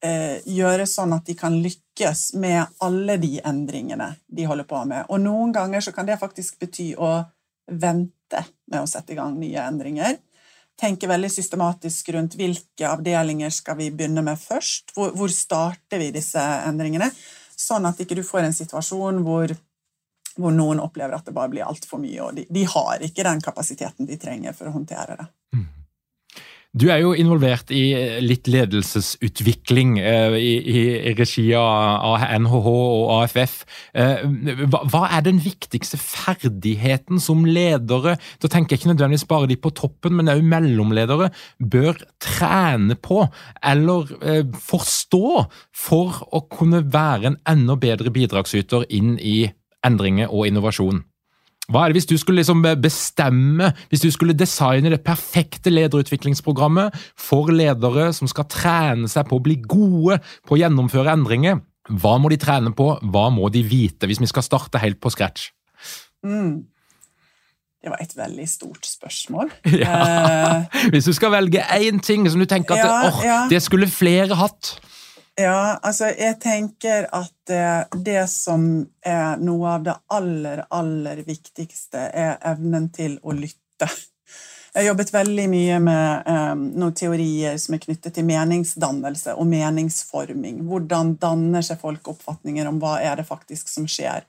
eh, 0.00 0.38
gjøre 0.48 0.86
sånn 0.88 1.12
at 1.16 1.26
de 1.28 1.36
kan 1.36 1.58
lykkes 1.60 2.30
med 2.40 2.80
alle 2.86 3.18
de 3.20 3.34
endringene 3.44 4.14
de 4.32 4.48
holder 4.48 4.68
på 4.70 4.80
med? 4.88 5.10
Og 5.12 5.20
noen 5.20 5.52
ganger 5.52 5.84
så 5.84 5.92
kan 5.92 6.08
det 6.08 6.20
faktisk 6.22 6.62
bety 6.62 6.94
å 6.96 7.18
vente 7.70 8.46
med 8.70 8.80
å 8.80 8.88
sette 8.88 9.12
i 9.12 9.18
gang 9.18 9.36
nye 9.36 9.68
endringer 9.68 10.16
Tenke 10.80 11.08
veldig 11.10 11.28
systematisk 11.28 12.08
rundt 12.14 12.38
hvilke 12.40 12.88
avdelinger 12.88 13.52
skal 13.52 13.76
vi 13.76 13.90
begynne 13.92 14.22
med 14.24 14.40
først. 14.40 14.94
Hvor, 14.96 15.10
hvor 15.12 15.32
starter 15.32 16.00
vi 16.00 16.08
disse 16.14 16.40
endringene? 16.40 17.10
Sånn 17.52 17.84
at 17.84 18.00
ikke 18.00 18.16
du 18.16 18.22
får 18.24 18.46
en 18.46 18.56
situasjon 18.56 19.20
hvor, 19.26 19.52
hvor 20.40 20.54
noen 20.54 20.80
opplever 20.82 21.16
at 21.16 21.28
det 21.28 21.36
bare 21.36 21.52
blir 21.52 21.68
altfor 21.68 22.02
mye, 22.02 22.22
og 22.24 22.38
de, 22.38 22.46
de, 22.50 22.64
har 22.70 23.04
ikke 23.06 23.26
den 23.26 23.44
kapasiteten 23.44 24.08
de 24.08 24.18
trenger 24.20 24.56
for 24.56 24.70
å 24.70 24.74
håndtere 24.74 25.18
det. 25.20 25.28
Mm. 25.56 25.68
Du 26.70 26.84
er 26.86 27.00
jo 27.02 27.16
involvert 27.18 27.72
i 27.74 27.82
litt 28.22 28.46
ledelsesutvikling 28.46 29.96
eh, 29.98 30.36
i, 30.38 30.52
i 30.70 31.14
regi 31.18 31.48
av 31.58 32.22
NHH 32.44 32.68
og 32.70 33.08
AFF. 33.16 33.56
Eh, 33.90 34.22
hva 34.70 35.00
er 35.08 35.24
den 35.26 35.40
viktigste 35.42 35.98
ferdigheten 35.98 37.18
som 37.18 37.42
ledere, 37.42 38.14
da 38.38 38.52
tenker 38.52 38.76
jeg 38.76 38.84
ikke 38.84 38.92
nødvendigvis 38.92 39.26
bare 39.32 39.50
de 39.50 39.58
på 39.58 39.74
toppen, 39.74 40.14
men 40.14 40.30
også 40.30 40.46
mellomledere, 40.46 41.32
bør 41.58 41.98
trene 42.22 42.94
på 42.94 43.24
eller 43.66 44.14
eh, 44.22 44.44
forstå 44.70 45.46
for 45.74 46.22
å 46.30 46.44
kunne 46.54 46.84
være 46.86 47.32
en 47.32 47.40
enda 47.50 47.74
bedre 47.82 48.14
bidragsyter 48.14 48.86
inn 48.94 49.16
i 49.18 49.40
endringer 49.86 50.32
og 50.32 50.48
innovasjon? 50.48 51.04
Hva 51.70 51.84
er 51.84 51.92
det 51.92 52.00
hvis 52.00 52.08
du 52.10 52.16
skulle 52.18 52.40
liksom 52.40 52.64
bestemme, 52.82 53.70
hvis 53.92 54.02
du 54.02 54.08
skulle 54.10 54.34
designe 54.34 54.90
det 54.90 55.04
perfekte 55.06 55.70
lederutviklingsprogrammet 55.70 56.96
for 57.18 57.52
ledere 57.54 58.08
som 58.16 58.30
skal 58.30 58.48
trene 58.50 59.10
seg 59.10 59.28
på 59.30 59.38
å 59.38 59.44
bli 59.44 59.60
gode 59.62 60.18
på 60.48 60.56
å 60.56 60.60
gjennomføre 60.60 61.14
endringer? 61.14 61.60
Hva 61.90 62.16
må 62.22 62.30
de 62.30 62.38
trene 62.42 62.74
på, 62.76 62.90
hva 63.12 63.28
må 63.34 63.48
de 63.54 63.62
vite, 63.66 64.10
hvis 64.10 64.20
vi 64.22 64.28
skal 64.30 64.46
starte 64.46 64.82
helt 64.82 65.00
på 65.02 65.12
scratch? 65.14 65.50
Mm. 66.26 66.66
Det 67.80 67.88
var 67.88 68.02
et 68.02 68.12
veldig 68.16 68.46
stort 68.50 68.86
spørsmål. 68.86 69.50
Ja. 69.80 69.94
Eh, 69.96 70.80
hvis 70.92 71.08
du 71.08 71.14
skal 71.16 71.32
velge 71.32 71.62
én 71.78 72.02
ting 72.02 72.26
som 72.28 72.42
du 72.42 72.48
tenker 72.50 72.76
at 72.76 72.84
ja, 72.84 72.98
oh, 73.08 73.22
ja. 73.24 73.38
det 73.50 73.62
skulle 73.64 73.88
flere 73.90 74.36
hatt, 74.36 74.74
ja, 75.40 75.78
altså 75.82 76.10
jeg 76.14 76.38
tenker 76.42 77.08
at 77.16 77.32
det, 77.48 78.02
det, 78.06 78.22
som 78.30 78.62
er 79.06 79.40
noe 79.42 79.74
av 79.76 79.84
det 79.86 79.96
aller, 80.12 80.62
aller 80.70 81.24
viktigste, 81.26 82.06
er 82.12 82.38
evnen 82.52 82.88
til 82.94 83.18
å 83.22 83.34
lytte. 83.36 83.88
Jeg 84.70 84.84
har 84.84 84.86
jobbet 84.92 85.10
veldig 85.10 85.44
mye 85.50 85.78
med 85.82 86.28
um, 86.30 86.60
noen 86.78 86.94
teorier 86.94 87.56
som 87.58 87.74
er 87.74 87.82
knyttet 87.82 88.14
til 88.14 88.26
meningsdannelse 88.28 89.34
og 89.34 89.48
meningsforming. 89.50 90.60
Hvordan 90.70 91.16
danner 91.18 91.64
seg 91.66 91.80
folk 91.82 92.12
oppfatninger 92.12 92.70
om 92.70 92.78
hva 92.82 93.00
er 93.02 93.18
det 93.18 93.26
faktisk 93.26 93.72
som 93.72 93.88
skjer? 93.90 94.22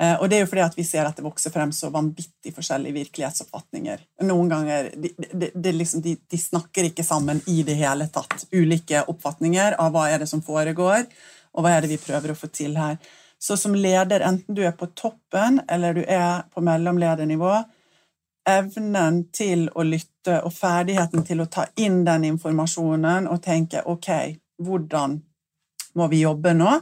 Eh, 0.00 0.14
og 0.20 0.28
det 0.30 0.36
er 0.36 0.44
jo 0.44 0.48
fordi 0.50 0.62
at 0.62 0.76
vi 0.78 0.84
ser 0.86 1.08
at 1.08 1.16
det 1.18 1.24
vokser 1.26 1.50
frem 1.50 1.72
så 1.74 1.90
vanvittig 1.90 2.52
forskjellige 2.54 2.94
virkelighetsoppfatninger. 3.00 4.04
Noen 4.28 4.50
ganger 4.52 4.90
de, 4.94 5.10
de, 5.16 5.50
de, 5.54 5.72
liksom, 5.74 6.04
de, 6.04 6.38
snakker 6.38 6.90
ikke 6.90 7.06
sammen 7.06 7.40
i 7.50 7.62
det 7.66 7.74
hele 7.80 8.06
tatt. 8.14 8.46
Ulike 8.54 9.02
oppfatninger 9.10 9.74
av 9.82 9.90
hva 9.94 10.06
er 10.12 10.22
det 10.22 10.30
som 10.30 10.42
foregår, 10.44 11.08
og 11.50 11.64
hva 11.64 11.74
er 11.74 11.82
det 11.82 11.90
vi 11.96 12.02
prøver 12.02 12.30
å 12.30 12.38
få 12.38 12.50
til 12.54 12.78
her. 12.78 13.00
Så 13.38 13.56
som 13.58 13.74
leder, 13.74 14.22
enten 14.26 14.54
du 14.54 14.62
er 14.66 14.74
på 14.78 14.86
toppen 14.98 15.60
eller 15.68 15.98
du 15.98 16.04
er 16.06 16.44
på 16.54 16.62
mellomledernivå, 16.62 17.56
evnen 18.48 19.24
til 19.34 19.66
å 19.74 19.84
lytte 19.86 20.38
og 20.46 20.54
ferdigheten 20.54 21.26
til 21.26 21.42
å 21.42 21.48
ta 21.50 21.66
inn 21.76 22.04
den 22.06 22.24
informasjonen 22.30 23.26
og 23.28 23.42
tenke 23.44 23.82
ok, 23.86 24.08
hvordan 24.62 25.18
må 25.98 26.06
vi 26.10 26.22
jobbe 26.22 26.54
nå? 26.54 26.78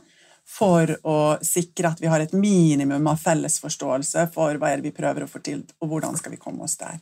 For 0.47 0.93
å 1.03 1.19
sikre 1.45 1.91
at 1.91 2.01
vi 2.01 2.11
har 2.11 2.23
et 2.23 2.35
minimum 2.37 3.09
av 3.11 3.19
felles 3.21 3.59
forståelse 3.63 4.29
for 4.35 4.61
hva 4.61 4.71
er 4.71 4.81
det 4.81 4.93
vi 4.93 4.97
prøver 4.97 5.27
å 5.27 5.31
få 5.31 5.43
til, 5.45 5.65
og 5.83 5.91
hvordan 5.91 6.17
skal 6.19 6.37
vi 6.37 6.41
komme 6.41 6.65
oss 6.67 6.79
der. 6.81 7.01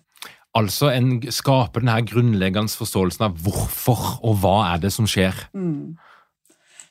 Altså 0.54 0.88
en, 0.94 1.18
skaper 1.34 1.82
denne 1.82 1.98
grunnleggende 2.06 2.72
forståelsen 2.78 3.26
av 3.26 3.38
hvorfor 3.44 4.18
og 4.22 4.38
hva 4.42 4.56
er 4.72 4.84
det 4.86 4.92
som 4.94 5.08
skjer. 5.10 5.36
Mm. 5.52 5.96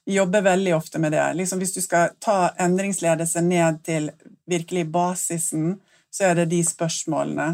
Vi 0.03 0.17
jobber 0.17 0.43
veldig 0.43 0.75
ofte 0.75 0.99
med 0.99 1.15
det. 1.15 1.25
Liksom 1.39 1.61
hvis 1.63 1.73
du 1.77 1.81
skal 1.81 2.11
ta 2.21 2.51
endringsledelse 2.59 3.41
ned 3.45 3.79
til 3.87 4.09
virkelig 4.51 4.89
basisen, 4.91 5.77
så 6.11 6.29
er 6.29 6.41
det 6.41 6.51
de 6.51 6.59
spørsmålene. 6.67 7.53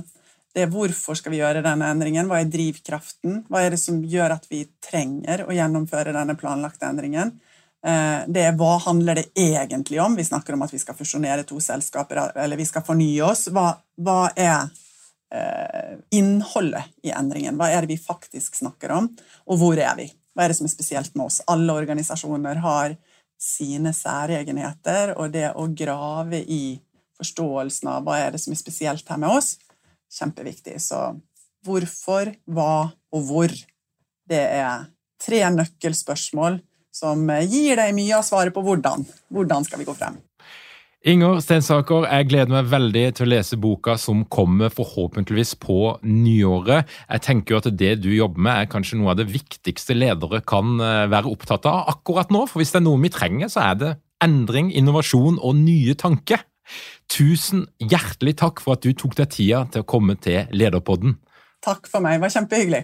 Det 0.49 0.65
er 0.65 0.71
hvorfor 0.73 1.15
skal 1.15 1.35
vi 1.35 1.43
gjøre 1.43 1.61
denne 1.63 1.91
endringen, 1.93 2.27
hva 2.27 2.41
er 2.41 2.49
drivkraften, 2.49 3.43
hva 3.47 3.61
er 3.61 3.75
det 3.75 3.79
som 3.79 4.01
gjør 4.01 4.33
at 4.39 4.49
vi 4.49 4.63
trenger 4.81 5.45
å 5.45 5.53
gjennomføre 5.53 6.15
denne 6.15 6.35
planlagte 6.39 6.89
endringen, 6.89 7.35
det 7.79 8.41
er 8.43 8.55
hva 8.59 8.73
handler 8.83 9.21
det 9.21 9.29
egentlig 9.39 10.01
om? 10.03 10.17
Vi 10.19 10.25
snakker 10.27 10.55
om 10.55 10.65
at 10.65 10.73
vi 10.73 10.81
skal 10.81 10.97
fusjonere 10.97 11.45
to 11.47 11.61
selskaper, 11.63 12.19
eller 12.35 12.59
vi 12.59 12.67
skal 12.67 12.83
fornye 12.83 13.23
oss. 13.23 13.45
Hva, 13.55 13.69
hva 14.03 14.17
er 14.35 14.67
eh, 15.31 15.93
innholdet 16.11 16.91
i 17.07 17.13
endringen? 17.15 17.55
Hva 17.59 17.69
er 17.71 17.85
det 17.85 17.93
vi 17.93 18.01
faktisk 18.03 18.59
snakker 18.59 18.91
om, 18.97 19.07
og 19.47 19.61
hvor 19.61 19.79
er 19.79 19.95
vi? 19.99 20.09
Hva 20.35 20.45
er 20.45 20.51
det 20.51 20.59
som 20.59 20.67
er 20.67 20.73
spesielt 20.73 21.15
med 21.15 21.29
oss? 21.29 21.39
Alle 21.47 21.77
organisasjoner 21.79 22.61
har 22.63 22.97
sine 23.39 23.93
særegenheter, 23.95 25.15
og 25.15 25.31
det 25.33 25.49
å 25.55 25.69
grave 25.71 26.43
i 26.43 26.77
forståelsen 27.19 27.89
av 27.91 28.05
hva 28.05 28.19
er 28.19 28.35
det 28.35 28.43
som 28.43 28.53
er 28.55 28.59
spesielt 28.59 29.07
her 29.07 29.19
med 29.19 29.31
oss, 29.39 29.55
kjempeviktig. 30.11 30.77
Så 30.83 30.99
hvorfor, 31.67 32.33
hva 32.47 32.89
og 33.15 33.27
hvor, 33.27 33.53
det 34.29 34.43
er 34.59 34.89
tre 35.19 35.41
nøkkelspørsmål 35.55 36.59
som 36.95 37.29
gir 37.45 37.79
deg 37.79 37.93
mye 37.97 38.17
av 38.17 38.25
svaret 38.27 38.55
på 38.55 38.63
hvordan. 38.65 39.05
Hvordan 39.33 39.67
skal 39.67 39.81
vi 39.81 39.87
gå 39.87 39.95
frem? 39.97 40.17
Inger 41.07 41.37
Stensaker, 41.39 42.03
jeg 42.11 42.27
gleder 42.27 42.51
meg 42.51 42.65
veldig 42.73 43.03
til 43.15 43.23
å 43.23 43.29
lese 43.31 43.55
boka 43.55 43.93
som 43.95 44.25
kommer 44.27 44.67
forhåpentligvis 44.73 45.53
på 45.63 45.93
nyåret. 46.03 46.89
Jeg 47.07 47.23
tenker 47.23 47.55
jo 47.55 47.61
at 47.61 47.69
det 47.79 47.93
du 48.03 48.09
jobber 48.11 48.43
med 48.43 48.65
er 48.65 48.67
kanskje 48.73 48.99
noe 48.99 49.13
av 49.13 49.21
det 49.21 49.29
viktigste 49.31 49.95
ledere 49.95 50.41
kan 50.43 50.75
eh, 50.83 51.05
være 51.07 51.31
opptatt 51.31 51.69
av 51.71 51.87
akkurat 51.93 52.33
nå. 52.35 52.43
For 52.51 52.59
hvis 52.59 52.75
det 52.75 52.81
er 52.81 52.85
noe 52.89 52.99
vi 52.99 53.13
trenger, 53.15 53.47
så 53.47 53.63
er 53.69 53.79
det 53.79 53.93
endring, 54.19 54.73
innovasjon 54.75 55.39
og 55.39 55.55
nye 55.61 55.95
tanker. 55.95 56.43
Tusen 57.07 57.63
hjertelig 57.79 58.35
takk 58.43 58.59
for 58.59 58.75
at 58.75 58.83
du 58.83 58.91
tok 58.91 59.15
deg 59.21 59.31
tida 59.37 59.63
til 59.71 59.85
å 59.85 59.87
komme 59.87 60.19
til 60.19 60.51
Lederpodden. 60.51 61.15
Takk 61.63 61.87
for 61.87 62.03
meg, 62.03 62.19
det 62.19 62.27
var 62.27 62.35
kjempehyggelig. 62.35 62.83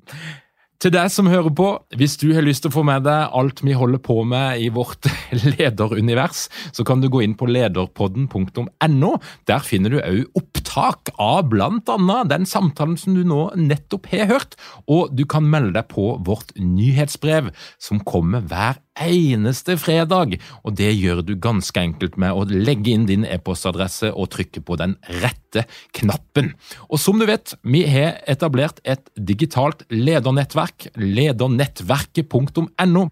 Til 0.83 0.91
deg 0.91 1.07
som 1.11 1.29
hører 1.31 1.53
på, 1.55 1.67
hvis 1.95 2.17
du 2.19 2.27
har 2.35 2.43
lyst 2.43 2.65
til 2.65 2.71
å 2.71 2.75
få 2.75 2.83
med 2.87 3.05
deg 3.07 3.35
alt 3.39 3.61
vi 3.63 3.75
holder 3.77 4.01
på 4.03 4.17
med 4.27 4.59
i 4.59 4.67
vårt 4.75 5.07
lederunivers, 5.55 6.45
så 6.75 6.83
kan 6.87 6.99
du 7.03 7.07
gå 7.11 7.23
inn 7.23 7.35
på 7.39 7.47
lederpodden.no. 7.47 9.11
Der 9.47 9.63
finner 9.63 9.95
du 9.95 9.99
òg 10.01 10.41
opptak 10.41 11.13
av 11.15 11.47
bl.a. 11.53 12.19
den 12.27 12.47
samtalen 12.49 12.99
som 12.99 13.15
du 13.15 13.23
nå 13.23 13.47
nettopp 13.55 14.11
har 14.11 14.27
hørt, 14.33 14.59
og 14.91 15.15
du 15.15 15.23
kan 15.29 15.47
melde 15.47 15.77
deg 15.79 15.87
på 15.95 16.17
vårt 16.27 16.51
nyhetsbrev, 16.59 17.53
som 17.79 18.03
kommer 18.03 18.43
hver 18.43 18.81
eneste 19.01 19.77
fredag, 19.79 20.37
og 20.63 20.75
det 20.79 20.91
gjør 20.95 21.21
du 21.25 21.35
ganske 21.41 21.79
enkelt 21.79 22.17
med 22.21 22.31
å 22.33 22.45
legge 22.49 22.91
inn 22.93 23.05
din 23.09 23.25
e-postadresse 23.27 24.11
og 24.13 24.29
trykke 24.35 24.61
på 24.65 24.75
den 24.79 24.95
rette 25.21 25.65
knappen. 25.95 26.53
Og 26.89 26.99
som 27.01 27.19
du 27.19 27.25
vet, 27.29 27.55
vi 27.63 27.85
har 27.89 28.13
etablert 28.29 28.79
et 28.83 29.09
digitalt 29.15 29.83
ledernettverk, 29.91 30.87
ledernettverket.no. 30.95 33.09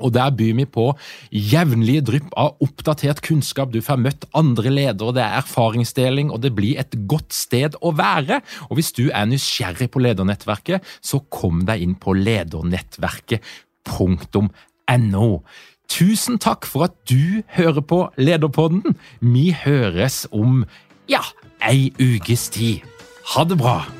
Og 0.00 0.12
Der 0.14 0.30
byr 0.32 0.54
vi 0.56 0.64
på 0.64 0.96
jevnlige 1.30 2.00
drypp 2.08 2.30
av 2.38 2.56
oppdatert 2.64 3.20
kunnskap. 3.24 3.72
Du 3.72 3.80
får 3.84 3.96
møtt 4.00 4.24
andre 4.34 4.70
ledere, 4.72 5.12
det 5.14 5.22
er 5.24 5.38
erfaringsdeling, 5.42 6.30
og 6.32 6.40
det 6.44 6.54
blir 6.56 6.78
et 6.80 6.94
godt 7.10 7.32
sted 7.36 7.76
å 7.80 7.92
være. 7.92 8.40
Og 8.70 8.76
Hvis 8.80 8.92
du 8.96 9.10
er 9.10 9.28
nysgjerrig 9.28 9.90
på 9.92 10.00
ledernettverket, 10.00 10.80
så 11.04 11.20
kom 11.28 11.66
deg 11.68 11.82
inn 11.84 11.94
på 12.00 12.16
ledernettverket 14.90 15.68
Tusen 15.90 16.38
takk 16.38 16.68
for 16.70 16.86
at 16.86 16.94
du 17.10 17.42
hører 17.50 17.82
på 17.82 18.04
Lederpodden. 18.16 18.94
Vi 19.20 19.50
høres 19.64 20.22
om 20.30 20.62
ja, 21.10 21.24
ei 21.66 21.90
ukes 21.98 22.48
tid. 22.54 22.86
Ha 23.34 23.44
det 23.44 23.58
bra! 23.58 23.99